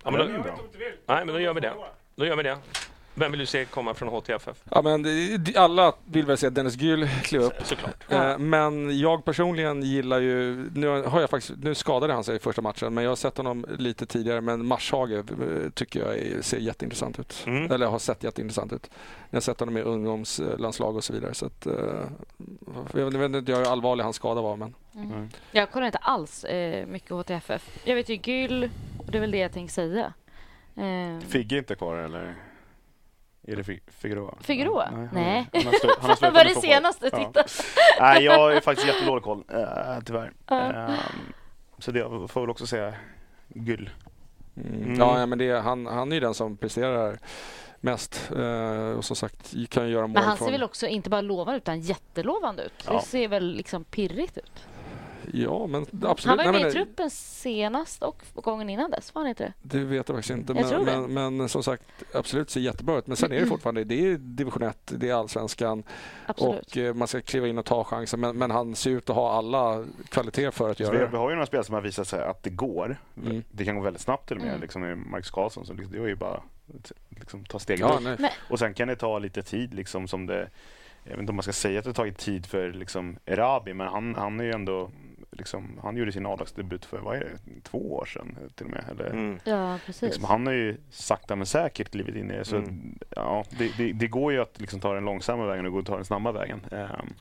[0.03, 0.25] Ja, men då,
[1.05, 1.73] nej, men då gör vi det.
[2.15, 2.57] Då gör vi det.
[3.17, 4.63] Vem vill du se komma från HTFF?
[4.71, 5.05] Ja, men
[5.55, 7.53] alla vill väl se Dennis Gyll kliva upp.
[7.63, 8.03] Såklart.
[8.09, 8.37] Ja.
[8.37, 10.69] Men jag personligen gillar ju...
[10.75, 13.37] Nu, har jag faktiskt, nu skadade han sig i första matchen, men jag har sett
[13.37, 14.41] honom lite tidigare.
[14.41, 17.43] Men Marshage eh, tycker jag ser jätteintressant ut.
[17.47, 17.71] Mm.
[17.71, 18.89] Eller har sett jätteintressant ut.
[19.29, 21.33] Jag har sett honom i ungdomslandslag och så vidare.
[21.33, 21.73] Så att, uh,
[22.93, 24.55] jag vet inte hur allvarlig hans skada var.
[24.55, 24.75] Men...
[24.95, 25.29] Mm.
[25.51, 27.79] Jag kollar inte alls eh, mycket HTFF.
[27.83, 30.13] Jag vet ju Gyll, och det är väl det jag tänkte säga.
[30.75, 31.27] Eh.
[31.27, 32.35] Figge inte kvar eller?
[33.47, 34.35] Är det Figueroa?
[34.41, 34.91] Figueroa?
[34.91, 35.09] Nej.
[35.13, 35.63] Nej.
[35.63, 37.09] Han, har, han har var det senaste?
[37.11, 37.17] Ja.
[37.17, 37.43] Titta.
[37.99, 40.33] Nej, jag har faktiskt jättedålig koll, äh, tyvärr.
[40.51, 40.89] Uh.
[40.89, 40.95] Um,
[41.77, 42.93] så det får väl också säga
[43.47, 43.89] Gull.
[44.57, 44.83] Mm.
[44.83, 44.99] Mm.
[44.99, 47.19] Ja, men det, han, han är ju den som presterar
[47.79, 48.31] mest.
[48.35, 50.45] Uh, och som sagt, kan ju göra mål Men han från...
[50.45, 52.83] ser väl också inte bara lovande utan jättelovande ut.
[52.85, 52.93] Ja.
[52.93, 54.67] Det ser väl liksom pirrigt ut.
[55.35, 56.25] Ja, men absolut.
[56.25, 59.77] Han var ju med i truppen senast och gången innan dess, var han inte det?
[59.77, 60.53] Det vet jag faktiskt inte.
[60.53, 61.83] Jag men, men, men, som sagt,
[62.13, 63.07] absolut ser jättebra ut.
[63.07, 65.83] Men sen är det fortfarande det är division 1, det är allsvenskan
[66.25, 66.65] absolut.
[66.65, 68.19] och eh, man ska kliva in och ta chansen.
[68.19, 71.07] Men, men, han ser ut att ha alla kvaliteter för att göra det.
[71.07, 72.97] Vi har ju några spel som har visat sig att det går.
[73.25, 73.43] Mm.
[73.51, 74.49] Det kan gå väldigt snabbt till och med.
[74.49, 74.61] Mm.
[74.61, 76.41] Liksom Marcus Karlsson, så det var ju bara
[77.09, 78.19] liksom, ta steget ja, upp.
[78.49, 80.49] Och sen kan det ta lite tid liksom som det
[81.05, 83.87] jag vet inte om man ska säga att det tagit tid för liksom Erabi, men
[83.87, 84.91] han, han är ju ändå
[85.37, 88.85] liksom, han gjorde sin A-lagsdebut för vad är det, två år sedan till och med.
[88.91, 89.39] Eller, mm.
[89.43, 90.01] Ja, precis.
[90.01, 92.45] Liksom, han har ju sakta men säkert klivit in i det.
[92.45, 92.99] Så, mm.
[93.09, 95.85] ja, det, det, det, går ju att liksom, ta den långsamma vägen och gå och
[95.85, 96.65] ta den snabba vägen.
[96.71, 97.13] Um,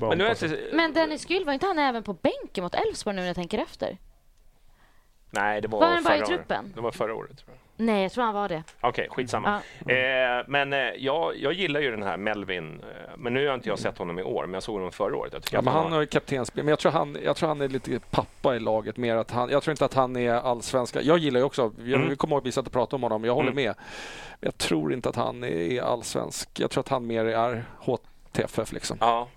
[0.00, 0.60] men, inte...
[0.72, 3.58] men Dennis Gyll, var inte han även på bänken mot Elfsborg nu när jag tänker
[3.58, 3.98] efter?
[5.30, 6.72] Nej, det var, var han bara i truppen?
[6.74, 7.38] Det var förra året.
[7.38, 7.63] Tror jag.
[7.76, 8.62] Nej, jag tror han var det.
[8.80, 9.60] Okej, okay, skitsamma.
[9.86, 9.94] Ja.
[9.94, 12.80] Eh, men eh, jag, jag gillar ju den här Melvin.
[12.80, 15.16] Eh, men nu har inte jag sett honom i år, men jag såg honom förra
[15.16, 15.48] året.
[15.52, 16.64] ja, men han har ju kaptensspel.
[16.64, 18.96] Men jag tror, han, jag tror han är lite pappa i laget.
[18.96, 21.02] Mer att han, jag tror inte att han är allsvenska.
[21.02, 22.16] Jag gillar ju också, jag mm.
[22.16, 23.64] kommer ihåg att vi satt och pratade om honom, jag håller mm.
[23.64, 23.74] med.
[24.40, 26.60] Men jag tror inte att han är allsvensk.
[26.60, 28.96] Jag tror att han mer är HTFF liksom.
[29.00, 29.28] Ja.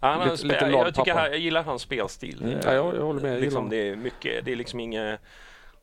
[0.00, 2.42] Han lite, lite jag, tycker jag, jag gillar hans spelstil.
[2.42, 2.58] Mm.
[2.64, 3.40] Ja, jag, jag håller med.
[3.40, 5.20] Liksom, det, är mycket, det är liksom inget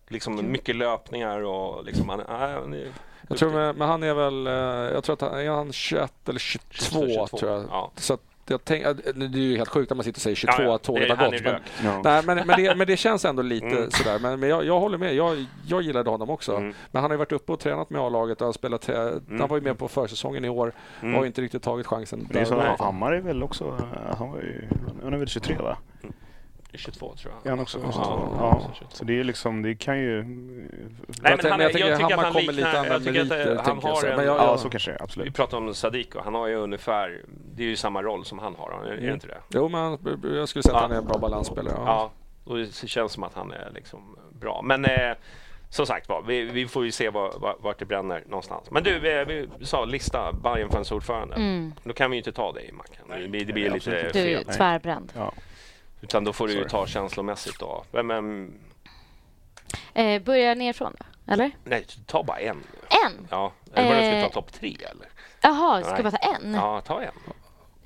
[0.08, 2.92] liksom mycket löpningar och liksom, han, han är
[3.28, 6.30] jag tror med, men han är väl, eh, jag tror att han är han 21
[6.30, 7.66] eller 22, 22 tror jag.
[7.70, 7.92] Ja.
[7.96, 8.18] Så
[8.48, 8.84] jag tänk,
[9.16, 11.32] det är ju helt sjukt att man sitter och säger 22 ja, att tåget har
[11.32, 11.44] gått.
[11.44, 12.02] Men, ja.
[12.04, 13.92] nej, men, men, det, men det känns ändå lite mm.
[13.92, 14.20] sådär.
[14.20, 15.16] Men, men jag, jag håller med.
[15.16, 16.56] Jag, jag gillade honom också.
[16.56, 16.74] Mm.
[16.92, 18.90] Men han har ju varit uppe och tränat med A-laget och spelat.
[18.90, 19.40] Mm.
[19.40, 21.16] Han var ju med på försäsongen i år och mm.
[21.16, 22.28] har inte riktigt tagit chansen.
[22.32, 23.78] Det är så, Hammar är väl också,
[24.18, 24.68] han, var ju,
[25.04, 25.78] han är väl 23 va?
[26.78, 27.54] 22 tror jag.
[27.54, 27.80] Är också?
[27.84, 28.88] Ja, ja.
[28.90, 30.24] Så det är liksom, det kan ju...
[30.24, 32.54] Nej, men han, jag, tycker, jag tycker att han liknar...
[32.54, 35.28] Lite jag tycker att han har en, jag, ja, så kanske det absolut.
[35.28, 37.22] Vi pratar om Sadiko, han har ju ungefär,
[37.56, 39.14] det är ju samma roll som han har, är det mm.
[39.14, 39.38] inte det?
[39.50, 39.98] Jo, men
[40.36, 41.76] jag skulle säga att han är en bra balansspelare.
[41.78, 42.12] Ja, ja
[42.46, 44.62] och det känns som att han är liksom bra.
[44.62, 45.12] Men eh,
[45.70, 48.72] som sagt var, vi, vi, får ju se var, var, vart det bränner någonstans.
[48.72, 51.36] Men du, vi, vi sa lista, Bajenfans ordförande.
[51.36, 51.74] Mm.
[51.84, 53.32] Då kan vi ju inte ta dig, Mackan.
[53.32, 54.10] Det, det blir lite fel.
[54.14, 55.12] Du är tvärbränd.
[55.16, 55.34] Ja.
[56.02, 57.84] Utan då får du ju ta känslomässigt då.
[57.92, 58.54] Men, men...
[59.94, 61.52] Eh, börja nerifrån då, eller?
[61.64, 62.64] Nej, ta bara en.
[63.06, 63.28] En?
[63.30, 63.54] Ja.
[63.74, 64.22] Eller bara eh...
[64.22, 65.08] ska ta topp tre eller?
[65.42, 66.54] Jaha, ska jag bara ta en?
[66.54, 67.12] Ja, ta en.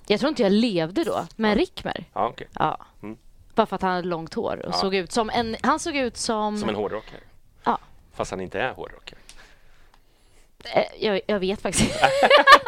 [0.08, 1.56] Jag tror inte jag levde då, med ja.
[1.62, 2.06] Rickmer.
[2.14, 2.48] Ja, okay.
[2.54, 2.78] ja.
[3.04, 3.18] Mm.
[3.56, 4.78] Bara för att han hade långt hår och ja.
[4.78, 5.56] såg ut som en...
[5.64, 6.58] Han såg ut som...
[6.58, 7.20] Som en hårdrockare?
[7.64, 7.78] Ja.
[8.14, 9.20] Fast han inte är hårdrockare?
[10.64, 11.96] Eh, jag, jag vet faktiskt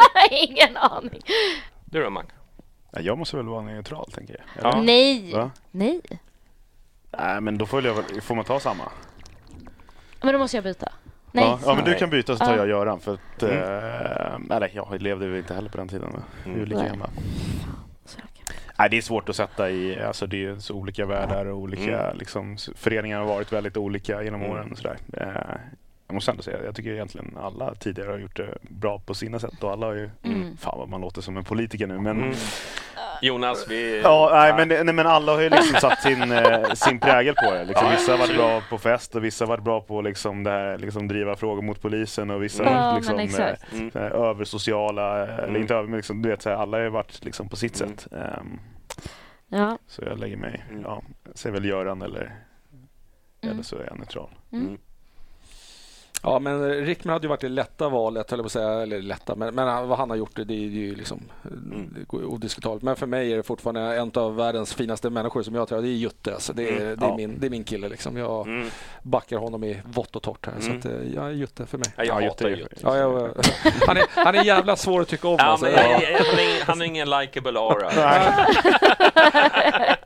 [0.31, 1.21] Ingen aning.
[1.85, 2.09] Du då,
[2.91, 4.71] Jag måste väl vara neutral, tänker jag.
[4.71, 4.81] Ja.
[4.81, 5.33] Nej.
[5.33, 5.51] Va?
[5.71, 6.01] Nej.
[7.17, 8.83] Nej, men då får, jag, får man ta samma.
[10.21, 10.91] Men då måste jag byta.
[11.31, 12.99] Nej, ja, ja, men du kan byta så tar jag Göran.
[12.99, 14.49] För att, mm.
[14.49, 16.09] äh, eller jag levde väl inte heller på den tiden.
[16.09, 16.57] Mm.
[16.57, 17.09] Vi är lika gamla.
[18.79, 21.99] Nej, det är svårt att sätta i, alltså det är så olika världar och olika
[21.99, 22.17] mm.
[22.17, 24.53] liksom, föreningar har varit väldigt olika genom mm.
[24.53, 24.71] åren.
[24.71, 24.97] Och sådär.
[26.11, 29.39] Jag måste ändå säga, jag tycker egentligen alla tidigare har gjort det bra på sina
[29.39, 30.57] sätt och alla har ju, mm.
[30.57, 32.35] fan vad man låter som en politiker nu men mm.
[33.21, 34.01] Jonas, vi...
[34.03, 37.51] Ja, nej, men, nej, men alla har ju liksom satt sin, eh, sin prägel på
[37.51, 37.63] det.
[37.63, 40.49] Liksom, vissa har varit bra på fest och vissa har varit bra på liksom, det
[40.49, 42.95] här, liksom, driva frågor mot polisen och vissa mm.
[42.95, 44.13] liksom, eh, mm.
[44.13, 45.45] översociala, mm.
[45.45, 47.55] eller inte över, men liksom, du vet, så här, alla har ju varit liksom, på
[47.55, 47.97] sitt mm.
[47.97, 48.07] sätt.
[48.11, 48.59] Um,
[49.47, 49.77] ja.
[49.87, 50.81] Så jag lägger mig, mm.
[50.81, 51.01] ja,
[51.35, 52.35] säger väl Göran eller,
[53.41, 54.29] eller så är jag neutral.
[56.23, 58.69] Ja, men Rickman hade ju varit det lätta valet, höll på att säga.
[58.69, 62.05] Eller lätta, men, men vad han har gjort det, det är ju liksom mm.
[62.11, 62.83] odiskutabelt.
[62.83, 65.81] Men för mig är det fortfarande en av världens finaste människor som jag tror.
[65.81, 66.33] Det är Jutte.
[66.33, 66.53] Alltså.
[66.53, 66.99] Det, är, mm.
[66.99, 67.15] det, är ja.
[67.15, 67.89] min, det är min kille.
[67.89, 68.17] Liksom.
[68.17, 68.67] Jag mm.
[69.03, 70.53] backar honom i vått och torrt här.
[70.59, 70.79] Så mm.
[70.79, 71.87] att, eh, ja, Jutte för mig.
[71.97, 72.75] Ja, jag hatar Jutte.
[72.83, 73.11] Ja, jag,
[73.87, 75.35] han, är, han är jävla svår att tycka om.
[75.39, 75.65] Ja, alltså.
[75.65, 77.91] men, jag, jag, han har ingen likeable aura.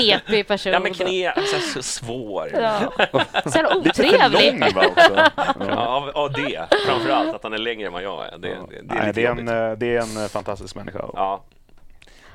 [0.00, 0.72] Knepig person.
[0.72, 2.50] Ja, men knep, alltså, så svår.
[2.52, 2.92] Ja.
[3.46, 4.54] Så otrevlig.
[4.54, 5.30] Lite för lång också.
[5.58, 8.38] Ja, av, det framförallt, att han är längre än vad jag är.
[8.38, 10.98] Det, det, det är, Nej, det är, en, eh, det är en eh, fantastisk människa.
[10.98, 11.44] Ja.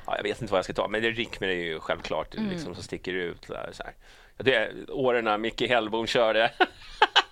[0.06, 0.16] ja.
[0.16, 2.50] jag vet inte vad jag ska ta, men det Rickmer är ju självklart mm.
[2.50, 3.48] liksom, som sticker ut.
[3.48, 3.92] Där, så här.
[4.36, 6.50] Det är åren när Micke Hellbom körde.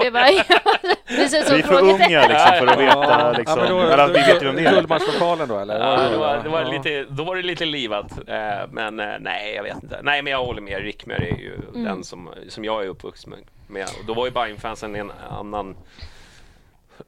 [0.00, 0.24] Det var,
[1.06, 3.32] vi är för unga liksom, för att veta.
[3.32, 3.58] Liksom.
[3.58, 4.72] Ja, då, eller, vi vet ju vem det är.
[4.72, 5.80] Guldmatchlokalen då eller?
[5.80, 8.28] Ja, då, var, det var lite, då var det lite livat.
[8.28, 8.36] Eh,
[8.70, 10.00] men eh, nej, jag vet inte.
[10.02, 10.82] Nej, men jag håller med.
[10.82, 11.84] Rickmer är ju mm.
[11.84, 13.34] den som, som jag är uppvuxen
[13.66, 13.88] med.
[14.06, 15.76] Då var ju Bajen-fansen en annan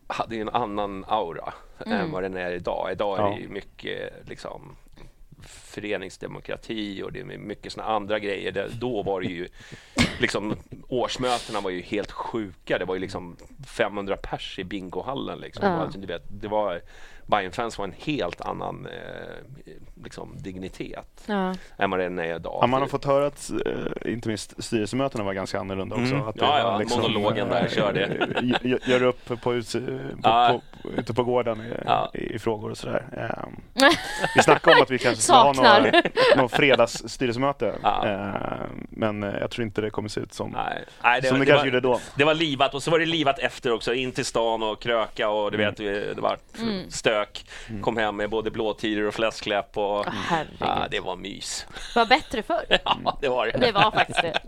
[0.07, 1.53] hade en annan aura
[1.87, 2.01] mm.
[2.01, 2.89] än vad den är idag.
[2.93, 4.77] Idag är det ju mycket liksom
[5.77, 8.53] föreningsdemokrati och det är mycket såna andra grejer.
[8.53, 9.49] Det, då var det ju
[10.21, 10.57] liksom
[10.89, 12.79] årsmötena var ju helt sjuka.
[12.79, 13.37] Det var ju liksom
[13.67, 15.67] 500 pers i bingohallen liksom.
[15.67, 15.73] Ja.
[15.73, 16.81] Alltså, du vet, det var
[17.27, 19.73] Bayern-fans var en helt annan eh,
[20.05, 21.55] liksom, dignitet ja.
[21.79, 22.59] än vad den är idag.
[22.63, 26.15] Ja, man har fått höra att eh, inte minst styrelsemötena var ganska annorlunda också.
[26.15, 26.29] Mm.
[26.29, 28.29] Att ja, ja liksom, monologen där körde.
[28.87, 29.55] Gör upp på, på,
[30.23, 30.61] ja.
[30.73, 32.11] på, ute på gården i, ja.
[32.15, 33.05] i, frågor och sådär.
[33.47, 33.61] Um,
[34.35, 36.03] vi snackade om att vi kanske ska ha några,
[36.37, 37.75] någon fredagsstyrelsemöte.
[37.83, 38.03] Ja.
[38.07, 40.85] Uh, men jag tror inte det kommer se ut som, Nej.
[41.03, 42.01] Nej, det, som det, det kanske var, gjorde då.
[42.15, 43.95] Det var livat och så var det livat efter också.
[43.95, 45.69] In till stan och kröka och du mm.
[45.69, 45.77] vet,
[46.17, 46.91] det var mm.
[46.91, 47.47] stök.
[47.69, 47.83] Mm.
[47.83, 49.77] Kom hem med både blåtiror och fläskläpp.
[49.77, 50.15] Och, oh,
[50.59, 51.67] ja, det var mys.
[51.95, 52.79] Det var bättre förr.
[52.85, 53.59] ja, det var det.
[53.59, 54.39] Det var faktiskt det.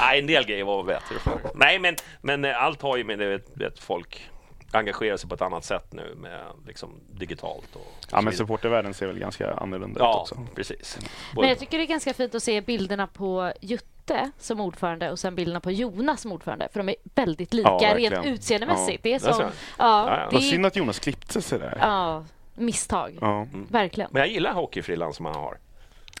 [0.00, 1.40] Nej, en del grejer var bättre förr.
[1.54, 4.30] Nej, men, men allt har ju med det, vet, folk
[4.74, 7.76] engagerar sig på ett annat sätt nu med liksom digitalt.
[7.76, 10.46] Och, ja, men supportervärlden ser väl ganska annorlunda ja, ut också.
[10.54, 10.98] precis.
[11.34, 15.18] Men jag tycker det är ganska fint att se bilderna på Jutte som ordförande och
[15.18, 16.68] sen bilderna på Jonas som ordförande.
[16.72, 19.00] För de är väldigt lika ja, rent utseendemässigt.
[19.04, 19.10] Ja.
[19.10, 19.42] Det är som...
[19.42, 20.40] Ja, ja, det är...
[20.40, 21.78] synd att Jonas klippte sig där.
[21.80, 22.24] Ja,
[22.54, 23.18] misstag.
[23.20, 23.36] Ja.
[23.36, 23.66] Mm.
[23.70, 24.10] Verkligen.
[24.12, 25.58] Men jag gillar hockeyfrillan som han har.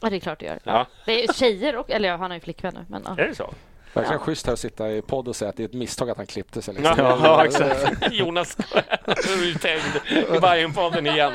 [0.02, 0.58] Ja, det är klart du gör.
[0.64, 0.86] Ja.
[1.04, 2.84] Det är tjejer och, eller ja, han har ju flickvän nu.
[2.88, 3.22] Men, ja.
[3.22, 3.54] Är det så?
[3.92, 4.24] Verkligen ja.
[4.24, 6.26] schysst här att sitta i podd och säga att det är ett misstag att han
[6.26, 6.74] klippte sig.
[6.74, 6.94] Liksom.
[6.98, 8.12] Ja, ja, exakt.
[8.12, 8.56] Jonas
[9.42, 10.00] uthängd
[10.36, 11.32] i Bajenpodden igen.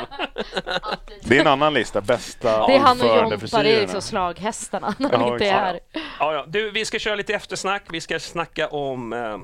[1.22, 4.96] Det är en annan lista, bästa Det är han och Jompa, det är liksom slaghästarna
[4.98, 5.80] när de inte är här.
[5.94, 6.46] Ja, ja.
[6.48, 7.84] Du, vi ska köra lite eftersnack.
[7.90, 9.38] Vi ska snacka om eh,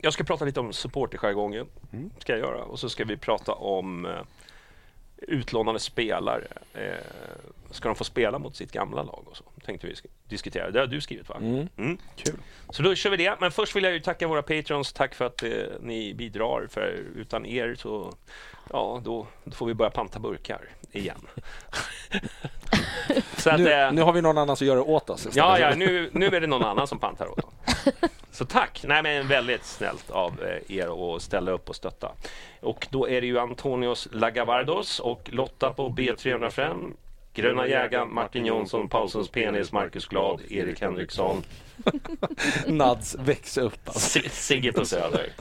[0.00, 1.66] jag ska prata lite om supporterjargongen.
[1.92, 2.10] Mm.
[2.18, 2.62] Ska jag göra.
[2.62, 4.12] Och så ska vi prata om eh,
[5.16, 6.46] utlånade spelare.
[6.74, 6.94] Eh,
[7.70, 9.44] ska de få spela mot sitt gamla lag och så?
[9.64, 9.96] Tänkte vi
[10.30, 10.70] diskutera.
[10.70, 11.36] Det har du skrivit va?
[11.40, 11.68] Mm.
[11.76, 11.98] Mm.
[12.16, 12.34] Kul.
[12.70, 13.36] Så då kör vi det.
[13.40, 14.92] Men först vill jag tacka våra patrons.
[14.92, 15.50] Tack för att eh,
[15.80, 16.66] ni bidrar.
[16.70, 18.14] För utan er så
[18.72, 20.60] ja, då, då får vi börja panta burkar
[20.92, 21.26] igen.
[23.36, 25.28] så att, nu, eh, nu, har vi någon annan som gör det åt oss.
[25.32, 27.54] Ja, ja nu, nu är det någon annan som pantar åt oss.
[28.32, 28.84] Så tack!
[28.86, 32.12] Nej, men väldigt snällt av eh, er att ställa upp och stötta.
[32.60, 36.92] Och då är det ju Antonios Lagavardos och Lotta på B305
[37.34, 41.42] Gröna jägaren, Martin Jonsson, Paulssons penis, Marcus Glad, Erik Henriksson.
[42.66, 43.80] Nads väx upp.
[43.84, 44.20] Alltså.
[44.30, 45.32] Sigge på Söder.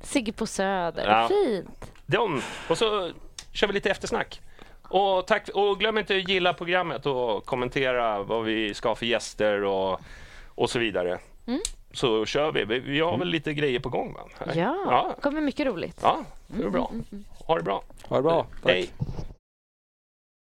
[0.00, 1.28] Sigge på Söder, ja.
[1.28, 1.92] fint.
[2.06, 2.42] De.
[2.68, 3.10] Och så
[3.52, 4.40] kör vi lite eftersnack.
[4.82, 9.06] Och, tack, och glöm inte att gilla programmet och kommentera vad vi ska ha för
[9.06, 10.00] gäster och,
[10.48, 11.18] och så vidare.
[11.46, 11.60] Mm.
[11.92, 12.64] Så kör vi.
[12.64, 14.14] Vi har väl lite grejer på gång?
[14.14, 14.52] Va?
[14.54, 15.14] Ja, ja.
[15.20, 16.00] kommer mycket roligt.
[16.02, 16.88] Ja, det är bra.
[16.90, 17.24] Mm, mm, mm.
[17.46, 17.82] Ha det bra.
[18.08, 18.46] Ha det bra.
[18.62, 18.72] Tack.
[18.72, 18.90] Hej.